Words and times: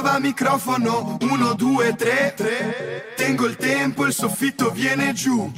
Prova 0.00 0.20
microfono, 0.20 1.18
uno, 1.22 1.54
due, 1.54 1.92
tre, 1.96 2.32
tre. 2.36 3.14
Tengo 3.16 3.46
il 3.46 3.56
tempo, 3.56 4.06
il 4.06 4.12
soffitto 4.12 4.70
viene 4.70 5.12
giù. 5.12 5.52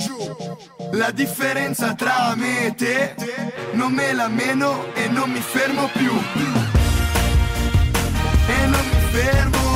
La 0.92 1.10
differenza 1.10 1.92
tra 1.92 2.32
me 2.36 2.68
e 2.68 2.74
te, 2.74 3.14
non 3.72 3.92
me 3.92 4.14
la 4.14 4.28
meno 4.28 4.94
e 4.94 5.08
non 5.08 5.30
mi 5.30 5.40
fermo 5.40 5.90
più. 5.92 6.10
E 8.46 8.66
non 8.66 8.80
mi 8.80 9.10
fermo 9.10 9.69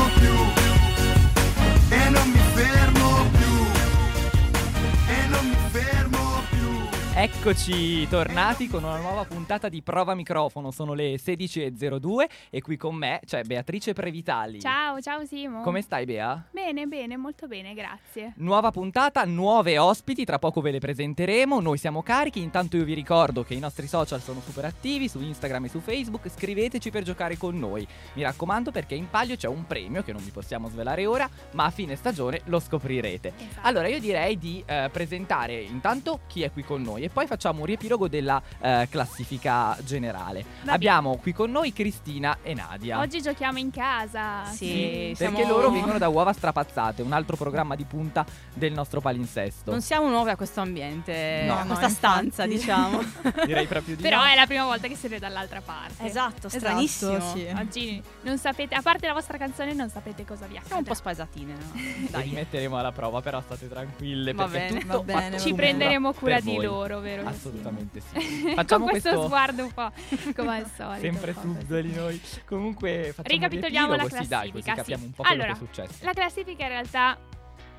Eccoci 7.24 8.06
tornati 8.06 8.68
con 8.68 8.84
una 8.84 8.98
nuova 8.98 9.24
puntata 9.24 9.70
di 9.70 9.80
Prova 9.80 10.14
Microfono. 10.14 10.70
Sono 10.70 10.92
le 10.92 11.14
16.02 11.14 12.26
e 12.50 12.60
qui 12.60 12.76
con 12.76 12.94
me 12.94 13.20
c'è 13.24 13.44
Beatrice 13.44 13.94
Previtali. 13.94 14.60
Ciao, 14.60 15.00
ciao 15.00 15.24
Simo. 15.24 15.62
Come 15.62 15.80
stai, 15.80 16.04
Bea? 16.04 16.44
Bene, 16.50 16.84
bene, 16.84 17.16
molto 17.16 17.46
bene, 17.46 17.72
grazie. 17.72 18.34
Nuova 18.36 18.70
puntata, 18.70 19.24
nuove 19.24 19.78
ospiti, 19.78 20.26
tra 20.26 20.38
poco 20.38 20.60
ve 20.60 20.72
le 20.72 20.80
presenteremo. 20.80 21.60
Noi 21.60 21.78
siamo 21.78 22.02
carichi. 22.02 22.42
Intanto 22.42 22.76
io 22.76 22.84
vi 22.84 22.92
ricordo 22.92 23.42
che 23.42 23.54
i 23.54 23.58
nostri 23.58 23.86
social 23.86 24.20
sono 24.20 24.42
super 24.42 24.66
attivi 24.66 25.08
su 25.08 25.18
Instagram 25.22 25.64
e 25.64 25.68
su 25.70 25.80
Facebook. 25.80 26.28
Scriveteci 26.28 26.90
per 26.90 27.04
giocare 27.04 27.38
con 27.38 27.58
noi. 27.58 27.88
Mi 28.16 28.22
raccomando 28.22 28.70
perché 28.70 28.96
in 28.96 29.08
palio 29.08 29.36
c'è 29.36 29.48
un 29.48 29.66
premio 29.66 30.02
che 30.02 30.12
non 30.12 30.22
vi 30.22 30.30
possiamo 30.30 30.68
svelare 30.68 31.06
ora, 31.06 31.26
ma 31.52 31.64
a 31.64 31.70
fine 31.70 31.96
stagione 31.96 32.42
lo 32.44 32.60
scoprirete. 32.60 33.32
Esatto. 33.34 33.66
Allora 33.66 33.88
io 33.88 33.98
direi 33.98 34.36
di 34.36 34.62
eh, 34.66 34.90
presentare 34.92 35.58
intanto 35.62 36.20
chi 36.26 36.42
è 36.42 36.52
qui 36.52 36.62
con 36.62 36.82
noi 36.82 37.04
e 37.04 37.12
poi 37.14 37.26
facciamo 37.26 37.60
un 37.60 37.66
riepilogo 37.66 38.08
della 38.08 38.42
eh, 38.60 38.88
classifica 38.90 39.76
generale. 39.84 40.44
Va 40.64 40.72
Abbiamo 40.72 41.16
qui 41.16 41.32
con 41.32 41.50
noi 41.50 41.72
Cristina 41.72 42.38
e 42.42 42.52
Nadia. 42.54 42.98
Oggi 42.98 43.22
giochiamo 43.22 43.58
in 43.58 43.70
casa. 43.70 44.44
Sì, 44.46 45.14
perché 45.16 45.42
siamo- 45.42 45.46
loro 45.48 45.70
vengono 45.70 45.96
da 45.98 46.08
Uova 46.08 46.32
Strapazzate, 46.32 47.02
un 47.02 47.12
altro 47.12 47.36
programma 47.36 47.76
di 47.76 47.84
punta 47.84 48.26
del 48.52 48.72
nostro 48.72 49.00
palinsesto. 49.00 49.70
Non 49.70 49.80
siamo 49.80 50.08
nuovi 50.08 50.30
a 50.30 50.36
questo 50.36 50.60
ambiente, 50.60 51.44
No. 51.46 51.54
a 51.58 51.62
No, 51.62 51.66
questa 51.68 51.88
stanza, 51.88 52.44
infatti. 52.44 52.48
diciamo. 52.48 53.00
Direi 53.46 53.66
proprio 53.66 53.94
di 53.96 54.02
Però 54.02 54.18
no. 54.18 54.24
è 54.24 54.34
la 54.34 54.46
prima 54.46 54.64
volta 54.64 54.88
che 54.88 54.96
siete 54.96 55.18
dall'altra 55.20 55.60
parte. 55.60 56.04
esatto, 56.04 56.48
Esatto, 56.48 56.48
stranissimo. 56.48 57.20
sì. 57.32 57.46
Oggi 57.56 58.02
non 58.22 58.36
sapete, 58.38 58.74
a 58.74 58.82
parte 58.82 59.06
la 59.06 59.12
vostra 59.12 59.38
canzone, 59.38 59.72
non 59.72 59.88
sapete 59.88 60.24
cosa 60.24 60.46
vi 60.46 60.58
Siamo 60.64 60.78
un 60.80 60.84
po' 60.84 60.92
accade. 60.92 60.94
spasatine, 60.96 61.52
no? 61.52 62.08
Dai. 62.10 62.30
metteremo 62.30 62.76
alla 62.76 62.90
prova, 62.92 63.20
però 63.20 63.40
state 63.40 63.68
tranquille 63.68 64.32
Va 64.32 64.46
perché 64.46 64.66
bene, 64.68 64.80
tutto 64.80 64.96
va 64.98 65.02
bene, 65.02 65.38
Ci 65.38 65.54
prenderemo 65.54 66.12
cura 66.12 66.40
di 66.40 66.60
loro, 66.60 66.93
vero? 67.00 67.26
Assolutamente 67.26 68.00
sì. 68.00 68.42
Con 68.44 68.54
Facciamo 68.54 68.86
questo, 68.86 69.08
questo 69.10 69.26
sguardo 69.26 69.64
un 69.64 69.72
po' 69.72 69.92
come 70.34 70.56
al 70.58 70.70
solito. 70.76 71.00
sempre 71.00 71.32
subdoli 71.32 71.92
noi. 71.92 72.20
Comunque 72.46 73.12
facciamo 73.14 73.28
Ricapitoliamo 73.28 73.88
la 73.88 73.96
riepilogo, 73.96 74.22
sì, 74.22 74.28
dai, 74.28 74.50
così 74.50 74.62
classifica, 74.62 74.74
capiamo 74.74 75.02
sì. 75.02 75.06
un 75.06 75.12
po' 75.12 75.22
Allora, 75.22 75.52
quello 75.52 75.58
che 75.58 75.64
è 75.64 75.84
successo. 75.84 76.04
La 76.04 76.12
classifica 76.12 76.62
in 76.62 76.68
realtà 76.68 77.18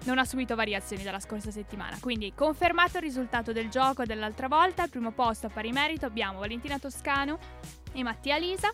non 0.03 0.19
ha 0.19 0.25
subito 0.25 0.55
variazioni 0.55 1.03
dalla 1.03 1.19
scorsa 1.19 1.51
settimana, 1.51 1.97
quindi 1.99 2.33
confermato 2.35 2.97
il 2.97 3.03
risultato 3.03 3.51
del 3.51 3.69
gioco 3.69 4.03
dell'altra 4.05 4.47
volta, 4.47 4.83
al 4.83 4.89
primo 4.89 5.11
posto 5.11 5.47
a 5.47 5.49
pari 5.49 5.71
merito 5.71 6.05
abbiamo 6.05 6.39
Valentina 6.39 6.77
Toscano 6.77 7.39
e 7.91 8.03
Mattia 8.03 8.37
Lisa, 8.37 8.71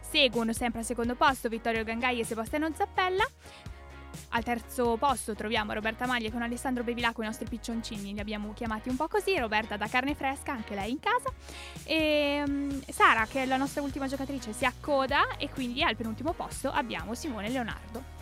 seguono 0.00 0.52
sempre 0.52 0.80
al 0.80 0.84
secondo 0.84 1.14
posto 1.14 1.48
Vittorio 1.48 1.84
Gangai 1.84 2.20
e 2.20 2.24
Sebastiano 2.24 2.68
Zappella, 2.74 3.24
al 4.30 4.44
terzo 4.44 4.96
posto 4.96 5.34
troviamo 5.34 5.72
Roberta 5.72 6.06
Maglia 6.06 6.30
con 6.30 6.42
Alessandro 6.42 6.84
Bevilacqua, 6.84 7.24
i 7.24 7.26
nostri 7.26 7.46
piccioncini, 7.48 8.12
li 8.12 8.20
abbiamo 8.20 8.52
chiamati 8.54 8.88
un 8.88 8.96
po' 8.96 9.08
così, 9.08 9.38
Roberta 9.38 9.76
da 9.76 9.86
carne 9.88 10.14
fresca, 10.14 10.52
anche 10.52 10.74
lei 10.74 10.90
in 10.90 11.00
casa, 11.00 11.30
e 11.84 12.42
mm, 12.46 12.80
Sara 12.88 13.26
che 13.26 13.42
è 13.42 13.46
la 13.46 13.56
nostra 13.56 13.82
ultima 13.82 14.06
giocatrice 14.06 14.52
si 14.52 14.64
accoda 14.64 15.36
e 15.36 15.50
quindi 15.50 15.82
al 15.82 15.96
penultimo 15.96 16.32
posto 16.32 16.70
abbiamo 16.70 17.14
Simone 17.14 17.48
Leonardo. 17.48 18.13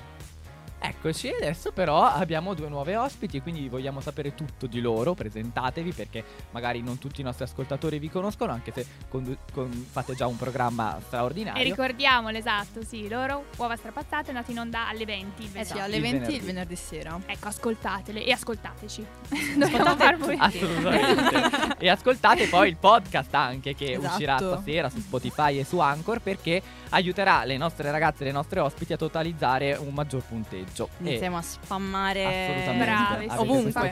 Eccoci, 0.85 1.29
adesso 1.29 1.71
però 1.71 2.03
abbiamo 2.05 2.55
due 2.55 2.69
nuove 2.69 2.97
ospiti 2.97 3.37
e 3.37 3.43
quindi 3.43 3.69
vogliamo 3.69 4.01
sapere 4.01 4.35
tutto 4.35 4.67
di 4.67 4.81
loro. 4.81 5.15
Presentatevi 5.15 5.93
perché 5.93 6.25
magari 6.51 6.83
non 6.83 6.99
tutti 6.99 7.21
i 7.21 7.25
nostri 7.25 7.45
ascoltatori 7.45 7.99
vi 8.01 8.11
conoscono, 8.11 8.51
anche 8.53 8.73
se 8.75 8.85
condu- 9.09 9.37
con- 9.53 9.71
fate 9.71 10.15
già 10.17 10.27
un 10.27 10.37
programma 10.37 10.99
straordinario. 11.07 11.61
E 11.61 11.65
ricordiamolo, 11.65 12.37
esatto, 12.37 12.83
sì, 12.83 13.09
loro, 13.09 13.45
uova 13.59 13.77
strapazzate, 13.77 14.31
è 14.31 14.35
nato 14.35 14.51
in 14.51 14.59
onda 14.59 14.89
alle 14.89 15.05
20 15.05 15.43
il 15.43 15.49
Eh 15.49 15.51
venerdì. 15.53 15.71
sì, 15.73 15.79
alle 15.79 15.97
Il 15.97 16.03
20 16.03 16.17
venerdì. 16.19 16.35
il 16.37 16.43
venerdì 16.43 16.77
sera. 16.77 17.21
Ecco, 17.27 17.49
ascoltatele 17.49 18.25
e 18.25 18.33
ascoltateci. 18.33 19.07
Dobbiamo 19.59 19.97
far 19.97 20.17
voi. 20.17 20.37
Assolutamente. 20.39 21.77
e 21.79 21.89
ascoltate 21.89 22.49
poi 22.49 22.69
il 22.71 22.77
podcast 22.77 23.33
anche 23.35 23.75
che 23.75 23.93
Esatto. 23.93 24.07
uscirà 24.09 24.37
stasera 24.39 24.91
su 24.91 24.99
Spotify 25.01 25.59
e 25.61 25.65
su 25.65 25.79
Anchor 25.79 26.21
perché 26.21 26.61
aiuterà 26.93 27.45
le 27.45 27.57
nostre 27.57 27.91
ragazze 27.91 28.23
e 28.23 28.27
le 28.27 28.33
nostre 28.33 28.61
ospiti 28.61 28.93
a 28.93 28.97
totalizzare 28.97 29.75
un 29.75 29.93
maggior 29.93 30.23
punteggio. 30.23 30.89
E 31.03 31.09
Iniziamo 31.09 31.37
a 31.37 31.43
spammare 31.43 32.75
Bravi, 32.77 33.29
ovunque. 33.37 33.91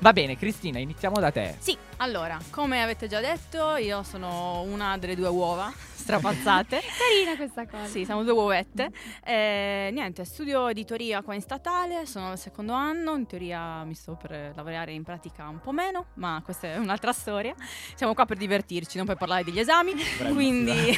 Va 0.00 0.12
bene, 0.12 0.36
Cristina, 0.36 0.78
iniziamo 0.78 1.18
da 1.18 1.30
te. 1.32 1.56
Sì, 1.58 1.76
allora, 1.96 2.38
come 2.50 2.82
avete 2.82 3.08
già 3.08 3.20
detto, 3.20 3.76
io 3.76 4.04
sono 4.04 4.62
una 4.62 4.96
delle 4.96 5.16
due 5.16 5.28
uova 5.28 5.72
strapazzate. 6.12 6.80
Carina 6.96 7.36
questa 7.36 7.66
cosa. 7.66 7.86
Sì, 7.86 8.04
siamo 8.04 8.22
due 8.22 8.32
uovette. 8.32 8.90
Eh, 9.24 9.90
niente, 9.92 10.24
studio 10.24 10.68
editoria 10.68 11.20
qua 11.22 11.34
in 11.34 11.42
statale, 11.42 12.06
sono 12.06 12.30
al 12.30 12.38
secondo 12.38 12.72
anno, 12.72 13.14
in 13.16 13.26
teoria 13.26 13.84
mi 13.84 13.94
sto 13.94 14.16
per 14.20 14.52
lavorare 14.54 14.92
in 14.92 15.02
pratica 15.02 15.46
un 15.48 15.60
po' 15.60 15.72
meno, 15.72 16.06
ma 16.14 16.40
questa 16.42 16.68
è 16.68 16.76
un'altra 16.78 17.12
storia. 17.12 17.54
Siamo 17.94 18.14
qua 18.14 18.24
per 18.24 18.38
divertirci, 18.38 18.96
non 18.96 19.06
per 19.06 19.16
parlare 19.16 19.44
degli 19.44 19.58
esami. 19.58 19.92
Quindi, 20.32 20.94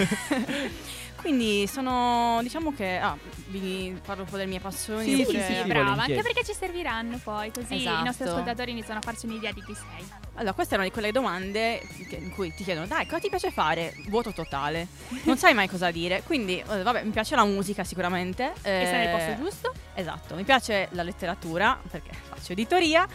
quindi 1.21 1.67
sono, 1.67 2.39
diciamo 2.43 2.73
che, 2.73 2.99
ah, 2.99 3.17
vi 3.49 3.99
parlo 4.05 4.23
un 4.23 4.29
po' 4.31 4.37
delle 4.37 4.49
mie 4.49 4.61
passioni. 4.61 5.05
Sì, 5.05 5.17
Sì, 5.17 5.25
sì, 5.25 5.41
Sì, 5.41 5.63
brava, 5.67 5.91
volentieri. 5.91 6.19
anche 6.19 6.23
perché 6.23 6.45
ci 6.45 6.55
serviranno 6.57 7.19
poi, 7.23 7.51
così 7.51 7.75
i 7.83 7.85
nostri 7.85 8.25
Esatto. 8.25 8.31
ascoltatori 8.31 8.71
iniziano 8.71 9.01
a 9.01 9.03
farci 9.03 9.27
un'idea 9.27 9.51
di 9.53 9.63
chi 9.65 9.75
sei. 9.75 10.07
Allora, 10.35 10.55
questa 10.55 10.75
è 10.75 10.79
una 10.79 10.87
di 10.87 10.93
quelle 10.93 11.13
domande 11.13 11.83
che- 12.09 12.17
in 12.17 12.31
cui 12.31 12.55
ti 12.55 12.65
chiedono, 12.65 12.87
dai, 12.87 13.05
cosa 13.07 13.19
ti 13.19 13.29
piace 13.29 13.51
fare? 13.51 13.95
Vuoto 14.09 14.33
totale. 14.33 14.87
Non 15.25 15.37
sai 15.37 15.55
mai 15.55 15.69
cosa 15.69 15.91
dire. 15.91 16.23
Quindi, 16.25 16.59
eh, 16.59 16.83
vabbè, 16.83 17.03
mi 17.05 17.11
piace 17.11 17.35
la 17.35 17.45
musica 17.45 17.83
sicuramente. 17.85 18.53
E 18.63 18.63
sei 18.63 18.93
nel 18.93 19.09
eh, 19.09 19.11
posto 19.11 19.43
giusto? 19.43 19.73
Esatto, 19.95 20.35
mi 20.35 20.45
piace 20.45 20.89
la 20.93 21.03
letteratura 21.03 21.79
perché 21.91 22.11
faccio 22.13 22.53
editoria 22.53 23.07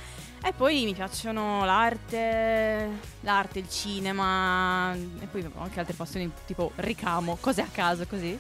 e 0.44 0.53
poi 0.53 0.84
mi 0.85 0.94
piacciono 0.94 1.63
l'arte, 1.66 2.90
l'arte, 3.22 3.59
il 3.59 3.69
cinema 3.69 4.94
e 4.94 5.25
poi 5.25 5.44
ho 5.56 5.62
anche 5.62 5.79
altre 5.79 5.94
passioni 5.95 6.29
tipo 6.45 6.72
ricamo, 6.75 7.38
cose 7.40 7.62
a 7.62 7.68
caso 7.72 8.06
così. 8.07 8.38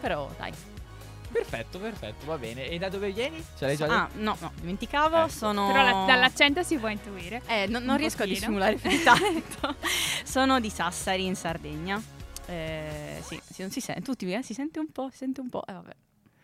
Però 0.00 0.30
dai. 0.38 0.52
Perfetto, 1.30 1.78
perfetto, 1.78 2.24
va 2.24 2.38
bene. 2.38 2.68
E 2.68 2.78
da 2.78 2.88
dove 2.88 3.10
vieni? 3.12 3.44
Ce 3.58 3.66
l'hai 3.66 3.76
già 3.76 3.84
Ah, 3.84 4.08
detto? 4.10 4.22
no, 4.24 4.36
no, 4.40 4.52
dimenticavo, 4.60 5.18
Ecco. 5.18 5.28
sono 5.28 5.66
Però 5.66 5.82
la- 5.82 6.04
dall'accento 6.06 6.62
si 6.62 6.78
può 6.78 6.88
intuire. 6.88 7.42
Eh, 7.46 7.66
no- 7.66 7.80
non 7.80 7.90
un 7.90 7.96
riesco 7.98 8.22
a 8.22 8.26
pochino. 8.26 8.38
dissimulare 8.38 8.76
più 8.76 8.88
di 8.88 9.02
tanto. 9.02 9.74
Sono 10.24 10.58
di 10.58 10.70
Sassari 10.70 11.26
in 11.26 11.34
Sardegna. 11.36 12.00
Eh, 12.48 13.20
sì, 13.22 13.38
sì, 13.50 13.60
non 13.60 13.70
si 13.70 13.80
sente, 13.80 14.00
tutti 14.00 14.32
eh, 14.32 14.42
si 14.42 14.54
sente 14.54 14.78
un 14.78 14.90
po', 14.90 15.08
si 15.10 15.18
sente 15.18 15.40
un 15.40 15.50
po', 15.50 15.66
eh, 15.66 15.72
vabbè. 15.72 15.94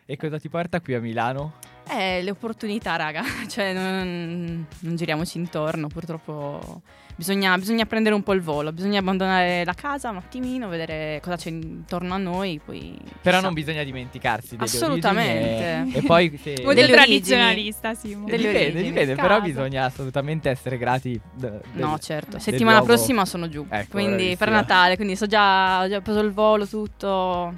E 0.04 0.16
cosa 0.18 0.38
ti 0.38 0.50
porta 0.50 0.80
qui 0.80 0.94
a 0.94 1.00
Milano? 1.00 1.73
Eh, 1.86 2.22
le 2.22 2.30
opportunità, 2.30 2.96
raga. 2.96 3.22
Cioè, 3.48 3.72
non, 3.72 4.66
non 4.80 4.96
giriamoci 4.96 5.38
intorno. 5.38 5.88
Purtroppo 5.88 6.80
bisogna, 7.14 7.56
bisogna 7.58 7.84
prendere 7.84 8.14
un 8.14 8.22
po' 8.22 8.32
il 8.32 8.40
volo. 8.40 8.72
Bisogna 8.72 9.00
abbandonare 9.00 9.64
la 9.64 9.74
casa 9.74 10.08
un 10.10 10.16
attimino, 10.16 10.68
vedere 10.68 11.20
cosa 11.22 11.36
c'è 11.36 11.50
intorno 11.50 12.14
a 12.14 12.16
noi. 12.16 12.60
Poi 12.64 12.98
Però 13.20 13.40
non 13.40 13.52
bisogna 13.52 13.82
dimenticarsi 13.84 14.56
delle 14.56 14.64
Assolutamente. 14.64 15.74
origini 15.80 15.92
E, 15.94 15.98
e 15.98 16.02
poi 16.02 16.38
se... 16.42 16.54
Molto 16.62 16.72
Delle 16.80 16.92
tradizionalista, 16.92 17.94
Simo. 17.94 18.24
Delle 18.26 18.36
dipende, 18.38 18.60
origini. 18.60 18.88
dipende, 18.88 19.14
però 19.16 19.40
bisogna 19.42 19.84
assolutamente 19.84 20.48
essere 20.50 20.78
grati. 20.78 21.20
d- 21.34 21.40
del- 21.40 21.60
No, 21.74 21.98
certo. 21.98 22.30
del 22.32 22.40
Settimana 22.40 22.78
luogo. 22.78 22.94
prossima 22.94 23.24
sono 23.26 23.48
giù. 23.48 23.64
Ecco, 23.68 23.90
quindi 23.90 24.34
per 24.36 24.48
bravissima. 24.48 24.60
Natale. 24.60 24.96
Quindi 24.96 25.16
so 25.16 25.26
già, 25.26 25.82
ho 25.82 25.88
già 25.88 26.00
preso 26.00 26.20
il 26.20 26.32
volo, 26.32 26.66
tutto. 26.66 27.52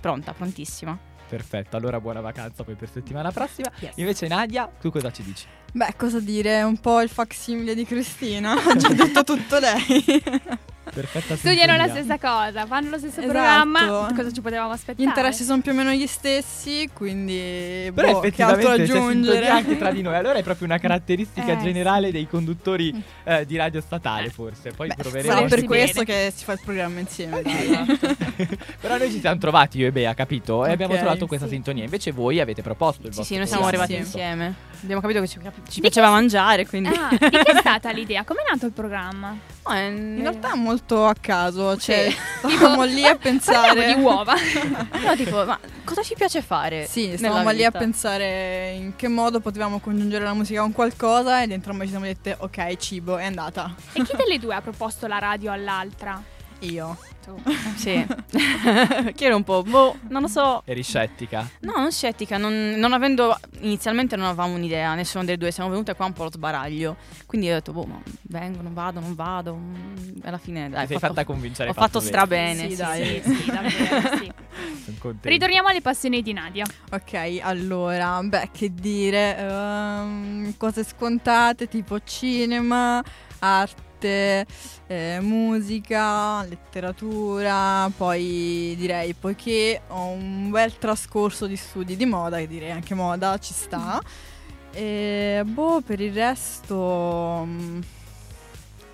Pronta, 0.00 0.32
prontissima. 0.32 0.98
Perfetto, 1.28 1.76
allora 1.76 2.00
buona 2.00 2.20
vacanza 2.20 2.62
poi 2.62 2.74
per 2.74 2.88
settimana 2.88 3.32
prossima. 3.32 3.70
Yes. 3.80 3.92
Invece 3.96 4.28
Nadia, 4.28 4.70
tu 4.80 4.90
cosa 4.90 5.10
ci 5.10 5.22
dici? 5.22 5.46
Beh, 5.72 5.94
cosa 5.96 6.20
dire? 6.20 6.62
Un 6.62 6.78
po' 6.78 7.00
il 7.00 7.08
facsimile 7.08 7.74
di 7.74 7.84
Cristina. 7.84 8.54
Ha 8.66 8.76
già 8.76 8.92
detto 8.92 9.24
tutto 9.24 9.58
lei. 9.58 10.04
Perfetta 10.92 11.36
Studiano 11.36 11.76
la 11.76 11.88
stessa 11.88 12.18
cosa, 12.18 12.66
fanno 12.66 12.90
lo 12.90 12.98
stesso 12.98 13.20
Esatto. 13.20 13.32
programma. 13.32 14.12
Cosa 14.14 14.32
ci 14.32 14.40
potevamo 14.40 14.72
aspettare? 14.72 15.02
Gli 15.02 15.06
interessi 15.06 15.44
sono 15.44 15.60
più 15.60 15.72
o 15.72 15.74
meno 15.74 15.90
gli 15.90 16.06
stessi, 16.06 16.88
quindi 16.92 17.90
Però 17.94 18.20
boh, 18.20 18.20
che 18.20 18.42
altro 18.42 18.70
aggiungere? 18.70 19.48
anche 19.48 19.76
tra 19.76 19.90
di 19.90 20.02
noi. 20.02 20.14
Allora 20.14 20.38
è 20.38 20.42
proprio 20.42 20.66
una 20.66 20.78
caratteristica 20.78 21.44
Eh, 21.56 21.58
generale 21.62 22.10
dei 22.10 22.26
conduttori 22.28 22.92
eh, 23.24 23.46
di 23.46 23.56
radio 23.56 23.80
statale, 23.80 24.30
forse. 24.30 24.70
Poi 24.72 24.88
Beh, 24.88 24.94
proveremo. 24.96 25.32
sarà 25.34 25.46
per 25.46 25.64
questo 25.64 26.02
bene. 26.04 26.24
che 26.26 26.32
si 26.34 26.44
fa 26.44 26.52
il 26.52 26.60
programma 26.64 27.00
insieme. 27.00 27.42
Esatto. 27.44 28.14
Però 28.80 28.96
noi 28.96 29.10
ci 29.10 29.20
siamo 29.20 29.38
trovati 29.38 29.78
io 29.78 29.86
e 29.88 29.92
Bea, 29.92 30.14
capito? 30.14 30.64
E 30.66 30.72
abbiamo 30.72 30.94
trovato 30.96 31.26
questa 31.26 31.46
sì. 31.46 31.52
sintonia. 31.54 31.84
Invece 31.84 32.10
voi 32.12 32.40
avete 32.40 32.62
proposto 32.62 33.06
il 33.06 33.12
Sì, 33.12 33.18
vostro 33.18 33.34
sì, 33.34 33.40
noi 33.40 33.48
siamo 33.48 33.66
arrivati 33.66 33.92
sì. 33.92 33.98
insieme. 33.98 34.54
Abbiamo 34.82 35.00
capito 35.00 35.20
che 35.20 35.28
ci, 35.28 35.38
ci 35.68 35.80
piaceva 35.80 36.06
che- 36.08 36.12
mangiare, 36.12 36.66
quindi... 36.66 36.88
Ah, 36.90 37.08
di 37.10 37.18
che 37.18 37.40
è 37.40 37.56
stata 37.58 37.90
l'idea? 37.90 38.24
Com'è 38.24 38.42
nato 38.50 38.66
il 38.66 38.72
programma? 38.72 39.36
No, 39.66 39.72
è- 39.74 39.86
In 39.88 40.20
realtà 40.20 40.52
è 40.52 40.56
molto 40.56 41.06
a 41.06 41.14
caso, 41.20 41.76
cioè 41.76 42.08
Sì. 42.10 42.16
stavamo 42.56 42.84
lì 42.84 43.04
a 43.04 43.16
pensare 43.16 43.94
di 43.94 44.00
uova. 44.00 44.34
no, 45.04 45.16
tipo, 45.16 45.44
ma 45.44 45.58
cosa 45.84 46.02
ci 46.02 46.14
piace 46.14 46.42
fare? 46.42 46.86
Sì, 46.86 47.14
stavamo 47.16 47.50
lì 47.50 47.64
a 47.64 47.70
pensare 47.70 48.72
in 48.72 48.96
che 48.96 49.08
modo 49.08 49.40
potevamo 49.40 49.78
congiungere 49.80 50.24
la 50.24 50.34
musica 50.34 50.60
con 50.60 50.72
qualcosa 50.72 51.42
ed 51.42 51.50
entrambi 51.52 51.84
ci 51.84 51.90
siamo 51.90 52.04
dette 52.04 52.36
ok, 52.38 52.76
cibo, 52.76 53.16
è 53.16 53.24
andata. 53.24 53.74
e 53.92 54.02
chi 54.02 54.14
delle 54.16 54.38
due 54.40 54.54
ha 54.54 54.60
proposto 54.60 55.06
la 55.06 55.18
radio 55.18 55.52
all'altra? 55.52 56.22
Io. 56.60 56.96
Tu. 57.26 57.42
Sì. 57.74 58.06
che 59.14 59.24
era 59.24 59.34
un 59.34 59.42
po', 59.42 59.64
boh, 59.64 59.96
non 60.10 60.22
lo 60.22 60.28
so. 60.28 60.62
Eri 60.64 60.84
scettica? 60.84 61.48
No, 61.62 61.72
non 61.76 61.90
scettica, 61.90 62.36
non, 62.38 62.74
non 62.76 62.92
avendo, 62.92 63.36
inizialmente 63.62 64.14
non 64.14 64.26
avevamo 64.26 64.54
un'idea, 64.54 64.94
nessuna 64.94 65.24
delle 65.24 65.36
due, 65.36 65.50
siamo 65.50 65.68
venute 65.70 65.94
qua 65.96 66.06
un 66.06 66.12
po' 66.12 66.22
allo 66.22 66.30
sbaraglio. 66.30 66.96
Quindi 67.26 67.50
ho 67.50 67.54
detto, 67.54 67.72
boh, 67.72 67.84
ma 67.84 68.00
vengo, 68.22 68.62
non 68.62 68.72
vado, 68.74 69.00
non 69.00 69.16
vado. 69.16 69.56
mm, 69.56 70.18
Alla 70.22 70.38
fine, 70.38 70.68
dai, 70.70 70.82
Ti 70.82 70.86
sei 70.86 70.96
ho 70.96 70.98
fatto- 71.00 71.14
fatta 71.14 71.26
convincere. 71.26 71.70
Ho 71.70 71.72
fatto 71.72 71.98
bene. 71.98 72.10
strabene. 72.10 72.68
Sì, 72.70 72.76
dai. 72.76 73.20
Sì, 73.24 73.34
sì, 73.34 73.46
davvero, 73.50 74.16
sì. 74.18 74.32
Ritorniamo 75.22 75.66
alle 75.68 75.80
passioni 75.80 76.22
di 76.22 76.32
Nadia. 76.32 76.64
Ok, 76.92 77.40
allora, 77.42 78.20
beh, 78.22 78.50
che 78.52 78.72
dire, 78.72 79.36
ehm, 79.36 80.54
cose 80.56 80.84
scontate 80.84 81.66
tipo 81.66 81.98
cinema, 82.04 83.02
arte, 83.40 83.82
eh, 84.04 85.18
musica, 85.20 86.42
letteratura, 86.44 87.90
poi 87.96 88.74
direi, 88.78 89.14
poiché 89.14 89.80
ho 89.88 90.08
un 90.08 90.50
bel 90.50 90.76
trascorso 90.78 91.46
di 91.46 91.56
studi 91.56 91.96
di 91.96 92.06
moda, 92.06 92.38
che 92.38 92.46
direi 92.46 92.70
anche 92.70 92.94
moda 92.94 93.38
ci 93.38 93.52
sta. 93.52 94.00
E 94.72 95.42
boh, 95.44 95.80
per 95.80 96.00
il 96.00 96.12
resto... 96.12 97.42
mm, 97.46 97.80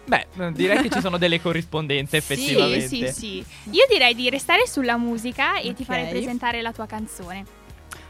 Beh, 0.04 0.26
direi 0.52 0.82
che 0.82 0.90
ci 0.90 1.00
sono 1.00 1.16
delle 1.16 1.40
corrispondenze 1.40 2.20
Sì, 2.20 2.32
effettivamente. 2.32 3.12
sì, 3.12 3.12
sì. 3.12 3.44
Io 3.70 3.86
direi 3.88 4.14
di 4.14 4.28
restare 4.30 4.66
sulla 4.66 4.96
musica 4.96 5.58
e 5.58 5.72
ti 5.74 5.82
Ok. 5.82 5.84
farei 5.84 6.08
presentare 6.08 6.60
la 6.60 6.72
tua 6.72 6.86
canzone. 6.86 7.44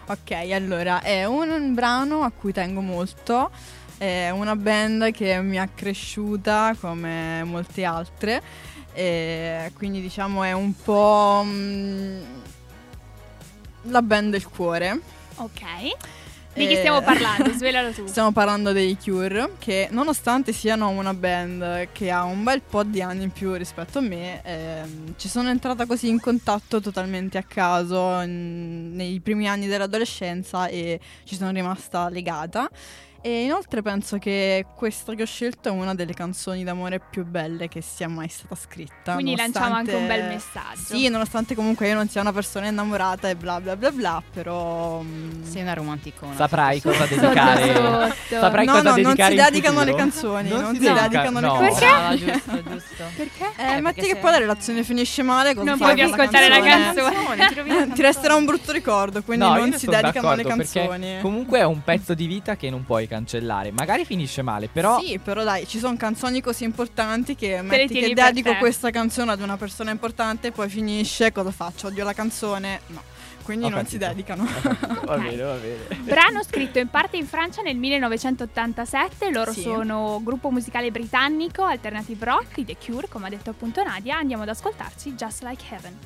Ok, 0.07 0.33
allora 0.53 1.01
è 1.01 1.25
un 1.27 1.75
brano 1.75 2.23
a 2.23 2.31
cui 2.31 2.53
tengo 2.53 2.81
molto, 2.81 3.51
è 3.99 4.31
una 4.31 4.57
band 4.57 5.11
che 5.13 5.41
mi 5.43 5.59
ha 5.59 5.69
cresciuta 5.75 6.75
come 6.81 7.43
molte 7.45 7.85
altre, 7.85 8.43
e 8.93 9.73
quindi 9.75 10.01
diciamo 10.01 10.43
è 10.43 10.53
un 10.53 10.75
po' 10.75 11.43
mm, 11.45 12.23
la 13.85 14.03
band 14.03 14.31
del 14.31 14.47
cuore. 14.49 15.01
Ok. 15.37 15.61
Di 16.55 16.67
chi 16.67 16.75
Eh, 16.75 16.77
stiamo 16.77 17.01
parlando? 17.01 17.51
Svelalo 17.57 17.93
tu. 17.93 18.07
Stiamo 18.07 18.31
parlando 18.31 18.73
dei 18.73 18.99
Cure, 19.03 19.53
che 19.59 19.89
nonostante 19.91 20.53
siano 20.53 20.91
una 20.91 21.15
band 21.15 21.89
che 21.93 22.11
ha 22.11 22.25
un 22.25 22.45
bel 22.45 22.61
po' 22.61 22.83
di 22.85 23.01
anni 23.01 23.23
in 23.23 23.31
più 23.31 23.55
rispetto 23.55 23.99
a 23.99 24.03
me, 24.03 24.43
ehm, 24.45 25.15
ci 25.17 25.29
sono 25.29 25.49
entrata 25.49 25.87
così 25.87 26.09
in 26.09 26.21
contatto 26.21 26.83
totalmente 26.83 27.39
a 27.39 27.43
caso 27.43 28.21
in- 28.21 28.93
nei 28.95 29.19
primi 29.21 29.49
anni 29.49 29.67
dell'adolescenza 29.67 30.67
e 30.67 31.01
ci 31.25 31.37
sono 31.37 31.51
rimasta 31.53 32.11
legata. 32.11 32.69
E 33.25 33.45
inoltre 33.45 33.83
penso 33.83 34.19
che 34.19 34.67
questa 34.75 35.15
che 35.15 35.23
ho 35.23 35.27
scelto 35.27 35.69
è 35.69 35.73
una 35.73 35.95
delle 35.95 36.13
canzoni 36.13 36.65
d'amore 36.65 36.99
più 36.99 37.25
belle 37.25 37.69
che 37.69 37.81
sia 37.81 38.09
mai 38.09 38.27
stata 38.29 38.57
scritta. 38.57 39.13
Quindi 39.15 39.37
lanciamo 39.37 39.75
anche 39.77 39.95
un 39.95 40.09
bel 40.09 40.25
nonostante- 40.25 40.61
messaggio. 40.75 40.97
Sì, 40.97 41.09
nonostante 41.09 41.55
comunque 41.55 41.87
io 41.87 41.95
non 41.95 42.09
sia 42.09 42.21
una 42.21 42.33
persona 42.33 42.67
innamorata 42.67 43.29
e 43.29 43.37
bla 43.37 43.61
bla 43.61 43.77
bla 43.77 43.93
bla, 43.93 44.23
però... 44.33 45.03
mm, 45.03 45.45
Sei 45.45 45.63
una 45.63 45.75
romanticona. 45.75 46.35
Saprai 46.35 46.81
cosa 46.83 47.07
Sotto, 47.07 47.15
dedicare. 47.21 47.75
sotto. 47.75 48.41
Saprai 48.41 48.67
No, 48.67 48.73
cosa 48.73 48.83
no, 48.83 48.91
non 48.91 49.03
dedicare 49.05 49.33
si 49.35 49.39
in 49.39 49.45
dedicano 49.45 49.85
le 49.85 49.95
canzoni, 49.95 50.49
non 50.49 50.75
si 50.75 50.81
dedica- 50.81 51.03
dedicano 51.03 51.41
le 51.41 51.47
no. 51.47 51.53
canzoni. 51.59 51.71
Perché? 51.71 51.87
Brava, 51.87 52.17
giusto, 52.17 52.63
giusto. 52.71 53.05
Perché? 53.17 53.45
Eh, 53.57 53.73
Eh, 53.77 53.81
metti 53.81 53.95
perché 54.01 54.15
che 54.15 54.17
poi 54.21 54.31
la 54.33 54.39
relazione 54.39 54.83
finisce 54.83 55.23
male, 55.23 55.55
cosa 55.55 55.69
Non 55.71 55.79
puoi 55.79 55.95
con 55.95 56.05
ascoltare 56.13 56.49
la 56.49 56.61
canzone? 56.61 57.13
canzone. 57.15 57.93
ti 57.95 58.03
la 58.03 58.09
resterà 58.09 58.35
un 58.35 58.45
brutto 58.47 58.73
ricordo, 58.73 59.23
quindi 59.23 59.45
No, 59.45 59.55
non 59.55 59.73
si 59.75 59.87
dedicano 59.87 60.35
le 60.35 60.43
canzoni. 60.43 61.19
Comunque 61.21 61.61
è 61.61 61.65
un 61.65 61.85
pezzo 61.85 62.15
di 62.15 62.27
vita 62.27 62.57
che 62.57 62.69
non 62.69 62.85
puoi 62.85 63.07
cancellare. 63.13 63.71
Magari 63.73 64.05
finisce 64.05 64.43
male, 64.43 64.69
però 64.69 64.99
Sì, 65.01 65.19
però 65.19 65.45
dai, 65.45 65.67
ci 65.67 65.79
sono 65.79 65.97
canzoni 65.97 66.41
così 66.41 66.65
importanti 66.65 67.35
che 67.35 67.49
le 67.57 67.63
metti 67.63 67.99
che 68.01 68.13
dedico 68.15 68.55
questa 68.57 68.91
canzone 68.91 69.33
ad 69.33 69.41
una 69.41 69.57
persona 69.57 69.91
importante 69.91 70.49
e 70.49 70.53
poi 70.53 70.69
finisce, 70.69 71.31
cosa 71.33 71.51
faccio? 71.51 71.89
Odio 71.89 72.05
la 72.05 72.13
canzone? 72.15 72.81
No. 72.89 73.03
Quindi 73.43 73.65
Ho 73.67 73.69
non 73.71 73.85
si 73.87 73.99
capito. 73.99 74.13
dedicano. 74.13 74.47
va 75.05 75.17
bene, 75.19 75.43
va 75.43 75.55
bene. 75.55 75.97
Brano 76.03 76.45
scritto 76.45 76.79
in 76.79 76.89
parte 76.89 77.17
in 77.17 77.27
Francia 77.27 77.61
nel 77.63 77.77
1987, 77.77 79.31
loro 79.33 79.53
Sì. 79.53 79.63
sono 79.63 80.21
gruppo 80.23 80.51
musicale 80.51 80.91
britannico, 80.93 81.65
alternative 81.65 82.25
rock, 82.25 82.65
The 82.65 82.77
Cure, 82.85 83.09
come 83.09 83.27
ha 83.27 83.31
detto 83.31 83.51
appunto 83.51 83.83
Nadia, 83.83 84.17
andiamo 84.17 84.45
ad 84.45 84.49
ascoltarci 84.49 85.15
Just 85.15 85.43
Like 85.43 85.65
Heaven. 85.71 85.97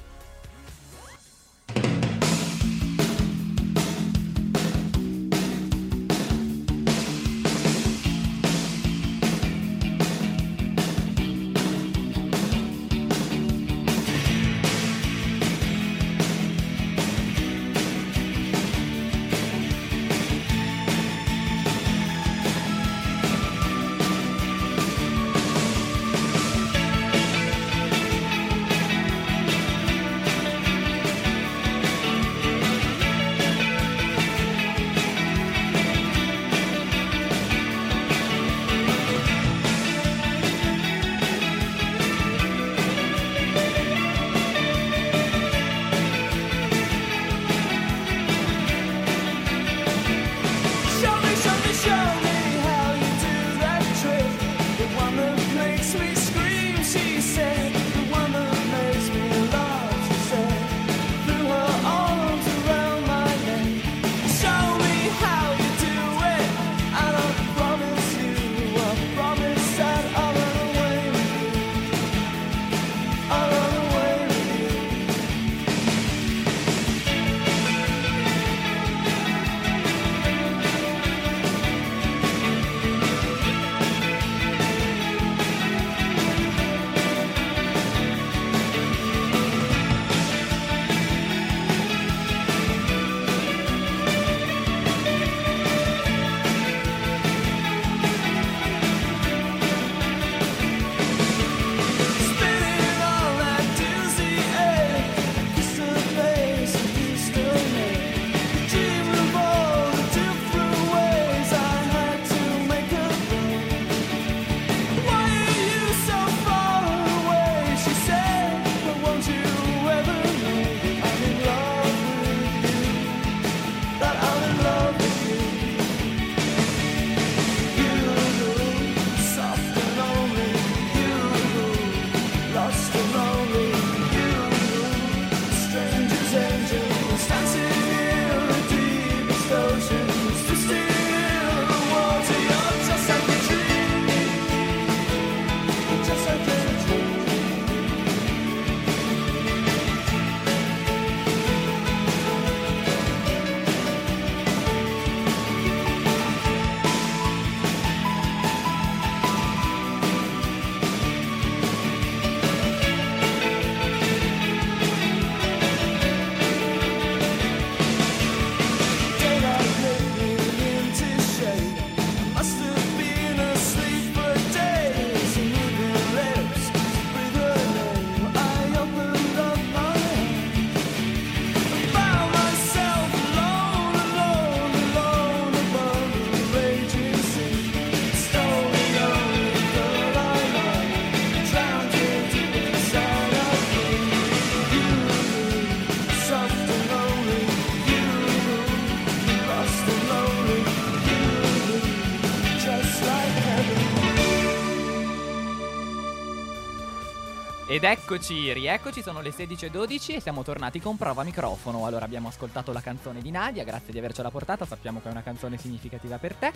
Ed 207.77 207.85
eccoci, 207.85 208.55
rieccoci, 208.55 209.03
sono 209.03 209.21
le 209.21 209.35
16.12 209.37 210.15
e 210.15 210.21
siamo 210.21 210.43
tornati 210.43 210.81
con 210.81 210.97
prova 210.97 211.23
microfono. 211.25 211.85
Allora 211.85 212.07
abbiamo 212.07 212.29
ascoltato 212.29 212.73
la 212.73 212.81
canzone 212.81 213.21
di 213.21 213.31
Nadia, 213.31 213.65
grazie 213.65 213.93
di 213.93 213.99
avercela 213.99 214.31
portata, 214.31 214.65
sappiamo 214.65 215.03
che 215.03 215.09
è 215.09 215.11
una 215.11 215.23
canzone 215.23 215.59
significativa 215.59 216.17
per 216.17 216.37
te. 216.37 216.53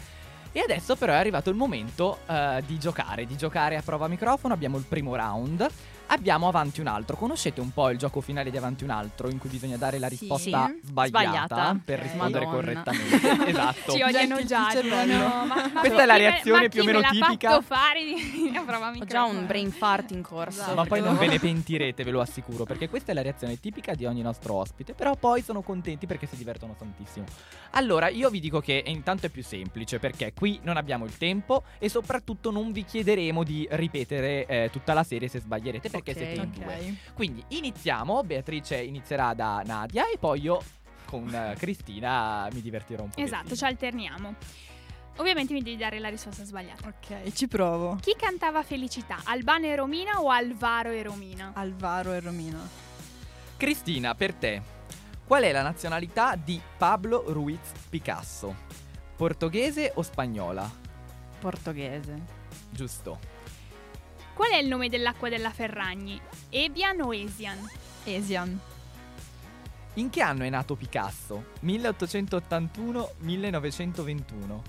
E 0.51 0.61
adesso 0.61 0.97
però 0.97 1.13
è 1.13 1.17
arrivato 1.17 1.51
il 1.51 1.57
momento 1.57 2.21
eh, 2.27 2.63
di 2.65 2.79
giocare, 2.79 3.27
di 3.27 3.37
giocare 3.37 3.77
a 3.77 3.83
prova 3.83 4.09
microfono, 4.09 4.55
abbiamo 4.55 4.79
il 4.79 4.85
primo 4.85 5.15
round. 5.15 5.69
Abbiamo 6.13 6.49
avanti 6.49 6.81
un 6.81 6.89
altro. 6.89 7.17
Conoscete 7.17 7.61
un 7.61 7.71
po' 7.73 7.89
il 7.91 7.97
gioco 7.97 8.21
finale 8.21 8.51
di 8.51 8.57
avanti 8.57 8.83
un 8.83 8.91
altro 8.91 9.31
in 9.31 9.39
cui 9.39 9.49
bisogna 9.49 9.77
dare 9.77 9.99
la 10.01 10.09
risposta 10.09 10.67
Sì. 10.67 10.81
sbagliata, 10.89 11.47
Sbagliata. 11.47 11.81
per 11.85 11.99
Ok. 12.01 12.05
rispondere 12.05 12.45
Madonna. 12.47 12.63
correttamente? 12.65 13.47
esatto. 13.47 13.93
Ci 13.93 14.03
odiano 14.03 14.45
già. 14.45 14.69
dicono, 14.73 15.45
ma- 15.47 15.71
ma 15.73 15.81
Questa 15.81 16.03
è 16.03 16.07
la 16.07 16.13
me- 16.15 16.19
reazione 16.19 16.63
ma 16.63 16.69
più 16.69 16.81
o 16.81 16.83
chi 16.83 16.87
meno 16.89 16.99
me 17.01 17.05
l'ha 17.05 17.11
tipica. 17.27 17.51
fatto 17.51 17.63
fare 17.63 18.03
di 18.05 18.53
a 18.57 18.63
prova 18.63 18.91
Ho 18.91 19.05
già 19.05 19.23
un 19.25 19.47
brain 19.47 19.71
fart 19.71 20.11
in 20.11 20.23
corso. 20.23 20.61
Esatto. 20.61 20.75
Ma 20.75 20.85
poi 20.85 21.01
non 21.01 21.17
ve 21.17 21.29
ne 21.29 21.39
pentirete, 21.39 22.03
ve 22.03 22.11
lo 22.11 22.21
assicuro, 22.21 22.65
perché 22.65 22.89
questa 22.89 23.13
è 23.13 23.15
la 23.15 23.23
reazione 23.23 23.61
tipica 23.61 23.95
di 23.95 24.05
ogni 24.05 24.23
nostro 24.23 24.55
ospite, 24.55 24.95
però 24.95 25.15
poi 25.15 25.43
sono 25.43 25.63
contenti 25.63 26.07
perché 26.07 26.27
si 26.27 26.37
divertono 26.37 26.75
tantissimo. 26.77 27.27
Allora, 27.75 28.09
io 28.09 28.31
vi 28.31 28.41
dico 28.41 28.61
che 28.61 28.83
intanto 28.85 29.27
è 29.27 29.29
più 29.29 29.45
semplice, 29.45 30.01
perché 30.01 30.33
qui 30.35 30.59
non 30.65 30.77
abbiamo 30.77 31.05
il 31.05 31.17
tempo 31.17 31.63
e 31.79 31.89
soprattutto 31.89 32.51
non 32.51 32.73
vi 32.73 32.85
chiederemo 32.85 33.45
di 33.45 33.67
ripetere 33.71 34.45
eh, 34.47 34.69
tutta 34.73 34.93
la 34.93 35.05
serie 35.05 35.29
se 35.29 35.39
sbaglierete, 35.39 35.89
perché 36.03 36.11
Ok, 36.13 36.17
siete 36.27 36.41
in 36.43 36.51
due. 36.53 36.75
Ok. 36.75 37.15
Quindi 37.15 37.45
iniziamo, 37.49 38.23
Beatrice 38.23 38.81
inizierà 38.81 39.35
da 39.35 39.63
Nadia 39.65 40.09
e 40.11 40.19
poi 40.19 40.41
io 40.41 40.63
con 41.05 41.33
eh, 41.35 41.55
Cristina 41.59 42.49
mi 42.53 42.61
divertirò 42.61 43.03
un 43.05 43.11
po'. 43.11 43.21
Esatto, 43.21 43.57
ci 43.57 43.65
alterniamo. 43.65 44.35
Ovviamente 45.17 45.53
mi 45.53 45.63
devi 45.63 45.77
dare 45.77 45.99
la 45.99 46.09
risposta 46.09 46.45
sbagliata. 46.45 46.89
Ok, 46.89 47.33
ci 47.33 47.47
provo. 47.47 47.97
Chi 48.01 48.15
cantava 48.17 48.63
Felicità? 48.63 49.19
Albano 49.25 49.67
e 49.67 49.77
Romina 49.77 50.23
o 50.23 50.31
Alvaro 50.31 50.91
e 50.91 51.03
Romina? 51.03 51.51
Alvaro 51.55 52.13
e 52.13 52.21
Romina. 52.21 52.59
Cristina, 53.57 54.15
per 54.15 54.33
te, 54.33 54.63
qual 55.27 55.43
è 55.43 55.53
la 55.53 55.63
nazionalità 55.63 56.37
di 56.37 56.59
Pablo 56.79 57.25
Ruiz 57.33 57.73
Picasso? 57.91 58.55
Portoghese 59.17 59.93
o 59.97 60.03
spagnola? 60.03 60.71
Portoghese. 61.39 62.39
Giusto. 62.71 63.19
Qual 64.41 64.53
è 64.53 64.57
il 64.57 64.69
nome 64.69 64.89
dell'acqua 64.89 65.29
della 65.29 65.51
Ferragni? 65.51 66.19
Evian 66.49 66.99
o 67.03 67.13
Esian? 67.13 67.59
Esian. 68.05 68.59
In 69.95 70.09
che 70.09 70.23
anno 70.23 70.45
è 70.45 70.49
nato 70.49 70.77
Picasso? 70.77 71.49
1881-1921? 71.63 74.61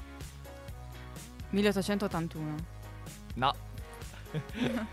1881. 1.51 2.55
No, 3.35 3.55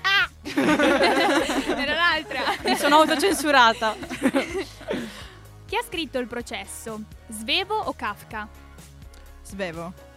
Ah! 0.00 0.30
Era 0.44 1.94
l'altra. 1.94 2.40
Mi 2.64 2.76
sono 2.76 3.00
autocensurata. 3.00 3.94
Chi 5.66 5.76
ha 5.76 5.82
scritto 5.86 6.18
il 6.18 6.26
processo? 6.26 7.02
Svevo 7.28 7.76
o 7.76 7.92
Kafka? 7.92 8.48
Svevo. 9.42 10.08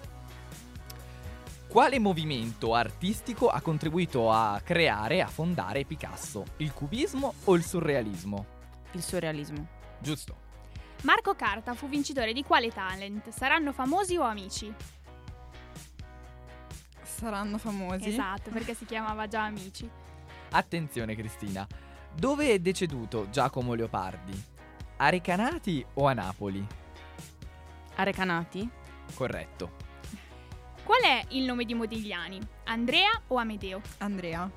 Quale 1.73 1.97
movimento 1.97 2.75
artistico 2.75 3.49
ha 3.49 3.59
contribuito 3.59 4.31
a 4.31 4.61
creare, 4.63 5.23
a 5.23 5.27
fondare 5.27 5.85
Picasso? 5.85 6.45
Il 6.57 6.71
cubismo 6.71 7.33
o 7.45 7.55
il 7.55 7.63
surrealismo? 7.63 8.45
Il 8.91 9.01
surrealismo. 9.01 9.67
Giusto. 9.97 10.35
Marco 11.01 11.33
Carta 11.33 11.73
fu 11.73 11.89
vincitore 11.89 12.31
di 12.31 12.43
quale 12.43 12.69
talent? 12.69 13.29
Saranno 13.29 13.73
famosi 13.73 14.15
o 14.17 14.21
amici? 14.21 14.71
Saranno 17.01 17.57
famosi. 17.57 18.07
Esatto, 18.07 18.51
perché 18.51 18.75
si 18.75 18.85
chiamava 18.85 19.27
già 19.27 19.43
Amici. 19.43 19.89
Attenzione 20.51 21.15
Cristina, 21.15 21.65
dove 22.13 22.51
è 22.51 22.59
deceduto 22.59 23.31
Giacomo 23.31 23.73
Leopardi? 23.73 24.43
A 24.97 25.09
Recanati 25.09 25.83
o 25.95 26.05
a 26.05 26.13
Napoli? 26.13 26.63
Arecanati. 27.95 28.69
Corretto. 29.15 29.92
Qual 30.83 31.01
è 31.01 31.23
il 31.29 31.43
nome 31.45 31.65
di 31.65 31.73
Modigliani? 31.73 32.39
Andrea 32.65 33.09
o 33.27 33.37
Amedeo? 33.37 33.81
Andrea. 33.99 34.49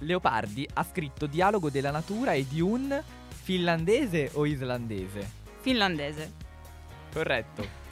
Leopardi 0.00 0.68
ha 0.74 0.82
scritto 0.84 1.26
Dialogo 1.26 1.70
della 1.70 1.90
natura 1.90 2.32
e 2.32 2.46
di 2.46 2.60
un 2.60 3.02
finlandese 3.30 4.30
o 4.34 4.46
islandese? 4.46 5.30
Finlandese. 5.60 6.32
Corretto. 7.12 7.86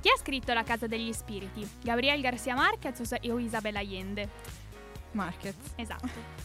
Chi 0.00 0.08
ha 0.08 0.16
scritto 0.18 0.52
La 0.52 0.64
casa 0.64 0.86
degli 0.86 1.12
spiriti? 1.12 1.68
Gabriel 1.82 2.20
Garcia 2.20 2.54
Marquez 2.54 2.98
o 3.00 3.04
Sa- 3.04 3.18
o 3.28 3.38
Isabella 3.38 3.78
Allende? 3.80 4.28
Marquez. 5.12 5.54
Esatto. 5.76 6.40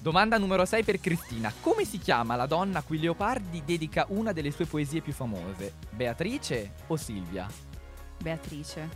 Domanda 0.00 0.38
numero 0.38 0.64
6 0.64 0.84
per 0.84 1.00
Cristina. 1.00 1.52
Come 1.60 1.84
si 1.84 1.98
chiama 1.98 2.36
la 2.36 2.46
donna 2.46 2.78
a 2.78 2.82
cui 2.82 3.00
Leopardi 3.00 3.62
dedica 3.64 4.06
una 4.10 4.32
delle 4.32 4.50
sue 4.50 4.66
poesie 4.66 5.00
più 5.00 5.12
famose? 5.12 5.74
Beatrice 5.90 6.72
o 6.86 6.96
Silvia? 6.96 7.46
Beatrice. 8.26 8.88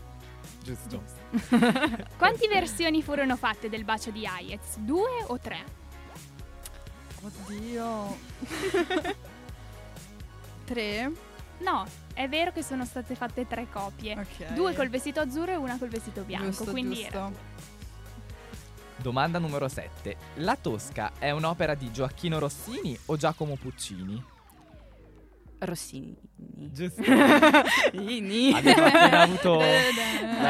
Giusto. 0.64 1.00
Quante 2.18 2.48
versioni 2.48 3.00
furono 3.00 3.36
fatte 3.36 3.68
del 3.68 3.84
bacio 3.84 4.10
di 4.10 4.26
Hayez? 4.26 4.78
Due 4.78 5.22
o 5.28 5.38
tre? 5.38 5.64
Oddio. 7.22 8.18
Tre. 10.64 11.12
No, 11.58 11.84
è 12.12 12.28
vero 12.28 12.50
che 12.52 12.62
sono 12.62 12.84
state 12.84 13.14
fatte 13.14 13.46
tre 13.46 13.68
copie. 13.70 14.18
Ok. 14.18 14.52
Due 14.54 14.74
col 14.74 14.88
vestito 14.88 15.20
azzurro 15.20 15.52
e 15.52 15.56
una 15.56 15.76
col 15.78 15.88
vestito 15.88 16.22
bianco. 16.22 16.46
Giusto, 16.46 16.70
quindi 16.70 16.94
giusto. 16.94 17.16
era 17.16 17.30
Domanda 18.96 19.38
numero 19.38 19.68
7. 19.68 20.16
La 20.36 20.56
Tosca 20.56 21.12
è 21.18 21.30
un'opera 21.30 21.74
di 21.74 21.92
Gioacchino 21.92 22.38
Rossini 22.38 22.98
o 23.06 23.16
Giacomo 23.16 23.56
Puccini? 23.56 24.24
Rossini. 25.60 26.16
Giusto. 26.36 27.02
Ini. 27.92 28.52
Abbiamo 28.54 28.84
appena 28.86 29.20
avuto 29.22 29.58
la 29.58 29.64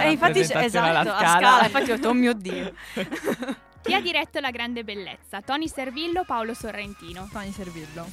Eh, 0.05 0.11
infatti, 0.11 0.41
rappresentazione 0.43 0.67
esatto, 0.67 0.87
alla 0.89 1.01
a 1.01 1.05
Scala. 1.19 1.39
scala. 1.39 1.65
Infatti 1.65 1.91
ho 1.91 1.95
detto, 1.97 2.09
oh 2.09 2.15
mio 2.15 2.33
Dio. 2.35 2.73
Chi 3.83 3.95
ha 3.95 4.01
diretto 4.01 4.41
La 4.41 4.51
grande 4.51 4.85
bellezza? 4.85 5.41
Tony 5.41 5.67
Servillo 5.67 6.21
o 6.21 6.25
Paolo 6.25 6.55
Sorrentino? 6.55 7.27
Fammi 7.31 7.51
servirlo. 7.51 8.07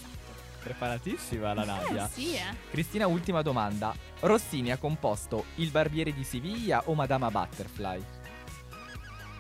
Preparatissima 0.63 1.53
la 1.53 1.63
Nadia. 1.65 2.05
Eh 2.05 2.09
sì, 2.11 2.33
eh. 2.35 2.55
Cristina, 2.71 3.05
ultima 3.07 3.41
domanda. 3.41 3.93
Rossini 4.21 4.71
ha 4.71 4.77
composto 4.77 5.45
Il 5.55 5.69
barbiere 5.71 6.13
di 6.13 6.23
Siviglia 6.23 6.81
o 6.85 6.93
Madama 6.93 7.29
Butterfly? 7.29 8.03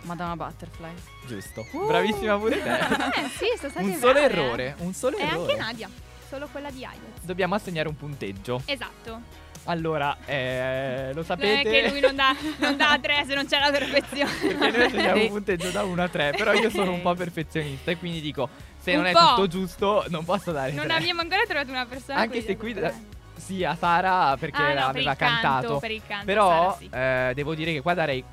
Madama 0.03 0.35
Butterfly. 0.35 0.93
Giusto. 1.27 1.65
Uh. 1.73 1.85
Bravissima 1.87 2.37
pure 2.37 2.61
te. 2.61 2.69
Eh 3.19 3.27
sì, 3.29 3.45
sono 3.57 3.69
state 3.71 3.85
un 3.85 3.93
solo 3.95 4.13
brave, 4.13 4.25
errore, 4.25 4.75
un 4.79 4.93
solo 4.93 5.17
eh. 5.17 5.21
E 5.21 5.25
errore. 5.25 5.51
anche 5.53 5.55
Nadia, 5.63 5.89
solo 6.27 6.47
quella 6.51 6.69
di 6.71 6.83
Hayez. 6.85 7.21
Dobbiamo 7.23 7.55
assegnare 7.55 7.87
un 7.87 7.95
punteggio. 7.95 8.61
Esatto. 8.65 9.45
Allora, 9.65 10.15
eh, 10.25 11.07
lo 11.09 11.13
Non 11.15 11.21
è 11.21 11.25
sapete. 11.25 11.69
che 11.69 11.89
lui 11.89 11.99
non 11.99 12.15
dà, 12.15 12.33
non 12.59 12.77
dà 12.77 12.97
tre 13.01 13.25
se 13.27 13.35
non 13.35 13.45
c'è 13.47 13.59
la 13.59 13.69
perfezione. 13.69 14.31
Perché 14.57 14.77
noi 14.77 14.85
assegniamo 14.85 15.21
un 15.23 15.27
punteggio 15.29 15.69
da 15.71 15.83
1 15.83 16.03
a 16.03 16.07
3, 16.07 16.33
però 16.37 16.53
io 16.53 16.69
sono 16.69 16.93
un 16.93 17.01
po' 17.01 17.13
perfezionista 17.15 17.91
e 17.91 17.97
quindi 17.97 18.21
dico, 18.21 18.47
se 18.79 18.91
Un 18.91 18.97
non 18.97 19.05
è 19.07 19.11
po'. 19.11 19.19
tutto 19.35 19.47
giusto, 19.47 20.05
non 20.07 20.23
posso 20.23 20.53
dare 20.53 20.71
Non 20.71 20.85
3. 20.85 20.95
abbiamo 20.95 21.19
ancora 21.19 21.43
trovato 21.45 21.69
una 21.71 21.85
persona. 21.85 22.19
Anche 22.19 22.41
se 22.41 22.55
qui 22.55 22.73
tre. 22.73 22.93
sì, 23.35 23.65
a 23.65 23.75
Sara 23.75 24.37
perché 24.37 24.61
Ah, 24.61 24.67
no, 24.67 24.73
per 24.73 24.83
aveva 24.85 25.15
canto, 25.15 25.41
cantato. 25.41 25.79
per 25.79 25.91
il 25.91 26.01
canto, 26.07 26.25
Però 26.25 26.49
Sara, 26.49 26.75
sì. 26.77 26.89
eh, 26.89 27.31
devo 27.35 27.53
dire 27.53 27.73
che 27.73 27.81
qua 27.81 27.93
darei 27.93 28.23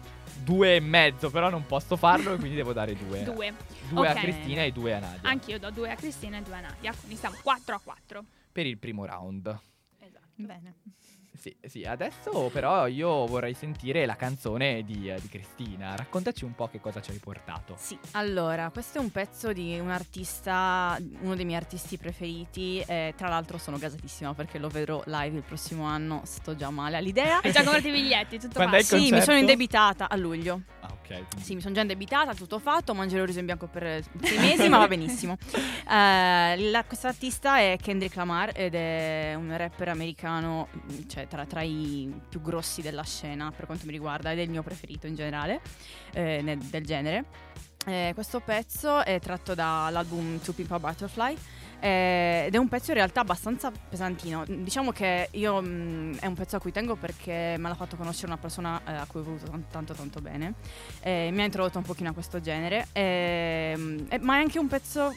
due 0.44 0.76
e 0.76 0.80
mezzo, 0.80 1.30
però 1.30 1.48
non 1.50 1.66
posso 1.66 1.96
farlo 1.96 2.34
e 2.34 2.36
quindi 2.36 2.54
devo 2.56 2.72
dare 2.72 2.94
due. 2.94 3.22
Due. 3.24 3.54
Due 3.88 4.08
Ok. 4.08 4.16
a 4.16 4.20
Cristina 4.20 4.62
e 4.62 4.72
due 4.72 4.94
a 4.94 4.98
Nadia. 5.00 5.28
Anch'io 5.28 5.58
do 5.58 5.70
due 5.70 5.90
a 5.90 5.96
Cristina 5.96 6.38
e 6.38 6.42
due 6.42 6.54
a 6.56 6.60
Nadia. 6.60 6.92
Quindi 6.94 7.16
siamo 7.16 7.36
4 7.42 7.74
a 7.74 7.80
4. 7.82 8.24
Per 8.52 8.66
il 8.66 8.78
primo 8.78 9.04
round. 9.04 9.46
Esatto. 9.98 10.26
Bene. 10.36 10.74
Sì, 11.44 11.54
sì, 11.66 11.84
adesso 11.84 12.48
però 12.50 12.86
io 12.86 13.26
vorrei 13.26 13.52
sentire 13.52 14.06
la 14.06 14.16
canzone 14.16 14.82
di, 14.82 15.10
eh, 15.10 15.20
di 15.20 15.28
Cristina. 15.28 15.94
Raccontaci 15.94 16.42
un 16.42 16.54
po' 16.54 16.68
che 16.68 16.80
cosa 16.80 17.02
ci 17.02 17.10
hai 17.10 17.18
portato. 17.18 17.74
Sì, 17.76 17.98
allora, 18.12 18.70
questo 18.70 18.96
è 18.96 19.02
un 19.02 19.10
pezzo 19.10 19.52
di 19.52 19.78
un 19.78 19.90
artista, 19.90 20.98
uno 21.20 21.34
dei 21.34 21.44
miei 21.44 21.58
artisti 21.58 21.98
preferiti. 21.98 22.82
E 22.86 23.12
tra 23.14 23.28
l'altro 23.28 23.58
sono 23.58 23.76
gasatissima 23.76 24.32
perché 24.32 24.58
lo 24.58 24.68
vedrò 24.68 25.02
live 25.04 25.36
il 25.36 25.42
prossimo 25.42 25.84
anno. 25.84 26.22
Sto 26.24 26.56
già 26.56 26.70
male 26.70 26.96
all'idea. 26.96 27.40
Hai 27.42 27.52
già 27.52 27.62
comprato 27.62 27.88
i 27.88 27.92
biglietti, 27.92 28.38
tutto 28.38 28.54
Quando 28.54 28.80
Sì, 28.80 29.10
mi 29.12 29.20
sono 29.20 29.36
indebitata 29.36 30.08
a 30.08 30.16
luglio. 30.16 30.62
Ah, 30.86 30.90
ok. 30.92 31.40
Sì, 31.40 31.54
mi 31.54 31.62
sono 31.62 31.72
già 31.74 31.80
indebitata, 31.80 32.34
tutto 32.34 32.58
fatto, 32.58 32.92
mangerò 32.94 33.24
riso 33.24 33.38
in 33.38 33.46
bianco 33.46 33.66
per 33.68 34.02
sei 34.22 34.38
mesi, 34.38 34.68
ma 34.68 34.78
va 34.78 34.86
benissimo. 34.88 35.36
Eh, 35.86 36.70
la- 36.70 36.82
questa 36.84 37.08
artista 37.08 37.58
è 37.58 37.76
Kendrick 37.80 38.16
Lamar 38.16 38.52
ed 38.54 38.74
è 38.74 39.34
un 39.36 39.54
rapper 39.54 39.90
americano, 39.90 40.68
cioè 41.08 41.26
tra, 41.28 41.44
tra 41.44 41.60
i 41.60 42.10
più 42.26 42.40
grossi 42.40 42.80
della 42.80 43.02
scena 43.04 43.52
per 43.54 43.66
quanto 43.66 43.84
mi 43.84 43.92
riguarda 43.92 44.32
ed 44.32 44.38
è 44.38 44.42
il 44.42 44.48
mio 44.50 44.62
preferito 44.62 45.06
in 45.06 45.14
generale, 45.14 45.60
eh, 46.14 46.40
nel- 46.42 46.56
del 46.58 46.84
genere. 46.86 47.24
Eh, 47.86 48.12
questo 48.14 48.40
pezzo 48.40 49.04
è 49.04 49.20
tratto 49.20 49.54
dall'album 49.54 50.40
To 50.40 50.52
Pimp 50.54 50.72
a 50.72 50.78
Butterfly 50.80 51.36
eh, 51.80 52.44
ed 52.46 52.54
è 52.54 52.58
un 52.58 52.68
pezzo 52.68 52.90
in 52.90 52.96
realtà 52.96 53.20
abbastanza 53.20 53.70
pesantino. 53.88 54.44
Diciamo 54.46 54.92
che 54.92 55.28
io 55.32 55.60
mh, 55.60 56.18
è 56.20 56.26
un 56.26 56.34
pezzo 56.34 56.56
a 56.56 56.60
cui 56.60 56.72
tengo 56.72 56.96
perché 56.96 57.56
me 57.58 57.68
l'ha 57.68 57.74
fatto 57.74 57.96
conoscere 57.96 58.26
una 58.28 58.38
persona 58.38 58.80
eh, 58.86 58.92
a 58.92 59.06
cui 59.06 59.20
ho 59.20 59.24
voluto 59.24 59.46
tan- 59.46 59.64
tanto 59.70 59.94
tanto 59.94 60.20
bene. 60.20 60.54
Eh, 61.00 61.30
mi 61.32 61.42
ha 61.42 61.44
introdotto 61.44 61.78
un 61.78 61.84
pochino 61.84 62.10
a 62.10 62.12
questo 62.12 62.40
genere. 62.40 62.86
ehm, 62.92 64.06
eh, 64.08 64.18
ma 64.18 64.36
è 64.36 64.38
anche 64.40 64.58
un 64.58 64.68
pezzo, 64.68 65.14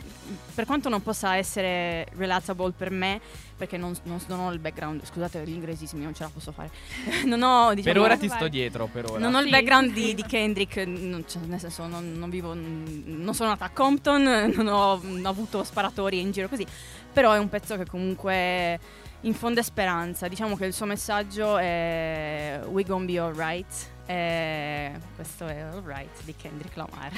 per 0.54 0.66
quanto 0.66 0.90
non 0.90 1.02
possa 1.02 1.36
essere 1.36 2.06
relatable 2.16 2.72
per 2.72 2.92
me, 2.92 3.20
perché 3.58 3.78
non, 3.78 3.94
non- 4.04 4.20
non 4.28 4.40
ho 4.40 4.52
il 4.54 4.60
background, 4.60 5.04
scusate 5.04 5.44
gli 5.46 5.54
inglesismi, 5.54 6.04
non 6.04 6.14
ce 6.14 6.24
la 6.24 6.30
posso 6.32 6.52
fare. 6.52 6.70
non 7.26 7.42
ho, 7.42 7.74
diciamo, 7.74 7.94
Per 7.94 8.02
ora 8.04 8.18
ti 8.18 8.30
sto 8.30 8.48
dietro, 8.48 8.86
per 8.88 9.10
ora. 9.10 9.20
non 9.20 9.34
ho 9.36 9.42
il 9.42 9.50
background 9.50 9.92
di, 9.92 10.14
di 10.14 10.24
Kendrick, 10.28 10.78
non- 10.86 11.26
cioè, 11.28 11.42
nel 11.44 11.60
senso 11.60 11.88
non, 11.88 12.14
non 12.14 12.30
vivo, 12.30 12.54
non 12.54 13.32
sono 13.34 13.50
nata 13.50 13.66
a 13.66 13.70
Compton, 13.72 14.24
non 14.56 14.68
ho, 14.68 15.00
non 15.04 15.26
ho 15.26 15.30
avuto 15.30 15.64
sparatori 15.64 16.20
in 16.22 16.32
giro 16.32 16.48
così, 16.48 16.66
però 17.12 17.34
è 17.34 17.40
un 17.40 17.50
pezzo 17.50 17.76
che 17.78 17.86
comunque 17.86 18.80
infonde 19.22 19.64
speranza, 19.64 20.28
diciamo 20.28 20.56
che 20.56 20.66
il 20.66 20.74
suo 20.74 20.86
messaggio 20.86 21.58
è 21.58 22.62
We 22.68 22.84
gonna 22.84 23.06
be 23.06 23.18
alright, 23.18 23.90
e 24.06 24.92
questo 25.16 25.48
è 25.48 25.60
alright 25.60 26.24
di 26.24 26.36
Kendrick 26.36 26.76
Lamar. 26.76 27.12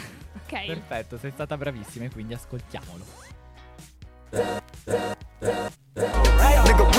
Ok. 0.46 0.66
Perfetto, 0.66 1.18
sei 1.18 1.32
stata 1.32 1.58
bravissima 1.58 2.06
e 2.06 2.10
quindi 2.10 2.34
ascoltiamolo. 2.34 3.38
Right, 4.32 4.62
nigga, 6.66 6.99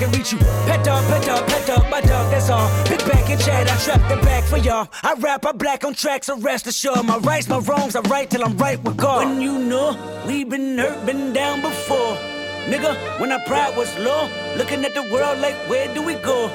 Can 0.00 0.10
reach 0.12 0.32
you. 0.32 0.38
Pet 0.66 0.82
dog, 0.82 1.04
pet 1.08 1.22
dog, 1.26 1.46
pet 1.46 1.66
dog, 1.66 1.90
my 1.90 2.00
dog, 2.00 2.30
that's 2.32 2.48
all. 2.48 2.68
Big 2.88 3.00
back 3.00 3.28
and 3.28 3.40
chat, 3.40 3.70
I 3.70 3.76
trap 3.84 4.00
the 4.08 4.16
back 4.24 4.44
for 4.44 4.56
y'all. 4.56 4.88
I 5.02 5.12
rap, 5.14 5.44
I 5.44 5.52
black 5.52 5.84
on 5.84 5.92
tracks, 5.92 6.26
so 6.28 6.38
rest 6.38 6.66
assured. 6.66 7.04
My 7.04 7.18
rights, 7.18 7.48
my 7.48 7.58
wrongs, 7.58 7.94
I 7.94 8.00
right 8.14 8.28
till 8.28 8.42
I'm 8.42 8.56
right 8.56 8.82
with 8.82 8.96
God. 8.96 9.26
When 9.26 9.42
you 9.42 9.58
know 9.58 9.88
we 10.26 10.44
been 10.44 10.78
hurt, 10.78 11.04
been 11.04 11.34
down 11.34 11.60
before. 11.60 12.16
Nigga, 12.72 13.20
when 13.20 13.30
our 13.30 13.40
pride 13.40 13.76
was 13.76 13.90
low, 13.98 14.28
looking 14.56 14.84
at 14.86 14.94
the 14.94 15.02
world 15.12 15.38
like, 15.38 15.56
where 15.68 15.92
do 15.94 16.02
we 16.02 16.14
go? 16.14 16.48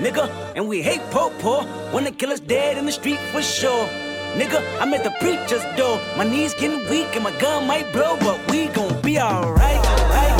Nigga, 0.00 0.28
and 0.56 0.68
we 0.68 0.82
hate 0.82 1.02
po 1.12 1.30
po. 1.38 1.64
Wanna 1.92 2.10
kill 2.10 2.32
us 2.32 2.40
dead 2.40 2.78
in 2.78 2.86
the 2.86 2.92
street 2.92 3.20
for 3.32 3.42
sure. 3.42 3.86
Nigga, 4.34 4.60
I'm 4.80 4.92
at 4.94 5.04
the 5.04 5.14
preacher's 5.20 5.64
door. 5.76 6.00
My 6.16 6.24
knees 6.24 6.52
getting 6.54 6.82
weak 6.90 7.14
and 7.14 7.22
my 7.22 7.32
gun 7.38 7.66
might 7.66 7.92
blow, 7.92 8.16
but 8.20 8.38
we 8.50 8.66
gon' 8.68 9.00
be 9.02 9.20
alright. 9.20 9.82
Nigga, 9.84 10.37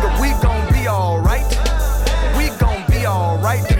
Nigga, 0.00 0.20
we 0.20 0.30
gon' 0.42 0.72
be 0.72 0.88
alright. 0.88 1.46
We 2.34 2.48
gon' 2.58 2.86
be 2.88 3.06
alright. 3.06 3.79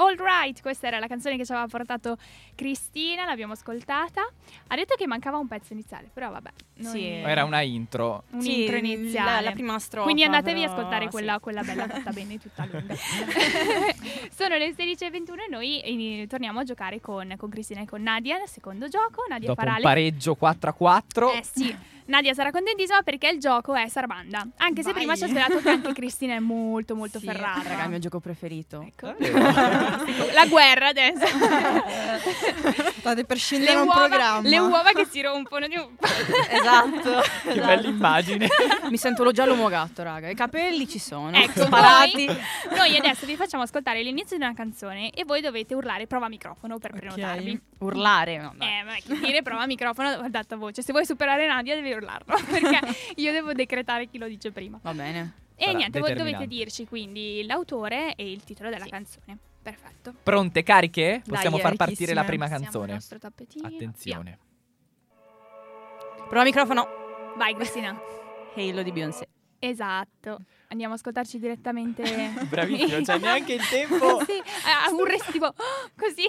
All 0.00 0.14
right, 0.16 0.60
questa 0.62 0.86
era 0.86 0.98
la 1.00 1.08
canzone 1.08 1.36
che 1.36 1.44
ci 1.44 1.50
aveva 1.52 1.66
portato 1.66 2.16
Cristina, 2.54 3.24
l'abbiamo 3.24 3.54
ascoltata. 3.54 4.20
Ha 4.68 4.74
detto 4.76 4.94
che 4.96 5.06
mancava 5.08 5.38
un 5.38 5.48
pezzo 5.48 5.72
iniziale, 5.72 6.08
però 6.12 6.30
vabbè. 6.30 6.50
noi- 6.76 6.90
Sì. 6.92 7.04
Era 7.06 7.42
una 7.44 7.60
intro. 7.62 8.22
un 8.30 8.40
Sì, 8.40 8.60
intro 8.60 8.76
la- 8.76 8.86
iniziale. 8.86 9.44
la 9.44 9.50
prima 9.50 9.78
strofa, 9.80 10.04
Quindi 10.04 10.22
andatevi 10.22 10.62
a 10.62 10.68
però, 10.68 10.78
ascoltare 10.78 11.04
sì. 11.06 11.10
quella, 11.10 11.38
quella 11.40 11.62
bella 11.62 11.88
fatta 11.88 12.12
bene, 12.12 12.38
tutta 12.38 12.64
lunga. 12.70 12.94
Sono 14.30 14.56
le 14.56 14.70
16.21 14.72 15.40
e 15.46 15.48
noi 15.50 15.80
eh, 15.80 16.26
torniamo 16.28 16.60
a 16.60 16.64
giocare 16.64 17.00
con, 17.00 17.34
con 17.36 17.48
Cristina 17.50 17.80
e 17.80 17.86
con 17.86 18.00
Nadia, 18.02 18.40
il 18.40 18.48
secondo 18.48 18.86
gioco. 18.88 19.24
Nadia 19.28 19.48
Dopo 19.48 19.60
farà 19.60 19.72
un 19.72 19.78
le- 19.78 19.82
pareggio 19.82 20.34
4 20.36 20.70
a 20.70 20.72
4. 20.72 21.32
Eh 21.32 21.42
sì, 21.44 21.76
Nadia 22.08 22.32
sarà 22.34 22.50
contentissima 22.50 23.02
perché 23.02 23.28
il 23.28 23.38
gioco 23.38 23.74
è 23.74 23.86
Sarabanda. 23.88 24.46
Anche 24.58 24.82
se 24.82 24.90
Vai. 24.92 25.00
prima 25.00 25.14
ci 25.16 25.24
ha 25.24 25.28
spiegato 25.28 25.58
che 25.60 25.68
anche 25.68 25.92
Cristina 25.94 26.34
è 26.34 26.38
molto 26.38 26.94
molto 26.94 27.18
Sì, 27.18 27.26
ferrata. 27.26 27.62
Raga, 27.68 27.80
è 27.80 27.84
il 27.84 27.88
mio 27.90 27.98
gioco 27.98 28.18
preferito. 28.20 28.82
Ecco. 28.86 29.14
La 30.32 30.46
guerra 30.48 30.88
adesso. 30.88 31.26
State 32.98 33.24
per 33.24 33.36
le, 33.36 33.42
scendere 33.42 33.76
un 33.78 33.86
uova, 33.86 34.06
programma. 34.06 34.48
le 34.48 34.58
uova 34.58 34.90
che 34.92 35.06
si 35.10 35.20
rompono. 35.20 35.66
di 35.66 35.76
un- 35.76 35.94
esatto. 36.50 37.20
Che 37.52 37.60
bella 37.60 37.88
immagine. 37.88 38.48
Mi 38.90 38.96
sento 38.96 39.22
lo 39.24 39.32
giallo 39.32 39.54
mogatto, 39.54 40.02
raga. 40.02 40.28
I 40.28 40.34
capelli 40.34 40.88
ci 40.88 40.98
sono. 40.98 41.36
Ecco, 41.36 41.62
sparati. 41.64 42.24
Noi, 42.26 42.38
noi 42.76 42.96
adesso 42.96 43.26
vi 43.26 43.36
facciamo 43.36 43.62
ascoltare 43.62 44.02
l'inizio 44.02 44.36
di 44.36 44.42
una 44.44 44.54
canzone 44.54 45.10
e 45.10 45.24
voi 45.24 45.40
dovete 45.40 45.74
urlare 45.74 46.06
prova 46.06 46.28
microfono 46.28 46.78
per 46.78 46.92
Ok. 46.92 46.98
prenotarvi. 46.98 47.60
Urlare. 47.78 48.38
No, 48.38 48.52
dai. 48.56 48.68
Eh, 48.68 48.82
ma 48.82 48.92
che 48.94 49.18
dire 49.26 49.42
prova 49.42 49.66
microfono 49.66 50.08
ad 50.08 50.34
alta 50.34 50.56
voce. 50.56 50.82
Se 50.82 50.92
vuoi 50.92 51.04
superare 51.06 51.46
Nadia 51.46 51.74
devi 51.74 51.92
urlarlo 51.98 52.34
perché 52.50 52.80
io 53.16 53.32
devo 53.32 53.52
decretare 53.52 54.06
chi 54.08 54.18
lo 54.18 54.26
dice 54.26 54.50
prima. 54.50 54.78
Va 54.82 54.92
bene. 54.94 55.34
E 55.56 55.64
Sarà 55.66 55.76
niente, 55.76 55.98
voi 56.00 56.14
dovete 56.14 56.46
dirci 56.46 56.86
quindi 56.86 57.44
l'autore 57.44 58.14
e 58.14 58.30
il 58.30 58.42
titolo 58.44 58.70
della 58.70 58.84
Sì. 58.84 58.90
canzone. 58.90 59.38
Perfetto. 59.60 60.14
Pronte, 60.22 60.62
cariche? 60.62 61.20
Dai, 61.24 61.34
Possiamo 61.34 61.58
far 61.58 61.74
partire 61.76 62.14
la 62.14 62.24
prima 62.24 62.48
canzone. 62.48 62.92
nostro 62.94 63.18
tappetino. 63.18 63.66
Attenzione. 63.66 64.38
Prova 66.28 66.44
microfono. 66.44 66.84
Via. 66.84 67.34
Vai 67.36 67.54
Cristina. 67.54 67.98
Halo 68.54 68.82
di 68.82 68.92
Beyoncé. 68.92 69.28
esatto. 69.58 70.38
Andiamo 70.68 70.92
a 70.92 70.96
ascoltarci 70.96 71.38
direttamente. 71.38 72.02
Bravissimo, 72.48 72.92
non 72.92 73.02
c'è 73.02 73.18
neanche 73.18 73.54
il 73.54 73.66
tempo. 73.68 74.22
sì, 74.24 74.32
eh, 74.38 74.92
un 74.92 75.04
resto 75.04 75.32
tipo 75.32 75.52
così. 75.96 76.26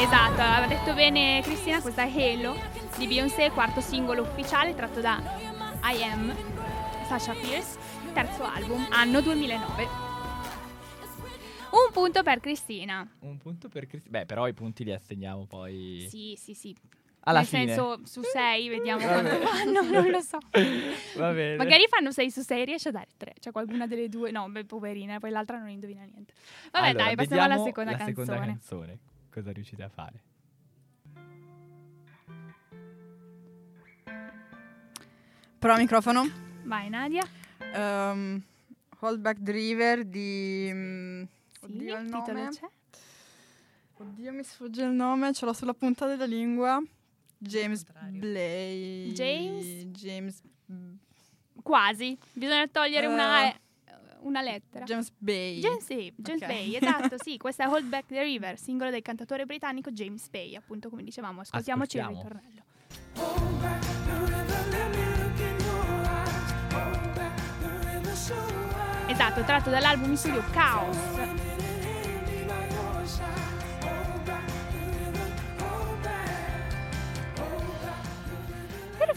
Esatto, 0.00 0.40
aveva 0.40 0.66
detto 0.66 0.94
bene 0.94 1.40
Cristina, 1.42 1.80
questa 1.80 2.04
è 2.04 2.10
Halo 2.10 2.56
di 2.96 3.06
Beyoncé, 3.06 3.50
quarto 3.50 3.80
singolo 3.80 4.22
ufficiale 4.22 4.74
tratto 4.74 5.00
da 5.00 5.20
I 5.82 6.02
Am, 6.02 6.34
Sasha 7.06 7.34
Fierce, 7.34 7.78
terzo 8.12 8.44
album, 8.44 8.86
anno 8.90 9.20
2009. 9.20 9.86
Un 11.72 11.92
punto 11.92 12.22
per 12.22 12.40
Cristina. 12.40 13.06
Un 13.20 13.36
punto 13.38 13.68
per 13.68 13.86
Cristina. 13.86 14.18
Beh, 14.20 14.26
però 14.26 14.48
i 14.48 14.54
punti 14.54 14.84
li 14.84 14.92
assegniamo 14.92 15.44
poi 15.46 16.06
Sì, 16.08 16.34
sì, 16.36 16.54
sì. 16.54 16.74
alla 17.20 17.40
Nel 17.40 17.48
fine. 17.48 17.66
senso, 17.66 18.00
su 18.04 18.22
6 18.22 18.68
vediamo 18.68 19.04
quanto 19.06 19.36
fanno, 19.46 19.82
non 19.82 20.10
lo 20.10 20.20
so. 20.20 20.38
Va 21.16 21.30
bene. 21.32 21.56
Magari 21.56 21.86
fanno 21.88 22.10
6 22.10 22.30
su 22.30 22.40
6 22.40 22.64
riesce 22.64 22.88
a 22.88 22.92
dare 22.92 23.08
3. 23.16 23.34
Cioè 23.38 23.52
qualcuna 23.52 23.86
delle 23.86 24.08
due. 24.08 24.30
No, 24.32 24.48
beh, 24.48 24.64
poverina, 24.64 25.20
poi 25.20 25.30
l'altra 25.30 25.58
non 25.58 25.68
indovina 25.68 26.02
niente. 26.04 26.32
Vabbè, 26.72 26.88
Allora, 26.88 27.04
dai, 27.04 27.14
passiamo 27.16 27.42
alla 27.42 27.62
seconda 27.62 27.90
la 27.92 27.96
canzone. 27.98 28.24
seconda 28.26 28.44
canzone. 28.46 28.98
Cosa 29.30 29.52
riuscite 29.52 29.82
a 29.82 29.88
fare? 29.88 30.22
Prova 35.58 35.76
microfono. 35.78 36.24
Vai, 36.64 36.88
Nadia. 36.88 37.22
Ehm, 37.74 38.42
Hold 39.00 39.20
Back 39.20 39.42
the 39.42 39.52
River 39.52 40.04
di... 40.04 40.70
mm, 40.72 41.22
Sì, 41.22 41.64
oddio 41.64 41.98
il 41.98 42.04
titolo 42.04 42.32
nome. 42.32 42.48
c'è? 42.50 42.68
Oddio 43.98 44.32
mi 44.32 44.42
sfugge 44.42 44.82
il 44.84 44.90
nome, 44.92 45.32
ce 45.34 45.44
l'ho 45.44 45.52
sulla 45.52 45.74
punta 45.74 46.06
della 46.06 46.24
lingua. 46.24 46.82
James 47.36 47.84
Blay. 48.10 49.12
James? 49.12 49.66
James... 49.98 50.42
Quasi. 51.62 52.16
Bisogna 52.32 52.66
togliere 52.68 53.06
una, 53.06 53.48
Eh. 53.48 53.60
Una 54.22 54.42
lettera. 54.42 54.84
James 54.84 55.10
Bay. 55.16 55.60
James, 55.60 55.84
sì, 55.84 56.12
James 56.16 56.42
Ok. 56.42 56.48
Bay, 56.48 56.74
esatto, 56.76 57.16
sì, 57.22 57.36
questa 57.38 57.64
è 57.64 57.68
Hold 57.68 57.86
Back 57.86 58.06
the 58.06 58.22
River, 58.22 58.58
singolo 58.58 58.90
del 58.90 59.02
cantatore 59.02 59.46
britannico 59.46 59.90
James 59.90 60.28
Bay, 60.28 60.54
appunto 60.56 60.88
come 60.88 61.02
dicevamo, 61.02 61.40
ascoltiamoci 61.40 61.98
Ascoltiamo. 61.98 62.26
il 62.26 62.32
ritornello. 62.34 63.68
Esatto, 69.06 69.42
tratto 69.42 69.70
dall'album 69.70 70.10
in 70.10 70.16
studio 70.16 70.42
Chaos. 70.50 70.96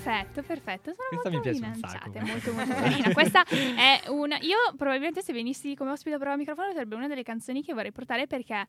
Perfetto, 0.03 0.41
perfetto. 0.43 0.93
Sono 0.93 1.07
Questa 1.09 1.29
mi 1.29 1.35
molto 1.35 1.49
piace 1.51 1.65
un 1.65 1.89
sacco. 1.89 2.19
molto 2.19 2.53
molto 2.53 2.73
carina. 2.81 3.13
Questa 3.13 3.43
è 3.45 4.01
una. 4.09 4.37
Io 4.41 4.57
probabilmente 4.77 5.21
se 5.21 5.33
venissi 5.33 5.75
come 5.75 5.91
ospite 5.91 6.15
a 6.15 6.19
prova 6.19 6.35
microfono 6.35 6.71
sarebbe 6.73 6.95
una 6.95 7.07
delle 7.07 7.23
canzoni 7.23 7.63
che 7.63 7.73
vorrei 7.73 7.91
portare 7.91 8.27
perché 8.27 8.65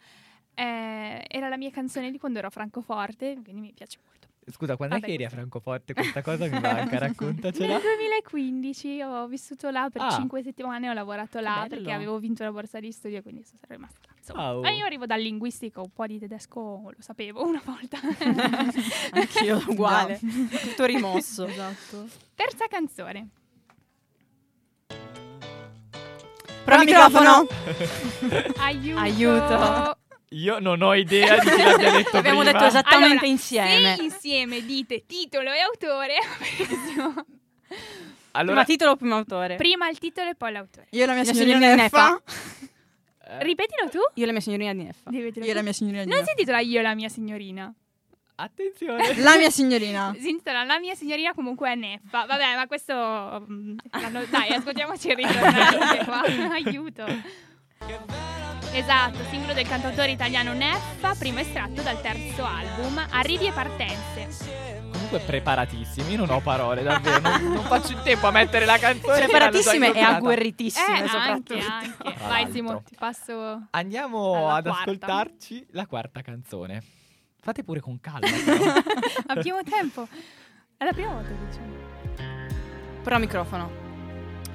eh, 0.55 1.25
era 1.27 1.49
la 1.49 1.57
mia 1.57 1.70
canzone 1.70 2.11
di 2.11 2.18
quando 2.18 2.38
ero 2.38 2.47
a 2.49 2.51
Francoforte, 2.51 3.38
quindi 3.42 3.61
mi 3.61 3.73
piace 3.75 3.99
molto. 4.05 4.29
Scusa, 4.47 4.77
quando 4.77 4.94
Vabbè, 4.97 5.07
è 5.07 5.09
che 5.09 5.14
eri 5.14 5.25
a 5.25 5.31
Francoforte? 5.31 5.94
Questa 5.94 6.20
cosa 6.23 6.44
mi 6.47 6.61
manca, 6.61 6.99
raccontacela. 6.99 7.66
Nel 7.79 7.81
2015 7.83 9.03
ho 9.03 9.27
vissuto 9.27 9.70
là 9.70 9.88
per 9.90 10.03
Ah. 10.03 10.11
5 10.11 10.42
settimane, 10.42 10.88
ho 10.88 10.92
lavorato 10.92 11.40
là 11.40 11.55
bello. 11.62 11.68
perché 11.68 11.92
avevo 11.92 12.18
vinto 12.18 12.44
la 12.44 12.53
borsa 12.53 12.79
di 12.79 12.92
studio, 12.92 13.23
quindi 13.23 13.42
sono 13.42 13.61
rimasta 13.68 13.99
là. 14.07 14.12
Insomma, 14.27 14.53
Wow. 14.53 14.63
Ma 14.63 14.71
io 14.71 14.87
arrivo 14.87 15.05
dal 15.05 15.21
linguistico, 15.21 15.83
un 15.83 15.91
po' 15.93 16.07
di 16.07 16.19
tedesco 16.19 16.61
lo 16.85 16.95
sapevo 17.03 17.45
una 17.47 17.61
volta. 17.63 17.99
Anch'io 19.13 19.63
uguale. 19.69 20.19
Tutto 20.63 20.85
rimosso. 20.87 21.45
Esatto. 21.47 22.09
Terza 22.35 22.67
canzone. 22.69 23.29
Prova 26.65 26.85
microfono. 26.85 27.47
Aiuto. 28.57 28.99
Aiuto. 28.99 29.99
Io 30.31 30.59
non 30.59 30.81
ho 30.83 30.95
idea 30.95 31.39
di 31.39 31.49
chi 31.51 31.63
l'abbia 31.63 31.91
detto 31.93 32.17
Abbiamo 32.17 32.39
prima. 32.41 32.53
detto 32.53 32.65
esattamente 32.65 33.09
Allora, 33.13 33.27
insieme. 33.27 33.95
Se 33.97 34.03
insieme 34.03 34.65
dite 34.65 35.05
titolo 35.07 35.53
e 35.53 35.59
autore. 35.61 36.15
Allora, 38.33 38.63
Prima 38.63 38.65
titolo, 38.65 38.97
primo 38.97 39.15
autore. 39.17 39.57
prima 39.57 39.89
il 39.89 39.99
titolo 39.99 40.31
e 40.31 40.35
poi 40.35 40.51
l'autore. 40.53 40.87
Io 40.91 41.03
e 41.03 41.07
la 41.07 41.13
mia 41.13 41.23
La 41.23 41.33
signorina 41.33 41.55
signorina 41.59 41.83
Neffa. 41.83 42.17
eh, 42.17 42.69
Ripetilo 43.40 43.88
tu. 43.90 43.99
Io 44.14 44.23
e 44.23 44.27
la 44.27 44.33
mia 44.33 44.40
signorina 44.40 44.73
di 44.73 44.83
Neffa. 44.85 45.11
Io 45.11 45.27
e 45.29 45.53
la 45.55 45.62
mia 45.62 45.73
signorina 45.73 46.03
Non 46.05 46.12
si 46.12 46.18
Neffa. 46.18 46.31
intitola 46.33 46.61
io 46.61 46.79
e 46.79 46.83
la 46.83 46.94
mia 46.94 47.09
signorina. 47.09 47.75
attenzione. 48.37 49.16
La 49.23 49.37
mia 49.37 49.51
signorina. 49.51 50.14
Si 50.18 50.29
intitola 50.29 50.64
la 50.64 50.79
mia 50.79 50.94
signorina 50.94 51.33
comunque 51.35 51.70
è 51.73 51.75
Neffa. 51.75 52.25
Vabbè, 52.27 52.57
ma 52.57 52.66
questo... 52.66 53.47
mm, 53.51 53.77
l'hanno- 53.92 54.25
Dai, 54.31 54.51
ascoltiamoci 54.51 55.09
il 55.09 55.16
ritornello 55.16 56.05
qua. 56.05 56.23
Aiuto. 56.53 57.05
Esatto, 58.73 59.18
singolo 59.31 59.53
del 59.53 59.68
cantautore 59.68 60.11
italiano 60.11 60.53
Neffa, 60.53 61.14
primo 61.16 61.38
estratto 61.38 61.81
dal 61.83 62.01
terzo 62.01 62.44
album, 62.44 63.05
Arrivi 63.11 63.47
e 63.47 63.53
partenze. 63.53 64.74
Comunque 65.05 65.21
preparatissimi, 65.21 66.12
io 66.12 66.17
non 66.17 66.31
ho 66.31 66.40
parole, 66.40 66.83
davvero. 66.83 67.21
Non, 67.21 67.53
non 67.53 67.64
faccio 67.64 67.93
in 67.93 68.01
tempo 68.03 68.27
a 68.27 68.31
mettere 68.31 68.64
la 68.64 68.79
canzone. 68.79 69.19
Preparatissime 69.19 69.93
e 69.93 70.01
agguerritissime 70.01 71.05
eh, 71.05 71.09
soprattutto. 71.09 71.53
anche, 71.53 72.05
anche. 72.05 72.25
Vai. 72.27 72.51
Simo, 72.51 72.83
ti 72.83 72.97
passo... 72.99 73.67
Andiamo 73.71 74.47
Alla 74.47 74.55
ad 74.55 74.64
quarta. 74.64 74.81
ascoltarci 74.81 75.67
la 75.73 75.87
quarta 75.87 76.23
canzone. 76.23 76.83
Fate 77.38 77.62
pure 77.62 77.81
con 77.81 78.01
calma. 78.01 78.27
però. 78.45 78.73
Abbiamo 79.27 79.62
tempo. 79.62 80.09
È 80.79 80.85
la 80.85 80.93
prima 80.93 81.12
volta 81.12 81.29
che 81.29 81.47
diciamo. 81.49 83.03
Prova 83.03 83.19
microfono. 83.19 83.71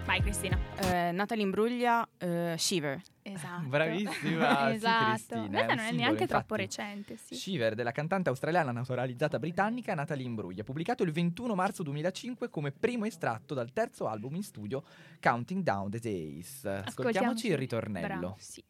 Vai 0.05 0.21
Cristina. 0.23 0.57
Eh, 0.81 1.11
Natalie 1.11 1.43
Imbruglia, 1.43 2.07
eh, 2.17 2.55
Shiver. 2.57 2.99
Esatto. 3.33 3.67
Bravissima, 3.67 4.67
sì, 4.69 4.73
esatto. 4.75 5.05
Cristina, 5.09 5.41
un 5.41 5.49
Questa 5.49 5.73
non 5.75 5.85
è 5.85 5.91
neanche 5.91 6.27
troppo 6.27 6.55
infatti. 6.59 6.81
recente, 6.81 7.17
sì. 7.17 7.35
Shiver 7.35 7.75
della 7.75 7.91
cantante 7.91 8.29
australiana 8.29 8.71
naturalizzata 8.71 9.39
britannica 9.39 9.93
Natalie 9.93 10.25
Imbruglia, 10.25 10.63
pubblicato 10.63 11.03
il 11.03 11.11
21 11.11 11.55
marzo 11.55 11.83
2005 11.83 12.49
come 12.49 12.71
primo 12.71 13.05
estratto 13.05 13.53
dal 13.53 13.71
terzo 13.71 14.07
album 14.07 14.35
in 14.35 14.43
studio 14.43 14.83
Counting 15.19 15.63
Down 15.63 15.89
the 15.89 15.99
Days. 15.99 16.65
Ascoltiamoci 16.65 17.47
il 17.47 17.57
ritornello. 17.57 18.07
Bravo, 18.07 18.35
sì. 18.39 18.63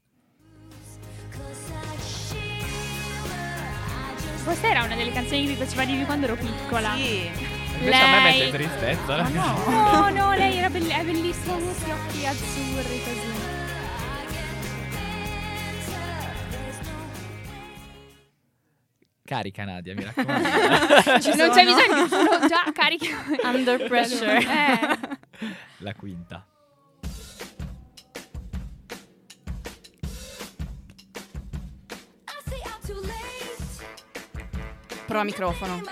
Questa 4.43 4.67
era 4.67 4.83
una 4.83 4.95
delle 4.95 5.11
canzoni 5.11 5.43
che 5.43 5.49
mi 5.51 5.55
piaceva 5.55 5.85
di 5.85 5.95
più 5.95 6.05
quando 6.05 6.25
ero 6.25 6.35
piccola. 6.35 6.95
Invece 6.95 7.97
a 7.97 8.07
me 8.07 8.23
Lei- 8.23 8.39
mette 8.39 8.57
tristezza. 8.57 9.21
Ma 9.21 9.29
no, 9.29 9.69
no, 9.69 10.09
no, 10.09 10.33
lei 10.35 10.57
era 10.57 10.69
bell- 10.69 10.89
è 10.89 11.03
bellissima 11.03 11.53
con 11.53 11.63
questi 11.63 11.91
occhi 11.91 12.25
azzurri 12.25 12.99
così. 13.03 13.48
Carica 19.29 19.63
Nadia, 19.63 19.93
mi 19.93 20.01
raccomando. 20.05 20.47
non 20.49 21.19
c'è 21.19 21.63
bisogno, 21.63 22.07
sono 22.07 22.47
già 22.47 22.71
carichi. 22.73 23.09
Under 23.43 23.87
pressure. 23.87 24.39
Eh. 24.39 25.17
la 25.77 25.93
quinta. 25.93 26.47
Prova 35.05 35.23
microfono. 35.23 35.83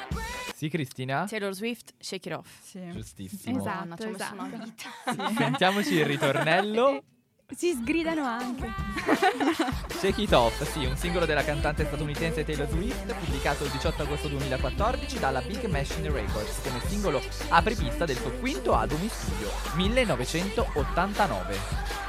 Sì, 0.56 0.70
Cristina? 0.70 1.26
Taylor 1.28 1.54
Swift, 1.54 1.94
Shake 2.00 2.30
It 2.30 2.36
Off. 2.36 2.50
Sì. 2.64 2.90
Giustissimo. 2.92 3.60
Esatto, 3.60 3.88
Madonna, 3.88 4.16
esatto. 4.16 4.44
una 4.44 4.64
vita. 4.64 5.34
Sentiamoci 5.38 5.94
il 5.94 6.06
ritornello. 6.06 7.04
Si 7.56 7.74
sgridano 7.74 8.26
anche. 8.26 8.68
Shake 9.98 10.22
It 10.22 10.34
Off, 10.34 10.70
sì, 10.70 10.84
un 10.86 10.98
singolo 10.98 11.26
della 11.26 11.46
cantante 11.46 11.86
statunitense 11.86 12.44
Taylor 12.44 12.68
Swift, 12.68 13.16
pubblicato 13.16 13.64
il 13.64 13.72
18 13.72 14.02
agosto 14.04 14.28
2014 14.28 15.18
dalla 15.18 15.42
Big 15.42 15.64
Machine 15.66 16.12
Records 16.12 16.60
come 16.62 16.82
singolo 16.86 17.22
apripista 17.50 18.04
del 18.04 18.18
suo 18.18 18.32
quinto 18.32 18.74
album 18.74 19.02
in 19.02 19.10
studio, 19.10 19.50
1989. 19.76 22.07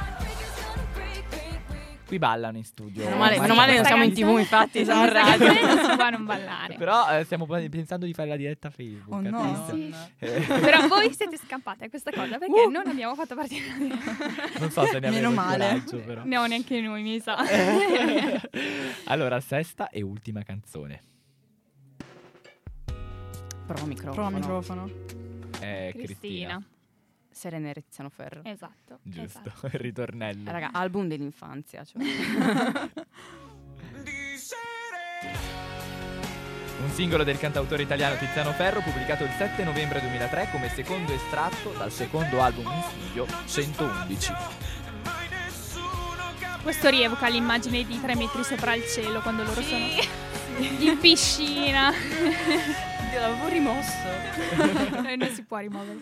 Qui 2.09 2.17
ballano 2.17 2.57
in 2.57 2.63
studio. 2.63 3.03
Meno 3.03 3.17
male, 3.17 3.35
Ma 3.35 3.41
meno 3.43 3.53
male 3.53 3.75
non 3.75 3.85
siamo 3.85 4.03
in 4.03 4.11
tv, 4.13 4.39
infatti, 4.39 4.83
siamo 4.83 5.03
in 5.03 5.13
radio. 5.13 5.45
non 5.45 5.77
si 5.87 5.95
può 5.95 6.09
non 6.09 6.25
ballare. 6.25 6.73
Però 6.73 7.07
eh, 7.19 7.23
stiamo 7.23 7.45
pensando 7.45 8.07
di 8.07 8.13
fare 8.15 8.29
la 8.29 8.35
diretta 8.35 8.71
Facebook. 8.71 9.13
Oh 9.13 9.21
no. 9.29 9.65
Sì. 9.69 9.93
Eh, 10.17 10.41
Però 10.41 10.87
voi 10.89 11.13
siete 11.13 11.37
scappate 11.37 11.85
a 11.85 11.89
questa 11.89 12.09
cosa 12.09 12.39
perché 12.39 12.63
Uh. 12.65 12.69
non 12.71 12.87
abbiamo 12.87 13.13
fatto 13.13 13.35
partire 13.35 13.63
non 14.57 14.71
so 14.71 14.85
se 14.87 14.97
ne 14.99 15.21
male. 15.29 15.67
coraggio, 15.67 15.97
però. 15.99 16.21
No, 16.25 16.45
neanche 16.47 16.81
noi, 16.81 17.03
mi 17.03 17.19
sa. 17.19 17.37
allora, 19.05 19.39
sesta 19.39 19.89
e 19.89 20.01
ultima 20.01 20.41
canzone. 20.41 21.03
Prova 23.67 23.85
microfono. 23.85 24.13
Prova 24.13 24.29
microfono. 24.31 24.89
Eh, 25.59 25.91
Cristina. 25.93 26.05
Cristina. 26.57 26.63
Serena 27.39 27.69
e 27.69 27.73
Tiziano 27.81 28.09
Ferro. 28.09 28.41
Esatto. 28.43 28.99
Giusto, 29.01 29.39
esatto. 29.47 29.67
il 29.67 29.79
ritornello. 29.79 30.51
Raga, 30.51 30.71
album 30.73 31.07
dell'infanzia. 31.07 31.85
Cioè. 31.85 32.01
Un 36.81 36.89
singolo 36.91 37.23
del 37.23 37.37
cantautore 37.37 37.83
italiano 37.83 38.17
Tiziano 38.17 38.51
Ferro 38.53 38.81
pubblicato 38.81 39.23
il 39.23 39.31
7 39.37 39.63
novembre 39.63 39.99
2003 40.01 40.49
come 40.51 40.69
secondo 40.69 41.13
estratto 41.13 41.71
dal 41.77 41.91
secondo 41.91 42.41
album 42.41 42.65
in 42.65 42.81
studio 42.81 43.25
111. 43.45 44.33
Questo 46.61 46.89
rievoca 46.89 47.27
l'immagine 47.29 47.85
di 47.85 47.99
tre 48.01 48.15
metri 48.15 48.43
sopra 48.43 48.75
il 48.75 48.85
cielo 48.85 49.21
quando 49.21 49.43
loro 49.43 49.61
sono 49.61 49.77
in 50.59 50.97
piscina. 50.99 51.93
Io 53.13 53.19
l'avevo 53.19 53.47
rimosso. 53.47 54.07
Non 55.19 55.29
si 55.33 55.43
può 55.43 55.57
rimuovere. 55.57 55.97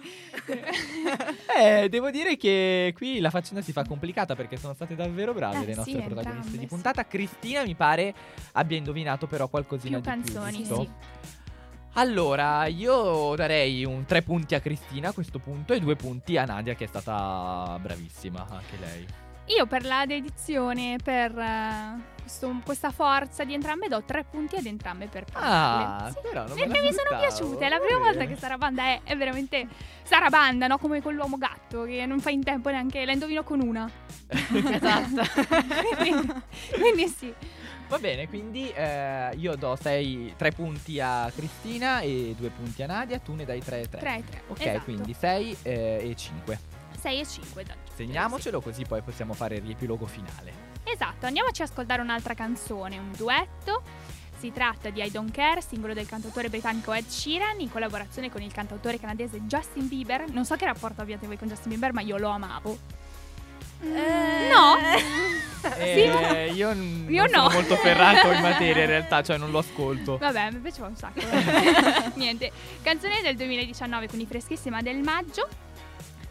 Eh, 1.58 1.90
devo 1.90 2.12
dire 2.12 2.38
che 2.38 2.94
qui 2.96 3.20
la 3.20 3.30
faccenda 3.32 3.62
si 3.64 3.72
fa 3.72 3.84
complicata 3.84 4.36
perché 4.36 4.58
sono 4.58 4.74
state 4.74 4.96
davvero 4.96 5.34
brave 5.34 5.64
Eh, 5.64 5.66
le 5.66 5.74
nostre 5.76 5.94
sì, 5.94 5.98
protagoniste 5.98 6.28
entrambe, 6.36 6.52
di 6.58 6.60
sì. 6.60 6.66
puntata. 6.68 7.08
Cristina 7.08 7.64
mi 7.64 7.74
pare 7.76 8.14
abbia 8.54 8.78
indovinato 8.78 9.26
però 9.28 9.48
qualcosina 9.48 10.00
Più 10.00 10.12
di 10.12 10.22
canzoni, 10.22 10.62
più. 10.62 10.76
sì. 10.76 10.90
Allora, 11.94 12.68
io 12.68 13.34
darei 13.36 13.84
un 13.86 14.06
tre 14.06 14.22
punti 14.22 14.54
a 14.54 14.60
Cristina 14.60 15.10
a 15.10 15.14
questo 15.14 15.40
punto 15.40 15.74
e 15.74 15.80
due 15.80 15.96
punti 15.96 16.38
a 16.38 16.46
Nadia 16.46 16.76
che 16.76 16.84
è 16.84 16.88
stata 16.88 17.78
bravissima 17.82 18.46
anche 18.50 18.78
lei. 18.80 19.06
Io 19.48 19.66
per 19.66 19.86
la 19.86 20.06
dedizione, 20.06 20.98
per 21.02 21.38
eh, 21.38 22.02
questo- 22.22 22.62
questa 22.66 22.92
forza 22.92 23.44
di 23.46 23.54
entrambe, 23.54 23.88
do 23.88 24.04
tre 24.04 24.26
punti 24.30 24.58
ad 24.58 24.66
entrambe 24.66 25.08
per 25.08 25.24
Ah, 25.34 25.96
parole. 25.98 26.12
Sì, 26.12 26.18
però 26.22 26.48
non 26.48 26.58
perché 26.58 26.82
mi 26.82 26.92
sono 26.94 27.18
piaciute. 27.18 27.66
È 27.66 27.70
la 27.70 27.80
prima 27.80 28.00
volta 28.00 28.26
che 28.26 28.36
Sarabanda 28.36 28.84
è, 28.84 29.00
è 29.04 29.16
veramente 29.16 29.68
Sarabanda, 30.04 30.68
no? 30.68 30.78
Come 30.78 31.02
quell'uomo 31.02 31.38
gatto 31.38 31.84
che 31.84 32.06
non 32.06 32.20
fa 32.20 32.30
in 32.30 32.44
tempo 32.44 32.70
neanche. 32.70 33.06
La 33.06 33.14
indovino 33.14 33.44
con 33.44 33.62
una. 33.62 33.90
esatto. 34.28 35.22
quindi, 35.98 36.34
quindi 36.80 37.08
sì. 37.08 37.34
Va 37.88 38.00
bene, 38.00 38.28
quindi 38.28 38.70
eh, 38.76 39.30
io 39.38 39.56
do 39.56 39.78
6, 39.82 40.34
3 40.36 40.52
punti 40.52 41.00
a 41.00 41.32
Cristina 41.34 42.02
e 42.02 42.36
2 42.38 42.50
punti 42.50 42.84
a 42.84 42.86
Nadia, 42.88 43.18
tu 43.20 43.34
ne 43.34 43.46
dai 43.46 43.62
3 43.64 43.80
e 43.80 43.88
3. 43.90 44.00
3 44.00 44.16
e 44.18 44.24
3. 44.30 44.42
Ok, 44.48 44.60
esatto. 44.60 44.84
quindi 44.84 45.14
6 45.18 45.58
e 45.64 46.14
5. 46.18 46.60
6 47.00 47.20
e 47.20 47.26
5. 47.28 47.64
da- 47.64 47.76
Segniamocelo 47.96 48.62
così 48.62 48.84
poi 48.86 49.02
possiamo 49.02 49.34
fare 49.34 49.56
il 49.56 49.62
riepilogo 49.62 50.06
finale. 50.06 50.66
Esatto, 50.84 51.26
andiamoci 51.26 51.62
ad 51.62 51.70
ascoltare 51.70 52.02
un'altra 52.02 52.34
canzone, 52.34 52.98
un 52.98 53.12
duetto. 53.16 53.82
Si 54.38 54.52
tratta 54.52 54.90
di 54.92 55.02
I 55.04 55.10
Don't 55.10 55.32
Care, 55.32 55.62
singolo 55.62 55.94
del 55.94 56.06
cantautore 56.06 56.48
britannico 56.50 56.94
Ed 56.94 57.08
Sheeran, 57.08 57.60
in 57.60 57.72
collaborazione 57.72 58.32
con 58.32 58.42
il 58.44 58.52
cantautore 58.54 59.00
canadese 59.00 59.42
Justin 59.42 59.88
Bieber. 59.88 60.30
Non 60.30 60.46
so 60.46 60.56
che 60.56 60.66
rapporto 60.66 61.02
abbiate 61.02 61.26
voi 61.26 61.38
con 61.38 61.48
Justin 61.48 61.72
Bieber, 61.72 61.92
ma 61.92 62.02
io 62.02 62.18
lo 62.18 62.30
amavo. 62.30 62.78
Eh, 63.82 64.48
No! 64.50 64.76
Eh, 65.80 66.52
io 66.54 66.72
n- 66.74 67.08
Io 67.10 67.22
non 67.24 67.30
sono 67.30 67.44
no. 67.48 67.50
molto 67.54 67.76
ferrato 67.78 68.32
in 68.32 68.42
materia 68.42 68.84
in 68.84 68.90
realtà, 68.90 69.22
cioè 69.24 69.38
non 69.38 69.50
lo 69.52 69.58
ascolto. 69.58 70.18
Vabbè, 70.18 70.52
mi 70.52 70.60
piaceva 70.60 70.88
un 70.88 70.96
sacco. 70.96 71.20
niente, 72.16 72.52
canzone 72.84 73.22
del 73.22 73.36
2019, 73.36 74.08
quindi 74.08 74.28
freschissima 74.28 74.82
del 74.82 74.98
maggio. 75.00 75.48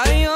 I 0.00 0.27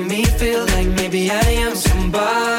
making 0.00 0.08
me 0.08 0.24
feel 0.24 0.64
like 0.66 0.86
maybe 0.88 1.30
I 1.30 1.40
am 1.40 1.74
somebody. 1.74 2.57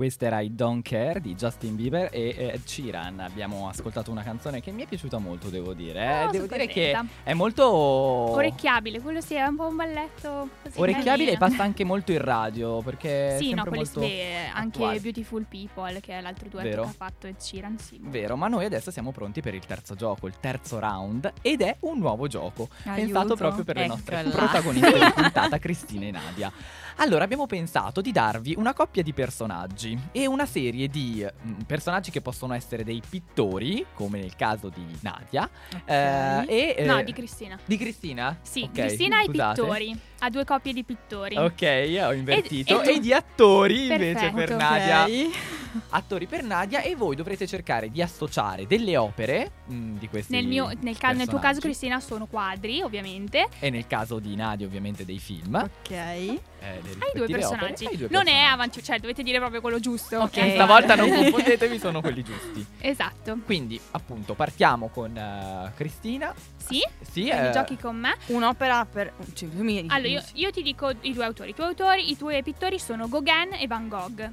Questa 0.00 0.24
era 0.24 0.40
I 0.40 0.54
Don't 0.54 0.82
Care 0.82 1.20
di 1.20 1.34
Justin 1.34 1.76
Bieber 1.76 2.08
e 2.10 2.34
Ed 2.54 2.64
Sheeran. 2.64 3.20
Abbiamo 3.20 3.68
ascoltato 3.68 4.10
una 4.10 4.22
canzone 4.22 4.62
che 4.62 4.70
mi 4.70 4.82
è 4.82 4.86
piaciuta 4.86 5.18
molto, 5.18 5.50
devo 5.50 5.74
dire. 5.74 6.02
eh. 6.02 6.24
Oh, 6.24 6.30
devo 6.30 6.46
dire 6.46 6.66
che 6.68 6.98
è 7.22 7.34
molto 7.34 7.66
Orecchiabile, 7.70 8.98
quello 9.02 9.20
sì, 9.20 9.34
è 9.34 9.44
un 9.44 9.56
po' 9.56 9.66
un 9.66 9.76
balletto 9.76 10.48
così. 10.62 10.80
orecchiabile 10.80 11.32
e 11.32 11.36
passa 11.36 11.64
anche 11.64 11.84
molto 11.84 12.12
in 12.12 12.22
radio 12.22 12.80
perché 12.80 13.36
Sì, 13.38 13.52
no, 13.52 13.64
quelli 13.64 13.76
molto 13.84 14.00
beh, 14.00 14.46
anche 14.54 14.78
attuale. 14.78 15.00
Beautiful 15.00 15.44
People, 15.46 16.00
che 16.00 16.16
è 16.16 16.20
l'altro 16.22 16.48
duetto 16.48 16.66
Vero. 16.70 16.82
che 16.84 16.88
ha 16.88 16.92
fatto 16.92 17.26
Ed 17.26 17.36
Sheeran, 17.36 17.78
sì. 17.78 17.98
Vero, 18.00 18.36
ma 18.36 18.48
noi 18.48 18.64
adesso 18.64 18.90
siamo 18.90 19.12
pronti 19.12 19.42
per 19.42 19.52
il 19.52 19.66
terzo 19.66 19.94
gioco, 19.96 20.26
il 20.26 20.36
terzo 20.40 20.78
round, 20.78 21.30
ed 21.42 21.60
è 21.60 21.76
un 21.80 21.98
nuovo 21.98 22.26
gioco, 22.26 22.70
Aiuto. 22.84 22.94
pensato 22.94 23.36
proprio 23.36 23.64
per 23.64 23.76
le 23.76 23.86
nostre 23.86 24.20
Eccola. 24.20 24.34
protagoniste 24.34 24.98
di 24.98 25.12
puntata, 25.14 25.58
Cristina 25.58 26.06
e 26.06 26.10
Nadia. 26.10 26.50
Allora, 27.02 27.24
abbiamo 27.24 27.46
pensato 27.46 28.02
di 28.02 28.12
darvi 28.12 28.54
una 28.58 28.74
coppia 28.74 29.02
di 29.02 29.14
personaggi 29.14 29.98
e 30.12 30.26
una 30.26 30.44
serie 30.44 30.86
di 30.88 31.24
mm, 31.46 31.60
personaggi 31.66 32.10
che 32.10 32.20
possono 32.20 32.52
essere 32.52 32.84
dei 32.84 33.00
pittori, 33.08 33.86
come 33.94 34.20
nel 34.20 34.36
caso 34.36 34.68
di 34.68 34.84
Nadia, 35.00 35.48
eh, 35.86 36.44
e... 36.46 36.74
eh, 36.76 36.84
No, 36.84 37.02
di 37.02 37.14
Cristina. 37.14 37.58
di 37.64 37.78
Cristina? 37.78 38.38
Sì, 38.42 38.64
Ok, 38.64 38.72
Cristina 38.72 39.16
ha 39.16 39.22
i 39.22 39.26
scusate. 39.28 39.60
pittori. 39.62 40.00
Ha 40.18 40.28
due 40.28 40.44
coppie 40.44 40.74
di 40.74 40.84
pittori. 40.84 41.36
Ok, 41.38 41.62
ho 42.04 42.12
invertito. 42.12 42.82
e 42.82 42.90
E, 42.90 42.94
tu- 42.96 43.00
di 43.00 43.12
attori 43.14 43.82
invece 43.84 44.12
Perfetto. 44.12 44.34
per 44.36 44.56
Nadia. 44.56 45.04
Ok. 45.04 45.30
Attori 45.90 46.26
per 46.26 46.42
Nadia 46.42 46.82
e 46.82 46.96
voi 46.96 47.14
dovrete 47.14 47.46
cercare 47.46 47.90
di 47.90 48.02
associare 48.02 48.66
delle 48.66 48.96
opere 48.96 49.52
mm, 49.72 49.98
di 49.98 50.08
questi 50.08 50.32
Nel, 50.32 50.46
mio, 50.46 50.68
nel, 50.80 50.98
ca- 50.98 51.12
nel 51.12 51.28
tuo 51.28 51.38
caso. 51.38 51.60
Cristina, 51.60 52.00
sono 52.00 52.26
quadri, 52.26 52.82
ovviamente. 52.82 53.46
E 53.60 53.70
nel 53.70 53.86
caso 53.86 54.18
di 54.18 54.34
Nadia 54.34 54.66
ovviamente 54.66 55.04
dei 55.06 55.18
film. 55.20 55.54
Ok. 55.54 56.40
Eh, 56.60 56.80
Hai 56.98 57.12
due 57.14 57.26
personaggi. 57.26 57.84
opere. 57.84 57.88
Hai 57.90 57.96
due 57.96 58.08
non 58.10 58.20
è 58.22 58.24
personaggi. 58.24 58.52
avanti, 58.52 58.82
cioè 58.82 58.98
dovete 58.98 59.22
dire 59.22 59.38
proprio 59.38 59.60
quello 59.60 59.80
giusto. 59.80 60.16
Ok. 60.18 60.36
ok? 60.36 60.50
Stavolta 60.52 60.94
non 60.94 61.08
confondetevi, 61.14 61.78
sono 61.78 62.00
quelli 62.00 62.22
giusti. 62.22 62.64
Esatto. 62.78 63.38
Quindi, 63.44 63.80
appunto, 63.92 64.34
partiamo 64.34 64.88
con 64.88 65.16
eh, 65.16 65.72
Cristina. 65.74 66.34
Sì? 66.56 66.80
Sì, 67.00 67.22
Quindi 67.22 67.30
eh, 67.30 67.50
giochi 67.52 67.76
con 67.76 67.96
me. 67.96 68.16
Un'opera 68.26 68.84
per... 68.84 69.12
Cioè. 69.34 69.48
Allora, 69.88 70.08
io, 70.08 70.22
io 70.34 70.50
ti 70.50 70.62
dico 70.62 70.90
i 71.00 71.12
due 71.12 71.24
autori. 71.24 71.50
I 71.50 71.54
tuoi 71.54 71.68
autori, 71.68 72.10
i 72.10 72.16
tuoi 72.16 72.42
pittori 72.42 72.78
sono 72.78 73.08
Gauguin 73.08 73.54
e 73.58 73.66
Van 73.66 73.88
Gogh. 73.88 74.30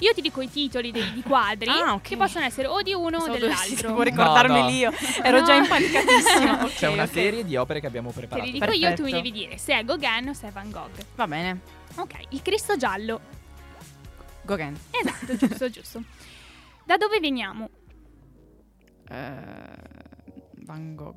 Io 0.00 0.12
ti 0.14 0.20
dico 0.20 0.40
i 0.40 0.48
titoli 0.50 0.92
dei, 0.92 1.12
di 1.12 1.22
quadri 1.22 1.68
Ah, 1.70 1.94
ok. 1.94 2.02
che 2.02 2.16
possono 2.16 2.44
essere 2.44 2.68
o 2.68 2.80
di 2.82 2.92
uno 2.92 3.16
o 3.18 3.24
Pensavo 3.24 3.38
dell'altro. 3.38 3.88
tipo 3.88 4.02
ricordarmeli 4.02 4.60
no. 4.62 4.68
io. 4.70 4.92
Ero 5.22 5.40
No. 5.40 5.44
già 5.46 5.54
impanicatissima. 5.54 6.56
c'è 6.74 6.86
Ok, 6.86 6.92
una 6.92 7.02
ok. 7.04 7.10
serie 7.10 7.44
di 7.44 7.56
opere 7.56 7.80
che 7.80 7.86
abbiamo 7.88 8.10
Te 8.10 8.18
preparato. 8.20 8.46
li 8.46 8.52
dico 8.52 8.70
io, 8.70 8.70
tu 8.72 8.78
mi 8.78 9.10
Perfetto. 9.10 9.16
devi 9.16 9.32
dire 9.32 9.58
se 9.58 9.74
è 9.76 9.84
Gauguin 9.84 10.28
o 10.28 10.32
se 10.34 10.48
è 10.48 10.50
Van 10.52 10.70
Gogh. 10.70 11.04
Va 11.16 11.26
bene. 11.26 11.60
Ok, 11.96 12.14
il 12.30 12.42
Cristo 12.42 12.76
giallo. 12.76 13.20
Gauguin. 14.42 14.78
Esatto, 14.90 15.36
giusto, 15.36 15.68
giusto. 15.70 16.02
Da 16.84 16.96
dove 16.96 17.18
veniamo? 17.20 17.68
Eh, 19.10 20.07
Van 20.68 20.94
Gogh. 20.94 21.14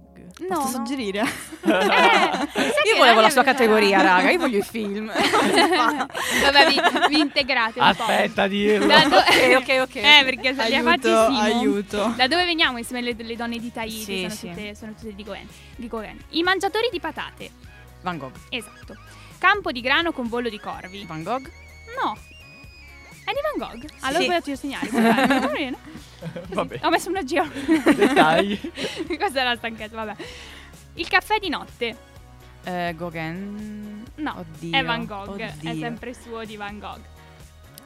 No. 0.48 0.60
Posso 0.60 0.68
suggerire? 0.78 1.24
Eh, 1.62 1.72
Io 2.92 2.96
volevo 2.98 3.20
la 3.20 3.30
sua 3.30 3.44
categoria, 3.44 4.02
raga. 4.02 4.32
Io 4.32 4.40
voglio 4.40 4.60
i 4.60 4.64
film. 4.64 5.08
Vabbè, 5.12 6.68
vi, 6.70 6.80
vi 7.10 7.20
integrate 7.20 7.80
un 7.80 7.86
Aspetta 7.86 8.44
a 8.44 8.48
dirlo. 8.48 8.88
po'. 8.88 8.94
Da 8.94 9.08
do- 9.08 9.18
ok, 9.18 9.56
ok, 9.58 9.82
ok. 9.82 9.96
Eh, 9.96 10.22
perché 10.24 10.56
se 10.56 10.68
li 10.70 10.76
ha 10.76 10.82
fatti 10.82 11.08
aiuto, 11.08 11.26
Simo. 11.28 11.42
aiuto. 11.42 12.14
Da 12.16 12.28
dove 12.28 12.46
veniamo 12.46 12.78
insieme 12.78 13.02
alle, 13.02 13.14
le 13.22 13.36
donne 13.36 13.58
di 13.60 13.72
Tahiti? 13.72 14.04
Sì, 14.04 14.20
sono, 14.22 14.30
sì. 14.30 14.48
Tutte, 14.48 14.76
sono 14.76 14.94
tutte 14.94 15.14
di 15.16 15.24
Gauguin. 15.24 15.48
di 15.76 15.88
Gauguin. 15.88 16.18
I 16.30 16.44
mangiatori 16.44 16.88
di 16.92 17.00
patate. 17.02 17.50
Van 18.02 18.18
Gogh. 18.18 18.36
Esatto. 18.50 18.96
Campo 19.38 19.72
di 19.72 19.82
grano 19.82 20.12
con 20.14 20.28
volo 20.30 20.48
di 20.50 20.60
corvi. 20.60 21.04
Van 21.06 21.24
Gogh. 21.24 21.50
No. 22.02 22.18
È 23.24 23.32
di 23.32 23.40
Van 23.58 23.70
Gogh. 23.70 23.86
Allora 24.02 24.22
Sì. 24.24 24.28
poi 24.30 24.42
ti 24.42 24.50
io 24.52 24.56
segnare. 24.56 24.88
guarda, 24.90 25.40
va 25.40 25.48
bene. 25.48 25.78
Vabbè. 26.50 26.80
Ho 26.84 26.90
messo 26.90 27.10
una 27.10 27.24
giro. 27.24 27.48
Dettagli. 27.96 28.60
Questa 29.08 29.40
è 29.42 29.44
la 29.44 29.56
stanchezza, 29.56 29.96
vabbè. 29.96 30.16
Il 30.96 31.08
caffè 31.08 31.40
di 31.40 31.50
notte. 31.50 31.96
Eh, 32.64 32.94
Gauguin. 32.96 34.04
No, 34.16 34.36
Oddio. 34.38 34.78
è 34.78 34.84
Van 34.84 35.06
Gogh. 35.06 35.38
È 35.40 35.52
Oddio. 35.58 35.76
sempre 35.80 36.14
suo 36.14 36.44
di 36.46 36.56
Van 36.58 36.78
Gogh. 36.78 37.02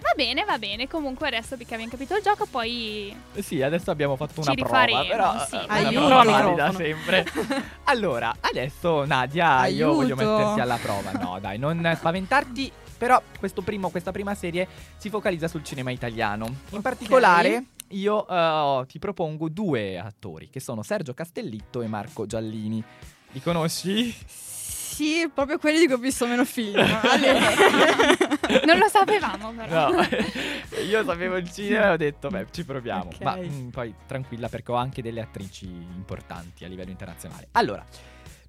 Va 0.02 0.12
bene, 0.18 0.44
va 0.44 0.58
bene. 0.58 0.88
Comunque 0.90 1.28
adesso 1.28 1.56
che 1.56 1.64
abbiamo 1.64 1.88
capito 1.90 2.16
il 2.18 2.22
gioco, 2.22 2.46
poi 2.46 3.16
Sì, 3.40 3.62
adesso 3.62 3.90
abbiamo 3.92 4.18
fatto 4.18 4.42
una 4.42 4.52
Ci 4.54 4.58
prova, 4.62 4.84
rifaremo, 4.84 5.10
però 5.10 5.46
sì. 5.46 5.56
eh, 5.56 5.64
una 5.64 5.74
Aiuto. 5.74 6.06
prova 6.06 6.22
Prova 6.24 6.42
valida 6.44 6.74
sempre. 6.74 7.26
allora, 7.86 8.36
adesso 8.42 9.06
Nadia, 9.06 9.66
io 9.68 9.94
voglio 9.94 10.16
Aiuto. 10.16 10.38
metterti 10.38 10.60
alla 10.60 10.78
prova. 10.78 11.12
No, 11.14 11.38
dai, 11.40 11.58
non 11.58 11.94
spaventarti. 11.98 12.72
Però 12.98 13.22
questo 13.40 13.62
primo- 13.62 13.90
questa 13.90 14.12
prima 14.12 14.34
serie 14.36 14.68
si 14.98 15.10
focalizza 15.10 15.48
sul 15.48 15.64
cinema 15.64 15.92
italiano. 15.92 16.46
In 16.48 16.56
Ok. 16.78 16.82
particolare, 16.82 17.66
io 17.90 18.28
eh, 18.28 18.86
ti 18.88 19.00
propongo 19.00 19.50
due 19.50 19.98
attori 20.00 20.50
che 20.50 20.60
sono 20.60 20.82
Sergio 20.84 21.14
Castellitto 21.14 21.82
e 21.82 21.88
Marco 21.88 22.26
Giallini. 22.26 22.84
Li 23.32 23.42
conosci? 23.42 24.16
Sì, 24.28 25.30
proprio 25.34 25.58
quelli 25.58 25.80
di 25.80 25.86
cui 25.88 25.96
ho 25.96 25.98
visto 25.98 26.26
meno 26.26 26.46
film. 26.46 26.80
Non 28.66 28.78
lo 28.78 28.88
sapevamo 28.88 29.52
però. 29.52 29.90
No, 29.92 30.02
io 30.88 31.04
sapevo 31.04 31.36
il 31.38 31.52
cinema 31.52 31.88
e 31.88 31.90
ho 31.92 31.98
detto, 31.98 32.30
beh, 32.30 32.48
ci 32.52 32.64
proviamo. 32.64 33.06
Ok. 33.14 33.22
Ma 33.22 33.36
mm, 33.36 33.70
poi 33.70 33.94
tranquilla 34.06 34.48
perché 34.48 34.72
ho 34.72 34.76
anche 34.76 35.02
delle 35.02 35.22
attrici 35.22 35.66
importanti 35.66 36.64
a 36.64 36.68
livello 36.68 36.92
internazionale. 36.92 37.48
Allora, 37.54 37.84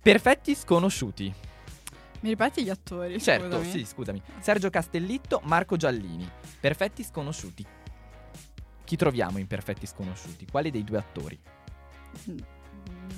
perfetti 0.00 0.54
sconosciuti. 0.54 1.32
Mi 2.26 2.32
ripeti 2.32 2.64
gli 2.64 2.70
attori? 2.70 3.20
Certo, 3.20 3.58
scusami? 3.58 3.70
sì, 3.70 3.84
scusami. 3.84 4.22
Sergio 4.40 4.68
Castellitto, 4.68 5.40
Marco 5.44 5.76
Giallini. 5.76 6.28
Perfetti 6.58 7.04
sconosciuti. 7.04 7.64
Chi 8.82 8.96
troviamo 8.96 9.38
in 9.38 9.46
perfetti 9.46 9.86
sconosciuti? 9.86 10.44
Quali 10.50 10.72
dei 10.72 10.82
due 10.82 10.98
attori? 10.98 11.38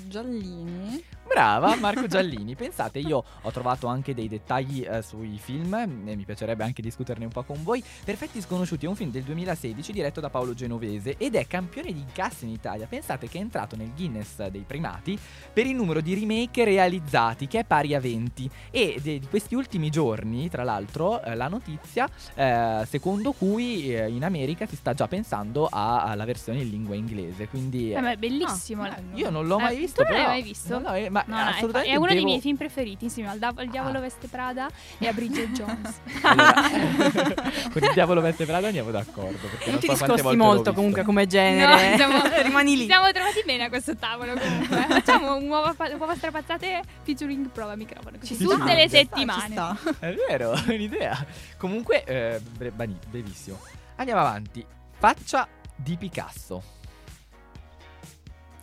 Giallini. 0.07 1.03
Brava, 1.39 1.73
Marco 1.77 2.05
Giallini. 2.05 2.53
Pensate, 2.53 2.99
io 2.99 3.23
ho 3.43 3.51
trovato 3.51 3.87
anche 3.87 4.13
dei 4.13 4.27
dettagli 4.27 4.81
eh, 4.85 5.01
sui 5.01 5.37
film 5.41 5.73
e 5.73 6.15
mi 6.17 6.25
piacerebbe 6.25 6.65
anche 6.65 6.81
discuterne 6.81 7.23
un 7.23 7.31
po' 7.31 7.43
con 7.43 7.63
voi. 7.63 7.81
Perfetti 8.03 8.41
Sconosciuti 8.41 8.85
è 8.85 8.89
un 8.89 8.95
film 8.97 9.09
del 9.09 9.23
2016 9.23 9.93
diretto 9.93 10.19
da 10.19 10.29
Paolo 10.29 10.53
Genovese 10.53 11.15
ed 11.17 11.35
è 11.35 11.47
campione 11.47 11.93
di 11.93 11.99
incassi 12.01 12.43
in 12.43 12.51
Italia. 12.51 12.87
Pensate 12.87 13.29
che 13.29 13.37
è 13.37 13.41
entrato 13.41 13.77
nel 13.77 13.89
Guinness 13.95 14.45
dei 14.47 14.65
primati 14.67 15.17
per 15.53 15.65
il 15.65 15.75
numero 15.75 16.01
di 16.01 16.13
remake 16.13 16.65
realizzati, 16.65 17.47
che 17.47 17.59
è 17.59 17.63
pari 17.63 17.95
a 17.95 18.01
20. 18.01 18.49
E 18.69 18.99
di 19.01 19.25
questi 19.29 19.55
ultimi 19.55 19.89
giorni, 19.89 20.49
tra 20.49 20.63
l'altro, 20.65 21.23
eh, 21.23 21.35
la 21.35 21.47
notizia 21.47 22.05
eh, 22.35 22.83
secondo 22.85 23.31
cui 23.31 23.95
eh, 23.95 24.09
in 24.09 24.25
America 24.25 24.65
si 24.65 24.75
sta 24.75 24.93
già 24.93 25.07
pensando 25.07 25.67
a- 25.71 26.03
alla 26.03 26.25
versione 26.25 26.59
in 26.63 26.69
lingua 26.69 26.95
inglese. 26.95 27.47
Quindi... 27.47 27.93
Eh, 27.93 28.01
ma 28.01 28.09
eh, 28.09 28.15
è 28.15 28.17
bellissimo. 28.17 28.83
Ah, 28.83 28.97
io 29.13 29.29
non 29.29 29.47
l'ho 29.47 29.57
Eh, 29.57 29.61
mai 29.61 29.75
tu 29.75 29.79
visto. 29.79 30.03
non 30.03 30.11
l'hai 30.11 30.19
però- 30.21 30.33
mai 30.33 30.43
visto? 30.43 30.73
Non 30.73 30.81
l'ho 30.81 30.89
mai- 30.89 31.09
ma 31.09 31.23
No, 31.29 31.43
no, 31.43 31.49
è, 31.49 31.53
assolutamente 31.53 31.91
è 31.93 31.95
uno 31.97 32.05
dei 32.07 32.15
devo- 32.15 32.27
miei 32.27 32.41
film 32.41 32.55
preferiti 32.57 33.03
insieme 33.05 33.29
al, 33.29 33.37
Dav- 33.39 33.59
al 33.59 33.67
Diavolo 33.67 33.97
Ah. 33.97 34.01
Veste 34.01 34.27
Prada 34.27 34.69
e 34.97 35.07
a 35.07 35.13
Bridget 35.13 35.49
Jones. 35.57 35.99
Allora, 36.23 36.53
con 37.71 37.83
il 37.83 37.91
diavolo 37.93 38.21
veste 38.21 38.45
Prada 38.45 38.67
andiamo 38.67 38.91
d'accordo. 38.91 39.47
Perché 39.47 39.69
Non 39.71 39.79
ti 39.79 39.87
so 39.87 39.93
discosti 39.93 40.35
molto 40.35 40.73
comunque 40.73 41.03
come 41.03 41.27
genere. 41.27 41.89
No, 41.91 41.95
siamo- 41.95 42.21
Rimani 42.41 42.77
lì. 42.77 42.85
Siamo 42.85 43.11
trovati 43.11 43.43
bene 43.45 43.63
a 43.65 43.69
questo 43.69 43.95
tavolo 43.95 44.33
comunque. 44.33 44.85
Facciamo 44.89 45.35
un 45.35 45.47
uova, 45.47 45.75
uova 45.97 46.15
strapazzate 46.15 46.81
featuring 47.03 47.49
prova 47.49 47.75
microfono. 47.75 48.17
Così 48.17 48.35
Ci 48.35 48.43
tutte 48.43 48.55
sta, 48.55 48.73
le 48.73 48.87
sta, 48.87 48.97
settimane. 48.97 49.45
Ci 49.45 49.51
sta. 49.51 49.77
È 49.99 50.13
vero, 50.27 50.51
è 50.53 50.73
un'idea. 50.73 51.25
Comunque, 51.57 52.03
eh, 52.03 52.39
bre- 52.57 52.71
brevissimo. 52.71 53.59
Andiamo 53.97 54.21
avanti. 54.21 54.65
Faccia 54.97 55.47
di 55.75 55.95
Picasso. 55.97 56.63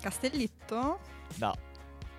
Castellitto? 0.01 0.99
No. 1.37 1.55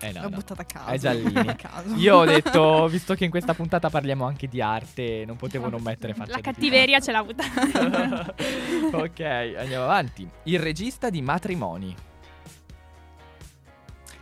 Eh 0.00 0.12
no, 0.12 0.22
L'ho 0.22 0.28
no. 0.28 0.36
buttata 0.36 0.62
a 0.62 0.64
caso. 0.64 0.90
È 0.90 0.98
Giallini. 0.98 1.54
Caso. 1.56 1.94
Io 1.96 2.16
ho 2.16 2.24
detto, 2.24 2.86
visto 2.86 3.14
che 3.14 3.24
in 3.24 3.30
questa 3.30 3.52
puntata 3.54 3.90
parliamo 3.90 4.24
anche 4.26 4.46
di 4.46 4.60
arte, 4.60 5.24
non 5.26 5.36
potevo 5.36 5.68
non 5.68 5.82
mettere 5.82 6.14
faccia 6.14 6.36
La 6.36 6.40
cattiveria 6.40 7.00
ce 7.00 7.10
l'ha 7.10 7.18
avuta. 7.18 7.42
Picasso. 7.42 8.96
ok, 8.96 9.20
andiamo 9.58 9.84
avanti. 9.84 10.28
Il 10.44 10.60
regista 10.60 11.10
di 11.10 11.20
Matrimoni. 11.20 11.94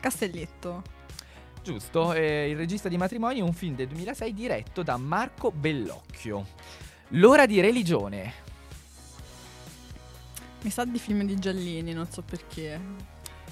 Castellitto. 0.01 0.83
Giusto, 1.62 2.12
eh, 2.12 2.49
il 2.49 2.57
regista 2.57 2.89
di 2.89 2.97
Matrimoni 2.97 3.41
è 3.41 3.43
un 3.43 3.53
film 3.53 3.74
del 3.74 3.89
2006 3.89 4.33
diretto 4.33 4.83
da 4.83 4.97
Marco 4.97 5.51
Bellocchio. 5.51 6.47
L'ora 7.09 7.45
di 7.45 7.61
religione. 7.61 8.45
Mi 10.62 10.70
sa 10.70 10.85
di 10.85 10.99
film 10.99 11.24
di 11.24 11.37
Giallini, 11.37 11.93
non 11.93 12.09
so 12.11 12.22
perché. 12.22 12.81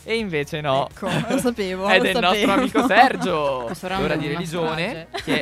E 0.06 0.16
invece 0.18 0.60
no. 0.60 0.88
Ecco, 0.90 1.08
lo 1.28 1.38
sapevo. 1.38 1.86
È 1.88 1.96
lo 1.96 2.02
del 2.02 2.12
sapevo. 2.14 2.32
nostro 2.32 2.52
amico 2.52 2.86
Sergio. 2.86 3.70
L'ora 3.98 4.16
di 4.16 4.26
religione, 4.28 5.08
che 5.24 5.40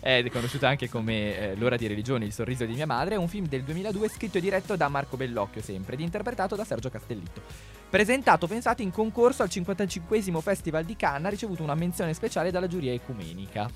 è 0.00 0.24
conosciuta 0.30 0.68
anche 0.68 0.88
come 0.88 1.38
eh, 1.52 1.54
L'ora 1.56 1.76
di 1.76 1.86
religione, 1.86 2.24
il 2.24 2.32
sorriso 2.32 2.64
di 2.64 2.74
mia 2.74 2.86
madre, 2.86 3.14
è 3.14 3.18
un 3.18 3.28
film 3.28 3.46
del 3.46 3.62
2002 3.62 4.08
scritto 4.08 4.38
e 4.38 4.40
diretto 4.40 4.74
da 4.76 4.88
Marco 4.88 5.16
Bellocchio 5.16 5.62
sempre 5.62 5.94
ed 5.94 6.00
interpretato 6.00 6.56
da 6.56 6.64
Sergio 6.64 6.90
Castellitto. 6.90 7.40
Presentato, 7.88 8.46
pensate, 8.46 8.82
in 8.82 8.90
concorso 8.92 9.42
al 9.42 9.48
55 9.50 10.40
Festival 10.40 10.84
di 10.84 10.96
Cannes, 10.96 11.26
ha 11.26 11.30
ricevuto 11.30 11.62
una 11.62 11.74
menzione 11.74 12.14
speciale 12.14 12.50
dalla 12.50 12.66
giuria 12.68 12.92
ecumenica. 12.92 13.68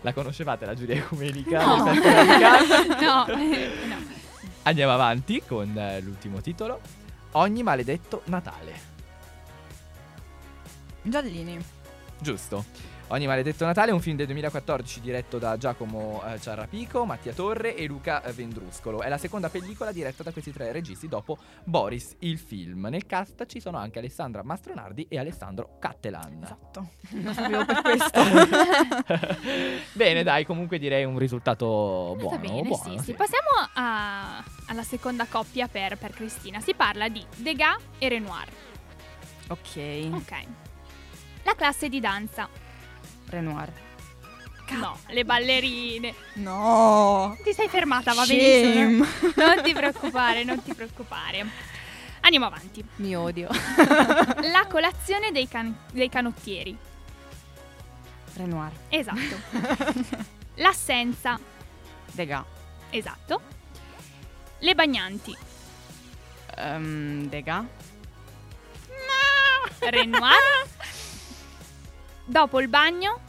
la 0.00 0.12
conoscevate 0.12 0.66
la 0.66 0.74
giuria 0.74 0.96
ecumenica 0.96 1.64
No. 1.64 1.90
di 1.90 1.98
Cannes? 2.00 2.86
no, 3.00 3.26
Andiamo 4.62 4.92
avanti 4.92 5.42
con 5.46 5.76
eh, 5.78 6.00
l'ultimo 6.00 6.40
titolo. 6.40 6.80
Ogni 7.36 7.62
maledetto 7.62 8.22
Natale. 8.26 8.72
Giallini. 11.02 11.62
Giusto. 12.18 12.64
Ogni 13.08 13.28
maledetto 13.28 13.64
Natale 13.64 13.92
è 13.92 13.94
un 13.94 14.00
film 14.00 14.16
del 14.16 14.26
2014 14.26 15.00
diretto 15.00 15.38
da 15.38 15.56
Giacomo 15.56 16.24
eh, 16.26 16.40
Ciarrapico, 16.40 17.04
Mattia 17.04 17.32
Torre 17.32 17.76
e 17.76 17.86
Luca 17.86 18.20
Vendruscolo. 18.34 19.00
È 19.00 19.08
la 19.08 19.16
seconda 19.16 19.48
pellicola 19.48 19.92
diretta 19.92 20.24
da 20.24 20.32
questi 20.32 20.50
tre 20.52 20.72
registi 20.72 21.06
dopo 21.06 21.38
Boris 21.62 22.16
il 22.20 22.36
film. 22.36 22.86
Nel 22.90 23.06
cast 23.06 23.46
ci 23.46 23.60
sono 23.60 23.78
anche 23.78 24.00
Alessandra 24.00 24.42
Mastronardi 24.42 25.06
e 25.08 25.18
Alessandro 25.20 25.76
Cattelan. 25.78 26.40
Esatto. 26.42 26.88
Lo 27.10 27.32
sapevo 27.32 27.64
per 27.64 27.82
questo. 27.82 28.20
Bene, 29.94 30.24
dai, 30.24 30.44
comunque 30.44 30.80
direi 30.80 31.04
un 31.04 31.16
risultato 31.16 32.16
buono. 32.18 32.38
Bene, 32.38 32.62
buono, 32.62 32.82
sì, 32.82 32.98
sì. 32.98 33.04
sì. 33.04 33.12
Passiamo 33.14 33.50
a- 33.74 34.42
alla 34.66 34.82
seconda 34.82 35.26
coppia 35.26 35.68
per, 35.68 35.96
per 35.96 36.10
Cristina. 36.10 36.58
Si 36.60 36.74
parla 36.74 37.08
di 37.08 37.24
Degas 37.36 37.80
e 37.98 38.08
Renoir. 38.08 38.48
Ok, 39.46 40.08
Ok. 40.12 40.32
La 41.44 41.54
classe 41.54 41.88
di 41.88 42.00
danza. 42.00 42.64
Renoir. 43.28 43.72
No, 44.70 44.98
le 45.08 45.24
ballerine. 45.24 46.12
No. 46.34 47.36
Ti 47.44 47.52
sei 47.52 47.68
fermata, 47.68 48.14
va 48.14 48.24
benissimo. 48.26 49.04
Shame. 49.04 49.34
Non 49.36 49.62
ti 49.62 49.72
preoccupare, 49.72 50.42
non 50.42 50.60
ti 50.62 50.74
preoccupare. 50.74 51.46
Andiamo 52.20 52.46
avanti. 52.46 52.84
Mi 52.96 53.14
odio. 53.14 53.48
La 54.50 54.66
colazione 54.68 55.30
dei, 55.30 55.46
can- 55.46 55.76
dei 55.92 56.08
canottieri. 56.08 56.76
Renoir. 58.34 58.72
Esatto. 58.88 59.40
L'assenza. 60.56 61.38
Degas. 62.10 62.44
Esatto. 62.90 63.40
Le 64.58 64.74
bagnanti. 64.74 65.36
Ehm, 66.56 67.28
Degas. 67.28 67.64
Renoir. 69.78 70.66
Dopo 72.26 72.60
il 72.60 72.68
bagno. 72.68 73.20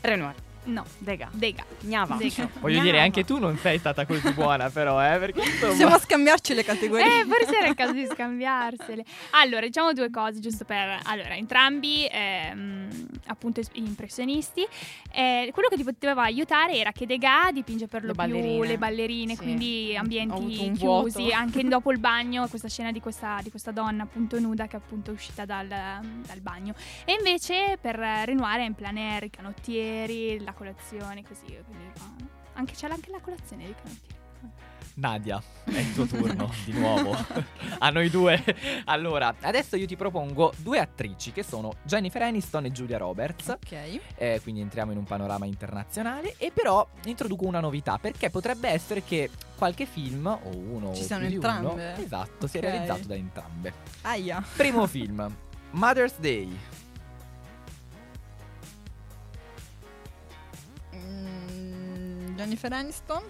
Renoir. 0.00 0.39
No. 0.64 0.84
Degas. 0.98 1.30
Degas. 1.32 1.64
Gnava. 1.80 2.16
Degas. 2.16 2.48
Voglio 2.60 2.80
dire, 2.82 3.00
anche 3.00 3.24
tu 3.24 3.38
non 3.38 3.56
sei 3.56 3.78
stata 3.78 4.04
così 4.06 4.30
buona, 4.32 4.68
però, 4.70 5.00
eh, 5.02 5.18
perché 5.18 5.40
Possiamo 5.40 5.72
insomma... 5.72 5.98
scambiarci 5.98 6.54
le 6.54 6.64
categorie. 6.64 7.20
Eh, 7.20 7.24
forse 7.24 7.56
era 7.56 7.66
il 7.66 7.74
caso 7.74 7.92
di 7.92 8.06
scambiarsele. 8.06 9.04
Allora, 9.30 9.66
diciamo 9.66 9.92
due 9.92 10.10
cose, 10.10 10.38
giusto 10.40 10.64
per... 10.64 11.00
Allora, 11.04 11.34
entrambi, 11.34 12.06
ehm, 12.10 12.88
appunto, 13.26 13.60
es- 13.60 13.70
impressionisti. 13.72 14.66
Eh, 15.12 15.50
quello 15.52 15.68
che 15.68 15.76
ti 15.76 15.82
poteva 15.84 16.22
aiutare 16.22 16.74
era 16.74 16.92
che 16.92 17.06
Degas 17.06 17.52
dipinge 17.52 17.86
per 17.88 18.02
lo 18.02 18.08
Le 18.08 18.12
più 18.14 18.22
ballerine. 18.32 18.66
le 18.66 18.78
ballerine, 18.78 19.34
Sì. 19.34 19.42
quindi 19.42 19.96
ambienti 19.96 20.46
chiusi. 20.46 20.84
vuoto. 20.84 21.32
Anche 21.32 21.64
dopo 21.68 21.90
il 21.90 21.98
bagno, 21.98 22.46
questa 22.48 22.68
scena 22.68 22.92
di 22.92 23.00
questa, 23.00 23.38
di 23.42 23.50
questa 23.50 23.70
donna 23.72 24.02
appunto 24.04 24.38
nuda 24.38 24.66
che 24.66 24.76
è 24.76 24.78
appunto 24.78 25.10
uscita 25.10 25.44
dal, 25.44 25.66
dal 25.66 26.40
bagno. 26.40 26.74
E 27.04 27.14
invece 27.14 27.78
per 27.80 27.98
eh, 27.98 28.24
Renoir 28.26 28.58
è 28.60 28.64
in 28.64 28.74
plein 28.74 28.96
air, 28.98 29.24
i 29.24 29.30
canottieri, 29.30 30.38
la 30.42 30.49
colazione, 30.52 31.22
così. 31.22 31.44
Quindi, 31.46 31.84
ah, 31.98 32.14
anche, 32.54 32.74
c'è 32.74 32.88
anche 32.88 33.10
la 33.10 33.20
colazione 33.20 33.64
dei 33.64 33.74
canottieri. 33.74 34.18
Nadia, 34.94 35.40
è 35.64 35.78
il 35.78 35.94
tuo 35.94 36.04
turno 36.04 36.50
di 36.64 36.72
nuovo. 36.72 37.14
A 37.78 37.90
noi 37.90 38.10
due. 38.10 38.42
Allora, 38.86 39.34
adesso 39.40 39.76
io 39.76 39.86
ti 39.86 39.96
propongo 39.96 40.52
due 40.56 40.78
attrici 40.78 41.32
che 41.32 41.42
sono 41.42 41.72
Jennifer 41.84 42.22
Aniston 42.22 42.64
e 42.66 42.70
Julia 42.72 42.98
Roberts. 42.98 43.48
Ok. 43.48 44.00
Eh, 44.16 44.40
quindi 44.42 44.60
entriamo 44.60 44.92
in 44.92 44.98
un 44.98 45.04
panorama 45.04 45.46
internazionale. 45.46 46.34
E 46.38 46.50
però 46.52 46.86
introduco 47.04 47.46
una 47.46 47.60
novità 47.60 47.98
perché 47.98 48.30
potrebbe 48.30 48.68
essere 48.68 49.02
che 49.02 49.30
qualche 49.56 49.86
film, 49.86 50.26
o 50.26 50.48
uno 50.48 50.92
Ci 50.94 51.02
o 51.02 51.04
siano 51.04 51.26
più 51.26 51.38
di 51.38 51.44
uno, 51.44 51.54
entrambe? 51.54 52.02
esatto, 52.04 52.46
sia 52.46 52.60
Ok. 52.60 52.66
realizzato 52.66 53.06
da 53.06 53.14
entrambe. 53.14 53.72
Aia. 54.02 54.42
Primo 54.56 54.86
film, 54.88 55.34
Mother's 55.72 56.18
Day. 56.18 56.58
Mm, 61.10 62.36
Jennifer 62.36 62.72
Aniston. 62.72 63.22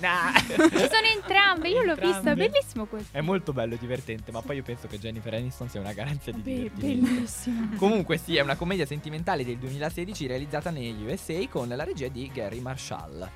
Nah. 0.00 0.32
Ci 0.34 0.46
sono 0.56 1.06
entrambe, 1.14 1.68
io 1.68 1.82
l'ho 1.82 1.94
vista, 1.94 2.16
Entrambe. 2.18 2.48
bellissimo 2.48 2.86
questo. 2.86 3.14
È 3.16 3.20
molto 3.20 3.52
bello 3.52 3.74
e 3.74 3.78
divertente, 3.78 4.32
ma 4.32 4.40
poi 4.40 4.56
io 4.56 4.62
penso 4.62 4.86
che 4.86 4.98
Jennifer 4.98 5.34
Aniston 5.34 5.68
sia 5.68 5.78
una 5.80 5.92
garanzia 5.92 6.32
di 6.32 6.40
Be- 6.40 6.52
divertimento. 6.54 7.06
bellissimo. 7.06 7.68
Comunque 7.76 8.16
sì, 8.16 8.36
è 8.36 8.40
una 8.40 8.56
commedia 8.56 8.86
sentimentale 8.86 9.44
del 9.44 9.58
2016 9.58 10.26
realizzata 10.26 10.70
negli 10.70 11.04
USA 11.04 11.38
con 11.50 11.68
la 11.68 11.84
regia 11.84 12.08
di 12.08 12.30
Gary 12.32 12.60
Marshall. 12.60 13.28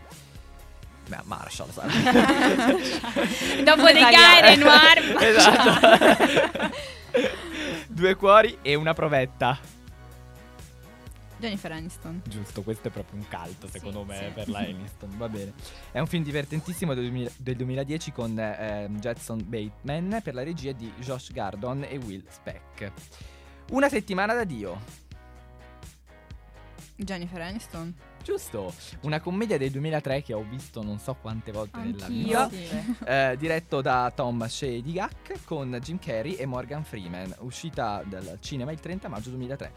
Beh, 1.07 1.19
Marshall, 1.25 1.69
sarà. 1.71 1.93
Dopo 3.63 3.83
dei 3.93 4.03
Guy 4.03 4.41
Renoir. 4.41 5.17
esatto. 5.23 6.71
Due 7.89 8.15
cuori 8.15 8.57
e 8.63 8.75
una 8.75 8.95
provetta. 8.95 9.59
Jennifer 11.45 11.73
Aniston. 11.73 12.23
Giusto, 12.27 12.63
questo 12.63 12.89
è 12.89 12.91
proprio 12.91 13.21
un 13.21 13.27
cult 13.29 13.69
secondo 13.71 14.01
Sì, 14.01 14.07
me 14.07 14.17
sì. 14.17 14.33
per 14.33 14.49
la 14.49 14.59
Aniston, 14.61 15.11
va 15.17 15.29
bene. 15.29 15.53
È 15.93 15.99
un 15.99 16.07
film 16.07 16.25
divertentissimo 16.25 16.95
del, 16.95 17.05
2000 17.05 17.31
del 17.37 17.57
2010 17.57 18.13
con 18.13 18.39
ehm, 18.39 18.99
Jetson 18.99 19.43
Bateman 19.47 20.21
per 20.23 20.35
la 20.35 20.43
regia 20.43 20.73
di 20.73 20.91
Josh 21.01 21.33
Gardon 21.33 21.85
e 21.89 21.97
Will 21.99 22.25
Speck. 22.29 22.93
Una 23.71 23.89
settimana 23.89 24.35
da 24.35 24.45
Dio. 24.45 24.81
Jennifer 26.97 27.41
Aniston. 27.41 27.93
Giusto, 28.23 28.73
una 29.03 29.21
commedia 29.21 29.59
del 29.59 29.71
2003 29.71 30.23
che 30.23 30.33
ho 30.33 30.43
visto 30.49 30.83
non 30.83 30.99
so 30.99 31.15
quante 31.21 31.53
volte 31.53 31.79
nella 31.79 32.07
Anch'io. 32.07 32.49
vita. 32.49 32.73
Eh, 33.33 33.37
diretto 33.37 33.83
da 33.83 34.11
Tom 34.15 34.47
Shedigac 34.47 35.45
con 35.45 35.79
Jim 35.83 35.99
Carrey 35.99 36.35
e 36.35 36.47
Morgan 36.47 36.85
Freeman, 36.85 37.35
uscita 37.41 38.03
dal 38.07 38.39
cinema 38.41 38.73
il 38.73 38.81
30 38.81 39.09
maggio 39.09 39.29
2003. 39.31 39.73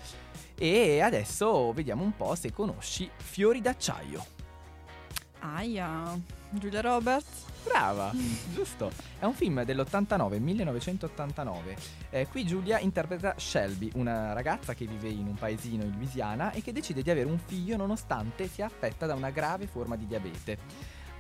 E 0.60 1.02
adesso 1.02 1.72
vediamo 1.72 2.04
un 2.04 2.16
po' 2.16 2.34
se 2.34 2.52
conosci 2.52 3.08
Fiori 3.16 3.62
d'acciaio. 3.62 4.26
Aia. 5.40 6.20
Julia 6.50 6.82
Roberts. 6.82 7.46
Brava, 7.64 8.12
giusto. 8.54 8.92
È 9.20 9.26
un 9.26 9.34
film 9.34 9.64
dell'89, 9.64 10.40
1989. 10.40 11.78
Eh, 12.10 12.28
qui 12.28 12.46
Giulia 12.46 12.80
interpreta 12.80 13.36
Shelby, 13.38 13.92
una 13.96 14.34
ragazza 14.34 14.74
che 14.74 14.86
vive 14.86 15.10
in 15.10 15.28
un 15.28 15.36
paesino 15.36 15.84
in 15.84 15.92
Louisiana 15.92 16.52
e 16.52 16.62
che 16.62 16.72
decide 16.72 17.04
di 17.04 17.12
avere 17.12 17.30
un 17.30 17.38
figlio 17.38 17.78
nonostante 17.78 18.48
sia 18.48 18.66
affetta 18.66 19.06
da 19.06 19.14
una 19.14 19.30
grave 19.30 19.68
forma 19.68 19.96
di 19.96 20.08
diabete. 20.08 20.58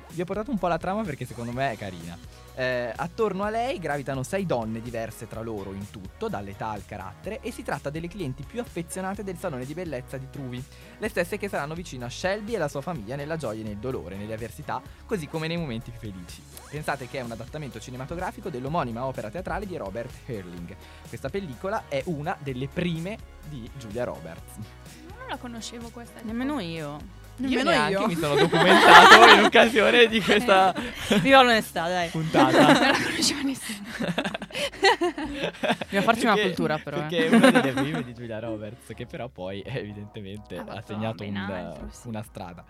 Vi 0.09 0.21
ho 0.21 0.25
portato 0.25 0.51
un 0.51 0.57
po' 0.57 0.67
la 0.67 0.77
trama 0.77 1.03
perché 1.03 1.25
secondo 1.25 1.51
me 1.51 1.71
è 1.71 1.77
carina. 1.77 2.17
Eh, 2.55 2.91
attorno 2.95 3.43
a 3.43 3.51
lei 3.51 3.77
gravitano 3.77 4.23
sei 4.23 4.47
donne 4.47 4.81
diverse 4.81 5.27
tra 5.27 5.41
loro 5.41 5.73
in 5.73 5.91
tutto, 5.91 6.27
dall'età 6.27 6.69
al 6.69 6.85
carattere, 6.87 7.39
e 7.41 7.51
si 7.51 7.61
tratta 7.61 7.91
delle 7.91 8.07
clienti 8.07 8.43
più 8.43 8.59
affezionate 8.59 9.23
del 9.23 9.37
salone 9.37 9.63
di 9.63 9.75
bellezza 9.75 10.17
di 10.17 10.27
Truvi, 10.31 10.63
le 10.97 11.07
stesse 11.07 11.37
che 11.37 11.49
saranno 11.49 11.75
vicino 11.75 12.05
a 12.05 12.09
Shelby 12.09 12.55
e 12.55 12.57
la 12.57 12.67
sua 12.67 12.81
famiglia 12.81 13.15
nella 13.15 13.37
gioia 13.37 13.61
e 13.61 13.63
nel 13.63 13.77
dolore, 13.77 14.15
nelle 14.15 14.33
avversità, 14.33 14.81
così 15.05 15.27
come 15.27 15.45
nei 15.45 15.57
momenti 15.57 15.91
più 15.91 15.99
felici. 15.99 16.41
Pensate 16.67 17.07
che 17.07 17.19
è 17.19 17.21
un 17.21 17.31
adattamento 17.31 17.79
cinematografico 17.79 18.49
dell'omonima 18.49 19.05
opera 19.05 19.29
teatrale 19.29 19.67
di 19.67 19.77
Robert 19.77 20.11
Herling. 20.25 20.75
Questa 21.07 21.29
pellicola 21.29 21.83
è 21.87 22.01
una 22.05 22.35
delle 22.41 22.67
prime 22.67 23.17
di 23.47 23.69
Julia 23.77 24.03
Roberts. 24.03 24.55
Non 25.09 25.27
la 25.27 25.37
conoscevo 25.37 25.89
questa. 25.89 26.21
Nemmeno 26.23 26.59
io. 26.59 27.26
Nemmeno 27.37 27.71
io 27.71 27.87
io. 28.01 28.07
mi 28.07 28.15
sono 28.15 28.35
documentato 28.35 29.33
in 29.35 29.43
occasione 29.43 30.07
di 30.07 30.19
questa 30.23 30.73
Viva 31.21 31.41
l'onestà, 31.43 31.87
dai. 31.87 32.09
puntata. 32.09 32.51
Non 32.57 32.73
la 32.73 32.91
conoscevo 32.91 33.41
nessuno. 33.43 33.85
Dobbiamo 35.79 36.05
farci 36.05 36.23
una 36.25 36.33
Perché- 36.33 36.47
cultura, 36.47 36.77
però, 36.77 36.97
eh. 36.97 36.99
Perché 37.01 37.25
è 37.27 37.35
una 37.35 37.49
delle 37.51 37.71
prime 37.73 38.03
di 38.03 38.13
Julia 38.13 38.39
Roberts, 38.39 38.91
che 38.95 39.05
però 39.05 39.27
poi 39.29 39.61
eh, 39.61 39.77
evidentemente 39.79 40.57
Ha 40.57 40.61
ha 40.61 40.65
fatto 40.65 40.93
segnato 40.93 41.23
ben 41.23 41.35
un- 41.35 41.37
altro, 41.51 41.87
sì. 41.91 42.07
una 42.07 42.23
strada. 42.23 42.63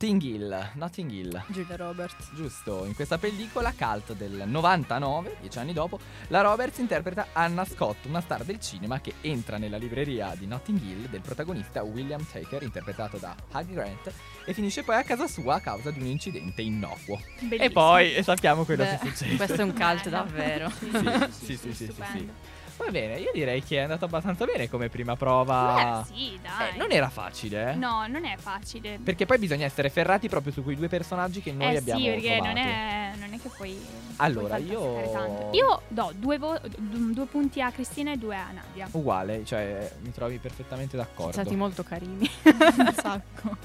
Notting 0.00 0.22
Hill, 0.22 0.70
Notting 0.74 1.10
Hill. 1.10 1.42
Giulia 1.48 1.74
Roberts. 1.74 2.30
Giusto, 2.32 2.84
in 2.84 2.94
questa 2.94 3.18
pellicola 3.18 3.72
cult 3.76 4.12
del 4.14 4.44
99, 4.46 5.38
dieci 5.40 5.58
anni 5.58 5.72
dopo, 5.72 5.98
la 6.28 6.40
Roberts 6.40 6.78
interpreta 6.78 7.26
Anna 7.32 7.64
Scott, 7.64 8.04
una 8.04 8.20
star 8.20 8.44
del 8.44 8.60
cinema 8.60 9.00
che 9.00 9.14
entra 9.22 9.58
nella 9.58 9.76
libreria 9.76 10.36
di 10.38 10.46
Notting 10.46 10.80
Hill 10.80 11.08
del 11.08 11.20
protagonista 11.20 11.82
William 11.82 12.24
Taker, 12.24 12.62
interpretato 12.62 13.16
da 13.16 13.34
Hugh 13.52 13.72
Grant, 13.72 14.12
e 14.44 14.54
finisce 14.54 14.84
poi 14.84 14.94
a 14.94 15.02
casa 15.02 15.26
sua 15.26 15.56
a 15.56 15.60
causa 15.60 15.90
di 15.90 15.98
un 15.98 16.06
incidente 16.06 16.62
innocuo. 16.62 17.20
E 17.40 17.46
Bellissimo. 17.46 17.70
poi 17.72 18.22
sappiamo 18.22 18.62
quello 18.64 18.84
Beh, 18.84 18.98
che 19.02 19.08
succede. 19.08 19.34
Questo 19.34 19.60
è 19.60 19.64
un 19.64 19.74
cult 19.74 20.04
Bello. 20.04 20.10
davvero. 20.10 20.70
Sì, 20.78 20.90
Sì, 20.90 21.56
sì, 21.56 21.56
sì, 21.56 21.56
sì, 21.56 21.72
sì, 21.72 21.92
sì, 21.92 22.02
sì. 22.12 22.30
Va 22.78 22.90
bene, 22.92 23.18
io 23.18 23.30
direi 23.34 23.62
che 23.62 23.76
è 23.76 23.80
andato 23.80 24.04
abbastanza 24.04 24.44
bene 24.44 24.68
come 24.70 24.88
prima 24.88 25.16
prova. 25.16 26.04
Beh, 26.08 26.14
sì, 26.14 26.38
dai. 26.40 26.74
Eh, 26.74 26.76
non 26.78 26.92
era 26.92 27.08
facile, 27.10 27.72
eh? 27.72 27.74
No, 27.74 28.06
non 28.06 28.24
è 28.24 28.36
facile. 28.38 28.98
Perché 29.02 29.26
poi 29.26 29.38
bisogna 29.38 29.64
essere 29.66 29.90
ferrati 29.90 30.28
proprio 30.28 30.52
su 30.52 30.62
quei 30.62 30.76
due 30.76 30.86
personaggi 30.88 31.42
che 31.42 31.52
noi 31.52 31.74
eh 31.74 31.78
abbiamo 31.78 32.00
sì, 32.00 32.06
perché 32.06 32.40
non 32.40 32.56
è, 32.56 33.12
non 33.18 33.32
è 33.32 33.40
che 33.40 33.48
puoi. 33.48 33.76
Allora, 34.16 34.56
puoi 34.56 34.68
io- 34.68 35.10
tanto. 35.12 35.50
Io 35.52 35.82
do 35.88 36.12
due, 36.14 36.38
vo- 36.38 36.60
due 36.78 37.26
punti 37.26 37.60
a 37.60 37.70
Cristina 37.72 38.12
e 38.12 38.16
due 38.16 38.36
a 38.36 38.50
Nadia. 38.52 38.88
Uguale, 38.92 39.44
cioè 39.44 39.90
mi 40.02 40.12
trovi 40.12 40.38
perfettamente 40.38 40.96
d'accordo. 40.96 41.32
stati 41.32 41.56
molto 41.56 41.82
carini. 41.82 42.30
Un 42.46 42.94
sacco. 42.94 43.56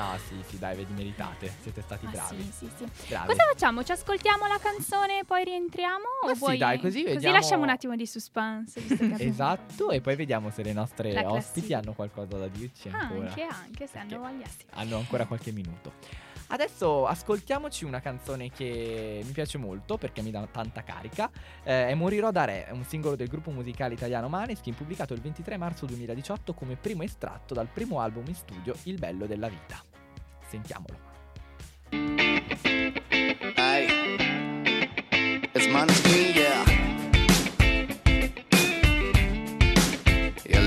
No, 0.00 0.16
sì, 0.26 0.42
sì, 0.48 0.58
dai, 0.58 0.74
vedi, 0.76 0.92
meritate. 0.94 1.52
Siete 1.60 1.82
stati 1.82 2.06
Ah, 2.06 2.10
bravi. 2.10 2.42
sì, 2.42 2.50
sì, 2.52 2.70
sì. 2.94 3.08
bravi. 3.08 3.26
Cosa 3.26 3.42
facciamo? 3.52 3.84
Ci 3.84 3.92
ascoltiamo 3.92 4.46
la 4.46 4.58
canzone 4.58 5.18
e 5.20 5.24
poi 5.24 5.44
rientriamo? 5.44 6.04
Ma 6.24 6.30
o 6.30 6.32
sì, 6.32 6.38
vuoi- 6.38 6.56
dai, 6.58 6.80
così 6.80 7.02
vediamo- 7.04 7.34
lasciamo 7.36 7.62
un 7.64 7.68
attimo 7.68 7.94
di 7.96 8.06
suspense. 8.06 8.80
Esatto, 9.18 9.90
e 9.90 10.00
poi 10.00 10.16
vediamo 10.16 10.50
se 10.50 10.62
le 10.62 10.72
nostre 10.72 11.12
La 11.12 11.20
ospiti 11.30 11.32
classifica. 11.66 11.78
hanno 11.78 11.92
qualcosa 11.92 12.38
da 12.38 12.48
dirci 12.48 12.88
ancora. 12.88 13.28
Anche, 13.28 13.42
anche 13.42 13.86
se 13.86 13.98
hanno 13.98 14.18
voglia. 14.18 14.46
sì. 14.46 14.64
Hanno 14.70 14.96
ancora 14.96 15.26
qualche 15.26 15.52
minuto. 15.52 15.92
Adesso 16.52 17.06
ascoltiamoci 17.06 17.84
una 17.84 18.00
canzone 18.00 18.50
che 18.50 19.22
mi 19.24 19.30
piace 19.30 19.56
molto 19.56 19.96
perché 19.98 20.20
mi 20.20 20.32
dà 20.32 20.44
tanta 20.50 20.82
carica. 20.82 21.30
Eh, 21.62 21.88
è 21.88 21.94
Morirò 21.94 22.32
da 22.32 22.44
Re, 22.44 22.66
è 22.66 22.70
un 22.72 22.82
singolo 22.84 23.14
del 23.14 23.28
gruppo 23.28 23.52
musicale 23.52 23.94
italiano 23.94 24.28
Maneskin 24.28 24.74
pubblicato 24.74 25.14
il 25.14 25.20
23 25.20 25.56
marzo 25.58 25.86
2018 25.86 26.52
come 26.54 26.74
primo 26.74 27.04
estratto 27.04 27.54
dal 27.54 27.68
primo 27.68 28.00
album 28.00 28.24
in 28.26 28.34
studio 28.34 28.74
Il 28.84 28.98
bello 28.98 29.26
della 29.26 29.46
vita. 29.48 29.80
Sentiamolo. 30.50 30.98
Hey, 33.54 33.86
it's 35.54 35.66
Maneskin, 35.68 36.34
yeah. 36.34 36.69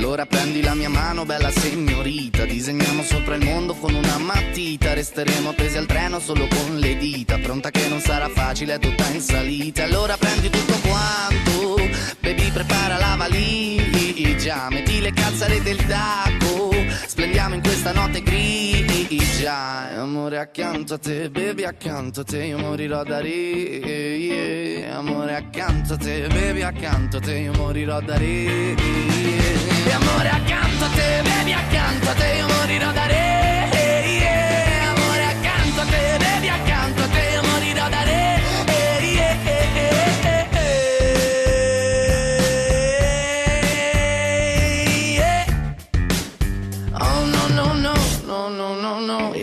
Allora 0.04 0.26
prendi 0.26 0.62
la 0.62 0.74
mia 0.74 0.90
mano, 0.90 1.24
bella 1.24 1.50
signorita. 1.50 2.44
Disegniamo 2.44 3.04
sopra 3.04 3.36
il 3.36 3.46
mondo 3.46 3.74
con 3.74 3.94
una 3.94 4.18
matita. 4.18 4.94
Resteremo 4.94 5.52
appesi 5.52 5.78
al 5.78 5.86
treno 5.86 6.20
solo 6.20 6.46
con 6.48 6.78
le 6.78 6.98
dita. 6.98 7.38
Pronta 7.38 7.72
che 7.72 7.88
non 7.88 8.02
sarà 8.02 8.28
facile, 8.28 8.74
è 8.74 8.80
tutta 8.80 9.08
in 9.08 9.22
salita. 9.22 9.86
Allora 9.86 10.18
prendi 10.18 10.50
tutto 10.50 10.74
quanto. 10.86 11.76
Baby, 12.20 12.52
prepara 12.52 12.98
la 12.98 13.16
valigia. 13.18 14.68
Metti 14.70 15.00
le 15.00 15.14
calzare 15.14 15.62
del 15.62 15.78
taco. 15.86 16.72
Splendiamo 17.08 17.56
in 17.56 17.62
questa 17.62 17.94
notte 17.94 18.22
grigia. 18.22 19.90
Amore 20.02 20.38
accanto 20.38 20.96
a 20.96 20.98
te, 20.98 21.30
baby 21.30 21.64
accanto 21.64 22.20
a 22.20 22.24
te. 22.26 22.44
Io 22.44 22.58
morirò 22.58 23.04
da 23.04 23.22
re. 23.22 23.30
yeah. 23.30 24.98
Amore 24.98 25.34
accanto 25.34 25.94
a 25.94 25.98
te, 25.98 26.28
baby 26.28 26.62
accanto 26.62 27.18
a 27.18 27.20
te. 27.22 27.38
Io 27.38 27.54
morirò 27.54 28.02
da 28.02 28.18
re. 28.18 28.26
yeah. 28.26 29.73
E 29.86 29.92
amore 29.92 30.30
accanto 30.30 30.86
a 30.86 30.90
te, 30.90 31.22
baby 31.24 31.52
accanto 31.52 32.10
a 32.10 32.14
te. 32.14 32.36
Io 32.38 32.48
morirò 32.48 32.92
da 32.92 33.06
re. 33.06 33.33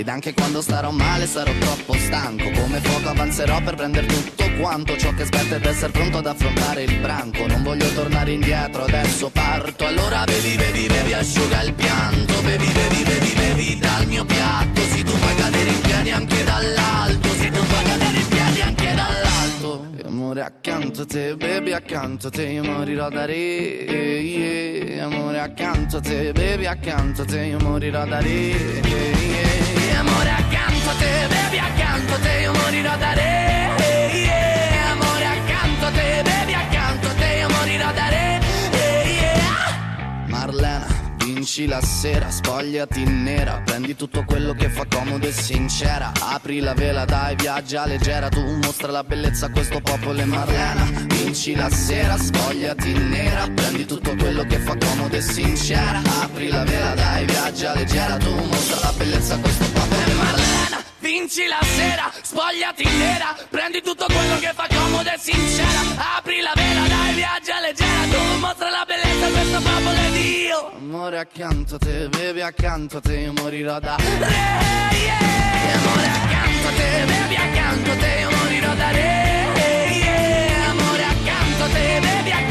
Ed 0.01 0.09
anche 0.09 0.33
quando 0.33 0.63
starò 0.63 0.91
male 0.93 1.27
sarò 1.27 1.53
troppo 1.59 1.93
stanco. 1.93 2.49
Come 2.53 2.81
fuoco 2.81 3.11
avanzerò 3.11 3.61
per 3.61 3.75
prendere 3.75 4.07
tutto 4.07 4.51
quanto 4.59 4.97
Ciò 4.97 5.13
che 5.13 5.25
aspetta 5.25 5.57
ed 5.57 5.67
essere 5.67 5.93
pronto 5.93 6.17
ad 6.17 6.27
affrontare 6.27 6.85
il 6.85 6.97
branco. 7.01 7.47
Non 7.47 7.63
voglio 7.63 7.87
tornare 7.93 8.33
indietro, 8.33 8.85
adesso 8.85 9.29
parto. 9.29 9.85
Allora 9.85 10.25
bevi, 10.25 10.57
bevi, 10.57 10.87
bevi, 10.87 11.13
asciuga 11.13 11.61
il 11.65 11.75
pianto. 11.75 12.33
Bevi, 12.41 12.67
bevi, 12.73 13.03
bevi, 13.03 13.33
bevi 13.35 13.79
dal 13.79 14.07
mio 14.07 14.25
piatto. 14.25 14.81
Se 14.81 15.03
tu 15.03 15.11
fai 15.11 15.35
cadere 15.35 15.69
in 15.69 15.81
piedi 15.83 16.11
anche 16.13 16.45
dall'alto. 16.45 17.29
Se 17.35 17.51
tu 17.51 17.63
fai 17.63 17.85
cadere 17.85 18.19
in 18.19 18.29
piedi 18.29 18.61
anche 18.63 18.95
dall'alto. 18.95 19.87
E 19.99 20.07
Amore 20.07 20.41
accanto 20.41 21.03
a 21.03 21.05
te, 21.05 21.37
baby 21.37 21.73
accanto 21.73 22.29
a 22.29 22.31
te 22.31 22.45
Io 22.45 22.65
morirò 22.65 23.11
da 23.11 23.27
re. 23.27 23.35
Yeah. 23.35 25.05
Amore 25.05 25.41
accanto 25.41 25.99
a 25.99 26.01
te, 26.01 26.33
baby 26.33 26.65
accanto 26.65 27.21
a 27.21 27.25
te 27.27 27.41
Io 27.41 27.59
morirò 27.59 28.07
da 28.07 28.19
re. 28.21 28.31
Yeah. 28.31 29.70
Accanto 30.91 31.05
a 31.05 31.09
te, 31.09 31.27
baby 31.29 31.59
accanto 31.59 32.15
a 32.15 32.19
te 32.19 32.41
Io 32.41 32.53
morirò 32.53 32.97
da 32.97 33.13
re. 33.13 34.11
Yeah. 34.13 34.91
Amore 34.91 35.25
accanto 35.25 35.87
a 35.87 35.91
te, 35.91 36.23
baby 36.25 36.53
accanto 36.53 37.07
a 37.07 37.13
te 37.13 37.37
Io 37.39 37.49
morirò 37.49 37.93
da 37.93 38.09
re. 38.09 38.41
Yeah. 39.05 40.27
Marlena, 40.27 40.87
vinci 41.19 41.67
la 41.67 41.81
sera, 41.81 42.29
spogliati 42.29 43.05
nera, 43.05 43.63
prendi 43.65 43.95
tutto 43.95 44.25
quello 44.25 44.53
che 44.55 44.69
fa 44.69 44.85
comodo 44.89 45.29
e 45.29 45.33
sincera, 45.33 46.11
apri 46.21 46.59
la 46.59 46.75
vela, 46.75 47.05
dai, 47.05 47.37
viaggia 47.37 47.87
leggera, 47.87 48.29
tu 48.29 48.41
mostra 48.65 48.91
la 48.91 49.05
bellezza 49.05 49.47
a 49.47 49.51
questo 49.51 49.81
popolo 49.81 50.19
e 50.21 50.25
Marlena, 50.25 51.07
vinci 51.07 51.55
la 51.55 51.71
sera, 51.71 52.17
spogliati 52.19 52.93
nera, 52.95 53.49
prendi 53.49 53.87
tutto 53.87 54.17
quello 54.17 54.43
che 54.45 54.59
fa 54.59 54.77
comodo 54.77 55.15
e 55.15 55.21
sincera, 55.21 56.03
apri 56.21 56.49
la 56.49 56.65
vela, 56.65 56.95
dai, 56.95 57.27
viaggia 57.27 57.75
leggera, 57.75 58.17
tu 58.17 58.35
mostra 58.35 58.81
la 58.81 58.93
bellezza 58.97 59.35
a 59.35 59.39
questo 59.39 59.65
popolo 59.67 59.87
e 59.87 60.15
Marlena. 60.15 60.20
Vinci 61.11 61.47
la 61.49 61.59
sera, 61.61 62.09
spogliati 62.23 62.85
nera, 62.85 63.37
prendi 63.51 63.83
tutto 63.83 64.07
quello 64.07 64.39
che 64.39 64.53
fa 64.55 64.69
comodo 64.69 65.11
e 65.11 65.19
sincera, 65.19 65.81
apri 66.17 66.41
la 66.41 66.53
vela, 66.55 66.87
dai, 66.87 67.15
viaggia 67.15 67.59
leggera, 67.59 68.03
tu 68.13 68.39
mostra 68.39 68.71
la 68.71 68.85
bellezza 68.87 69.27
a 69.27 69.31
questo 69.31 69.59
popolo 69.61 69.99
ed 70.07 70.15
io. 70.15 70.71
Amore 70.77 71.19
accanto 71.19 71.75
a 71.75 71.79
te, 71.79 72.09
bevi 72.11 72.43
accanto 72.43 72.99
a 72.99 73.01
te, 73.01 73.17
io 73.17 73.33
morirò 73.33 73.81
da 73.81 73.97
re, 73.97 74.05
yeah. 74.05 75.19
Amore 75.83 76.07
accanto 76.07 76.69
a 76.69 76.73
te, 76.77 77.05
bevi 77.05 77.35
accanto 77.35 77.91
a 77.91 77.97
te, 77.97 78.19
io 78.21 78.31
morirò 78.31 78.75
da 78.75 78.91
re, 78.93 79.91
yeah. 79.93 80.71
Amore 80.71 81.03
accanto 81.03 81.65
a 81.65 81.69
te, 81.71 81.99
bevi 82.01 82.31
accanto 82.31 82.39
a 82.39 82.47
te, 82.47 82.50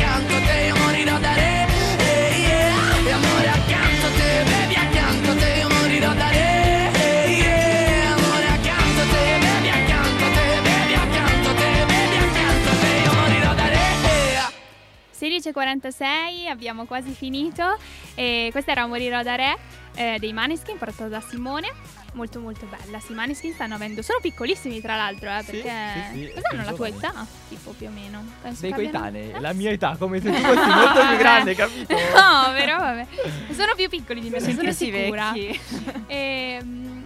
16.46, 15.20 16.48
abbiamo 16.50 16.86
quasi 16.86 17.12
finito. 17.12 17.78
E 18.16 18.50
questa 18.52 18.72
era 18.72 18.86
Morirò 18.88 19.22
da 19.24 19.36
Re 19.36 19.58
eh, 19.96 20.18
dei 20.20 20.34
Maneskin, 20.34 20.78
portata 20.78 21.08
da 21.08 21.22
Simone. 21.22 21.98
Molto 22.14 22.40
molto 22.40 22.66
bella. 22.66 23.00
Sì, 23.00 23.12
i 23.12 23.16
Maneskin 23.16 23.54
stanno 23.54 23.76
avendo. 23.76 24.02
Sono 24.02 24.20
piccolissimi, 24.20 24.82
tra 24.82 24.96
l'altro, 24.96 25.30
eh, 25.30 25.44
Sì, 25.44 25.52
perché. 25.52 25.72
sì, 26.12 26.20
sì, 26.20 26.32
Cos'hanno 26.34 26.42
sono 26.50 26.64
la 26.64 26.74
tua 26.74 26.90
giovani. 26.92 26.98
età? 26.98 27.28
Tipo 27.50 27.72
più 27.72 27.88
o 27.88 27.92
meno. 27.92 28.26
Penso 28.42 28.62
Dei 28.62 28.72
abbiano- 28.72 28.92
coetanei, 28.92 29.32
Eh? 29.32 29.40
la 29.40 29.54
mia 29.54 29.70
età, 29.72 29.96
come 29.98 30.20
se 30.20 30.30
tu 30.32 30.38
fossi 30.42 30.70
molto 30.70 31.06
più 31.08 31.18
grande, 31.18 31.54
capito? 31.56 31.94
No, 31.94 32.52
però 32.56 32.78
vabbè. 32.78 33.08
Sono 33.52 33.74
più 33.76 33.90
piccoli 33.90 34.22
di 34.22 34.30
me, 34.30 34.40
sono 34.40 34.72
sicura. 34.72 35.32
vecchi. 35.34 36.99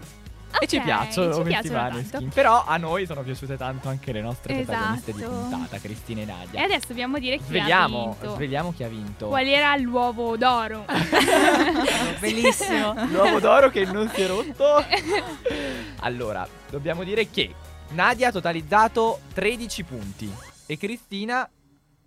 E 0.63 0.67
ci 0.67 0.79
piacciono 0.79 1.35
ci 1.35 1.41
piacciono 1.41 2.03
tanto. 2.09 2.29
Però 2.33 2.63
a 2.65 2.77
noi 2.77 3.05
sono 3.05 3.21
piaciute 3.21 3.57
tanto 3.57 3.89
anche 3.89 4.13
le 4.13 4.21
nostre 4.21 4.53
protagoniste 4.63 5.11
di 5.11 5.21
Esatto. 5.21 5.35
puntata, 5.35 5.77
Cristina 5.77 6.21
e 6.21 6.25
Nadia. 6.25 6.59
E 6.61 6.63
adesso 6.63 6.85
dobbiamo 6.87 7.19
dire 7.19 7.37
chi 7.37 7.43
Svegliamo, 7.47 8.01
ha 8.01 8.03
vinto. 8.13 8.35
svegliamo 8.35 8.73
chi 8.73 8.83
ha 8.83 8.87
vinto. 8.87 9.27
Qual 9.27 9.45
era 9.45 9.75
l'uovo 9.75 10.37
d'oro? 10.37 10.85
Bellissimo. 12.19 12.93
L'uovo 13.07 13.39
d'oro 13.41 13.69
che 13.69 13.83
non 13.83 14.09
si 14.13 14.21
è 14.21 14.27
rotto. 14.27 14.85
allora, 15.99 16.47
dobbiamo 16.69 17.03
dire 17.03 17.29
che 17.29 17.53
Nadia 17.89 18.29
ha 18.29 18.31
totalizzato 18.31 19.19
13 19.33 19.83
punti 19.83 20.33
e 20.65 20.77
Cristina 20.77 21.49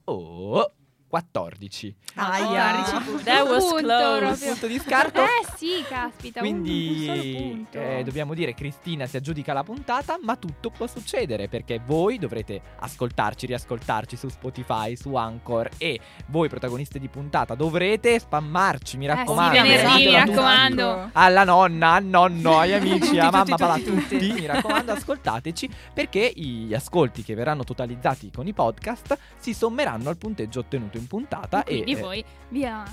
oh, 0.04 0.72
14. 1.20 1.94
Aia. 2.16 2.84
That 3.24 3.46
was 3.48 3.64
Punto, 3.64 3.78
close. 3.86 4.46
Punto 4.48 4.66
di 4.66 4.78
scarto. 4.78 5.22
Eh 5.22 5.46
sì, 5.56 5.82
caspita, 5.88 6.40
un- 6.42 6.46
un, 6.46 6.64
solo 6.64 7.20
Quindi 7.20 7.36
punto. 7.38 7.78
eh, 7.80 8.02
dobbiamo 8.04 8.34
dire 8.34 8.52
Cristina 8.54 9.06
si 9.06 9.16
aggiudica 9.16 9.52
la 9.54 9.62
puntata, 9.62 10.18
ma 10.22 10.36
tutto 10.36 10.68
può 10.70 10.86
succedere 10.86 11.48
perché 11.48 11.80
voi 11.84 12.18
dovrete 12.18 12.60
ascoltarci, 12.80 13.46
riascoltarci 13.46 14.16
su 14.16 14.28
Spotify, 14.28 14.94
su 14.96 15.14
Anchor 15.14 15.70
e 15.78 15.98
voi 16.26 16.48
protagoniste 16.48 16.98
di 16.98 17.08
puntata 17.08 17.54
dovrete 17.54 18.18
spammarci, 18.18 18.96
mi 18.98 19.06
Eh 19.06 19.10
sì, 19.10 19.16
raccomando. 19.16 19.62
venerdì, 19.62 19.96
ditelo 19.96 20.10
mi 20.10 20.16
a 20.16 20.24
raccomando. 20.24 21.08
Alla 21.12 21.44
nonna, 21.44 21.92
al 21.94 22.04
nonno, 22.04 22.58
agli 22.58 22.72
amici, 22.72 23.18
a 23.18 23.30
Tutti, 23.30 23.36
mamma, 23.36 23.44
tutti, 23.44 23.50
papà, 23.56 23.74
tutti, 23.78 24.18
tutti, 24.18 24.32
mi 24.32 24.46
raccomando, 24.46 24.92
ascoltateci 24.92 25.70
perché 25.94 26.30
gli 26.34 26.74
ascolti 26.74 27.22
che 27.22 27.34
verranno 27.34 27.64
totalizzati 27.64 28.30
con 28.34 28.46
i 28.46 28.52
podcast 28.52 29.16
si 29.38 29.54
sommeranno 29.54 30.08
al 30.08 30.16
punteggio 30.18 30.60
ottenuto 30.60 30.96
in 30.98 31.05
puntata 31.06 31.62
e 31.64 31.82
Quindi 31.82 31.92
eh, 31.92 31.96
voi 31.96 32.24
via 32.48 32.84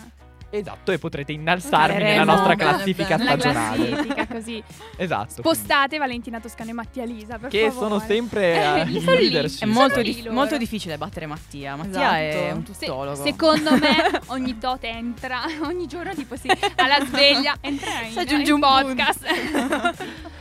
esatto, 0.50 0.92
e 0.92 1.00
potrete 1.00 1.32
innalzarvi 1.32 1.94
Faremo 1.94 2.10
nella 2.12 2.24
nostra 2.26 2.54
classifica 2.56 3.18
bene. 3.18 3.24
la 3.24 3.40
stagionale. 3.40 3.88
classifica 3.90 4.28
così. 4.28 4.64
Esatto. 4.98 5.32
Spostate 5.42 5.98
Valentina 5.98 6.40
Toscano 6.40 6.70
e 6.70 6.74
Mattia 6.74 7.06
Lisa, 7.06 7.40
per 7.40 7.50
che 7.50 7.70
favore. 7.72 7.88
sono 7.88 8.00
sempre 8.00 8.54
eh, 8.54 8.82
in 8.88 9.02
sono 9.02 9.16
lì. 9.16 9.30
leadership. 9.32 9.64
È 9.64 9.66
molto, 9.66 9.90
Sono 9.94 10.04
dif- 10.04 10.16
lì 10.18 10.22
loro. 10.22 10.36
molto 10.36 10.58
difficile 10.58 10.96
battere 11.00 11.26
Mattia. 11.26 11.76
Mattia 11.76 12.28
Esatto. 12.30 12.44
è 12.46 12.52
un 12.52 12.66
Se- 12.68 12.86
tuttologo. 12.86 13.24
secondo 13.24 13.72
me 13.80 14.22
ogni 14.28 14.58
tot 14.60 14.84
entra, 14.84 15.42
ogni 15.66 15.88
giorno 15.88 16.14
tipo 16.14 16.36
sì, 16.36 16.48
alla 16.76 17.04
sveglia 17.04 17.56
entra 17.60 18.02
in, 18.02 18.12
Si 18.12 18.20
aggiunge 18.20 18.50
in 18.52 18.54
un 18.54 18.60
podcast. 18.60 19.26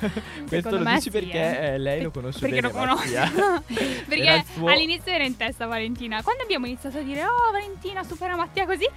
Questo 0.08 0.70
Secondo 0.70 0.78
lo 0.78 0.84
dici 0.90 1.00
sì, 1.02 1.10
perché 1.10 1.60
eh. 1.60 1.66
eh, 1.74 1.78
lei 1.78 2.02
lo 2.02 2.10
conosce 2.10 2.40
Perché 2.40 2.60
bene. 2.60 2.72
lo 2.72 2.78
conosco. 2.78 3.62
Perché 4.08 4.44
suo- 4.54 4.68
all'inizio 4.68 5.12
era 5.12 5.24
in 5.24 5.36
testa 5.36 5.66
Valentina. 5.66 6.22
Quando 6.22 6.42
abbiamo 6.42 6.66
iniziato 6.66 6.98
a 6.98 7.02
dire 7.02 7.24
"Oh, 7.24 7.50
Valentina 7.52 8.02
supera 8.02 8.36
Mattia 8.36 8.66
così", 8.66 8.88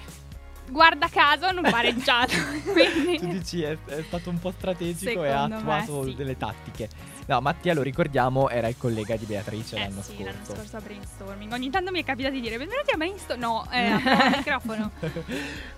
guarda 0.70 1.07
caso 1.09 1.45
hanno 1.45 1.61
pareggiato. 1.61 2.34
Quindi- 2.72 3.20
Tu 3.20 3.28
dici 3.28 3.61
è, 3.63 3.78
è 3.86 4.03
stato 4.03 4.30
un 4.30 4.39
po' 4.39 4.51
strategico 4.51 5.24
e 5.24 5.30
ha 5.30 5.43
Secondo 5.43 5.63
me 5.66 5.78
attuato 5.80 6.03
sì. 6.05 6.16
delle 6.16 6.38
tattiche. 6.38 6.89
No, 7.28 7.41
Mattia, 7.41 7.74
lo 7.74 7.82
ricordiamo, 7.82 8.49
era 8.49 8.68
il 8.68 8.78
collega 8.78 9.16
di 9.16 9.26
Beatrice 9.26 9.78
Eh 9.78 9.80
l'anno 9.80 10.03
sì, 10.03 10.24
l'anno 10.24 10.38
scorso. 10.43 10.61
scorso 10.61 10.78
a 10.78 10.82
brainstorming. 10.82 11.51
Ogni 11.53 11.72
tanto 11.72 11.89
mi 11.89 11.99
è 11.99 12.03
capitato 12.03 12.36
di 12.36 12.41
dire 12.41 12.57
benvenuti 12.59 12.91
a 12.91 12.97
brainstorming. 12.97 13.43
No, 13.43 13.68
eh, 13.72 13.88
il 13.95 14.34
microfono. 14.38 14.91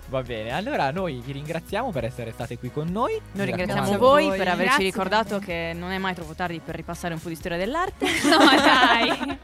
Va 0.08 0.22
bene, 0.22 0.52
allora 0.52 0.90
noi 0.90 1.22
vi 1.24 1.32
ringraziamo 1.32 1.90
per 1.90 2.04
essere 2.04 2.32
state 2.32 2.58
qui 2.58 2.70
con 2.70 2.88
noi. 2.88 3.18
Noi 3.32 3.46
ringraziamo 3.46 3.96
voi, 3.96 4.28
per 4.28 4.48
averci 4.48 4.64
Grazie 4.64 4.84
ricordato 4.84 5.38
che 5.38 5.72
non 5.74 5.90
è 5.90 5.96
mai 5.96 6.14
troppo 6.14 6.34
tardi 6.34 6.60
per 6.62 6.74
ripassare 6.74 7.14
un 7.14 7.20
po' 7.20 7.30
di 7.30 7.34
storia 7.34 7.56
dell'arte. 7.56 8.06
No, 8.24 8.38
dai. 8.38 9.38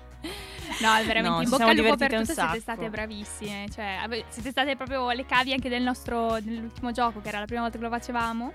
No, 0.81 0.95
è 0.95 1.05
veramente 1.05 1.29
No, 1.29 1.43
in 1.43 1.49
bocca 1.49 1.67
al 1.67 1.77
lupo 1.77 1.97
per 1.97 2.11
tutto, 2.15 2.33
siete 2.33 2.61
state 2.61 2.91
bravissime. 2.91 3.67
Cioè, 3.73 4.25
siete 4.29 4.51
state 4.51 4.77
proprio 4.77 5.11
le 5.11 5.25
cavi 5.27 5.53
anche 5.53 5.69
del 5.69 5.83
nostro 5.83 6.39
dell'ultimo 6.41 6.91
gioco, 6.91 7.21
che 7.21 7.29
era 7.29 7.39
la 7.39 7.47
prima 7.47 7.63
volta 7.63 7.79
che 7.79 7.85
lo 7.85 7.91
facevamo. 7.91 8.53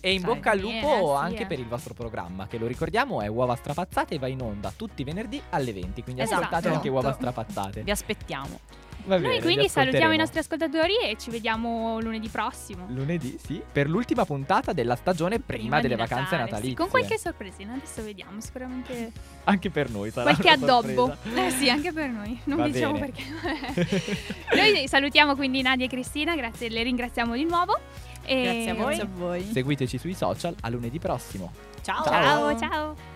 E 0.00 0.12
in 0.12 0.22
Cioè, 0.22 0.34
bocca 0.34 0.50
al 0.50 0.60
bene, 0.60 0.80
lupo 0.80 1.16
sì, 1.16 1.24
anche 1.24 1.42
eh. 1.42 1.46
per 1.46 1.58
il 1.58 1.66
vostro 1.66 1.94
programma, 1.94 2.46
che 2.46 2.58
lo 2.58 2.66
ricordiamo 2.66 3.20
è 3.20 3.28
Uova 3.28 3.54
Strapazzate 3.54 4.16
e 4.16 4.18
va 4.18 4.26
in 4.26 4.40
onda 4.40 4.72
tutti 4.74 5.02
i 5.02 5.04
venerdì 5.04 5.40
alle 5.50 5.72
20. 5.72 6.02
Quindi 6.02 6.22
Esatto. 6.22 6.42
ascoltate 6.42 6.68
anche 6.68 6.88
Uova 6.88 7.10
Esatto. 7.10 7.30
Strapazzate. 7.30 7.82
Vi 7.82 7.90
aspettiamo. 7.90 8.60
Va 9.06 9.18
Noi 9.18 9.28
bene, 9.28 9.40
quindi 9.40 9.68
salutiamo 9.68 10.12
i 10.12 10.16
nostri 10.16 10.40
ascoltatori 10.40 10.98
e 10.98 11.16
ci 11.16 11.30
vediamo 11.30 12.00
lunedì 12.00 12.28
prossimo. 12.28 12.86
Lunedì, 12.88 13.38
sì, 13.42 13.62
per 13.70 13.88
l'ultima 13.88 14.24
puntata 14.24 14.72
della 14.72 14.96
stagione 14.96 15.38
prima, 15.38 15.80
delle 15.80 15.94
di 15.94 16.00
vacanze 16.00 16.36
Natale, 16.36 16.46
sì, 16.46 16.50
natalizie. 16.50 16.76
con 16.76 16.88
qualche 16.88 17.18
sorpresina, 17.18 17.74
adesso 17.74 18.02
vediamo, 18.02 18.40
sicuramente 18.40 19.12
Anche 19.44 19.70
per 19.70 19.90
noi 19.90 20.10
sarà 20.10 20.34
qualche 20.34 20.52
una 20.52 20.76
addobbo. 20.76 21.16
Eh 21.34 21.50
sì, 21.50 21.70
anche 21.70 21.92
per 21.92 22.08
noi, 22.08 22.38
non 22.44 22.58
Va 22.58 22.68
diciamo 22.68 22.98
bene. 22.98 23.12
perché. 23.12 24.24
Noi 24.56 24.88
salutiamo 24.88 25.36
quindi 25.36 25.62
Nadia 25.62 25.86
e 25.86 25.88
Cristina, 25.88 26.34
grazie, 26.34 26.68
le 26.68 26.82
ringraziamo 26.82 27.34
di 27.34 27.44
nuovo. 27.44 27.78
E... 28.24 28.42
Grazie 28.42 28.70
a 28.70 28.74
voi. 28.74 28.84
Grazie 28.96 29.02
a 29.02 29.08
voi. 29.16 29.50
Seguiteci 29.52 29.98
sui 29.98 30.14
social 30.14 30.54
a 30.60 30.68
lunedì 30.68 30.98
prossimo. 30.98 31.52
Ciao. 31.82 32.02
Ciao, 32.02 32.58
ciao. 32.58 33.15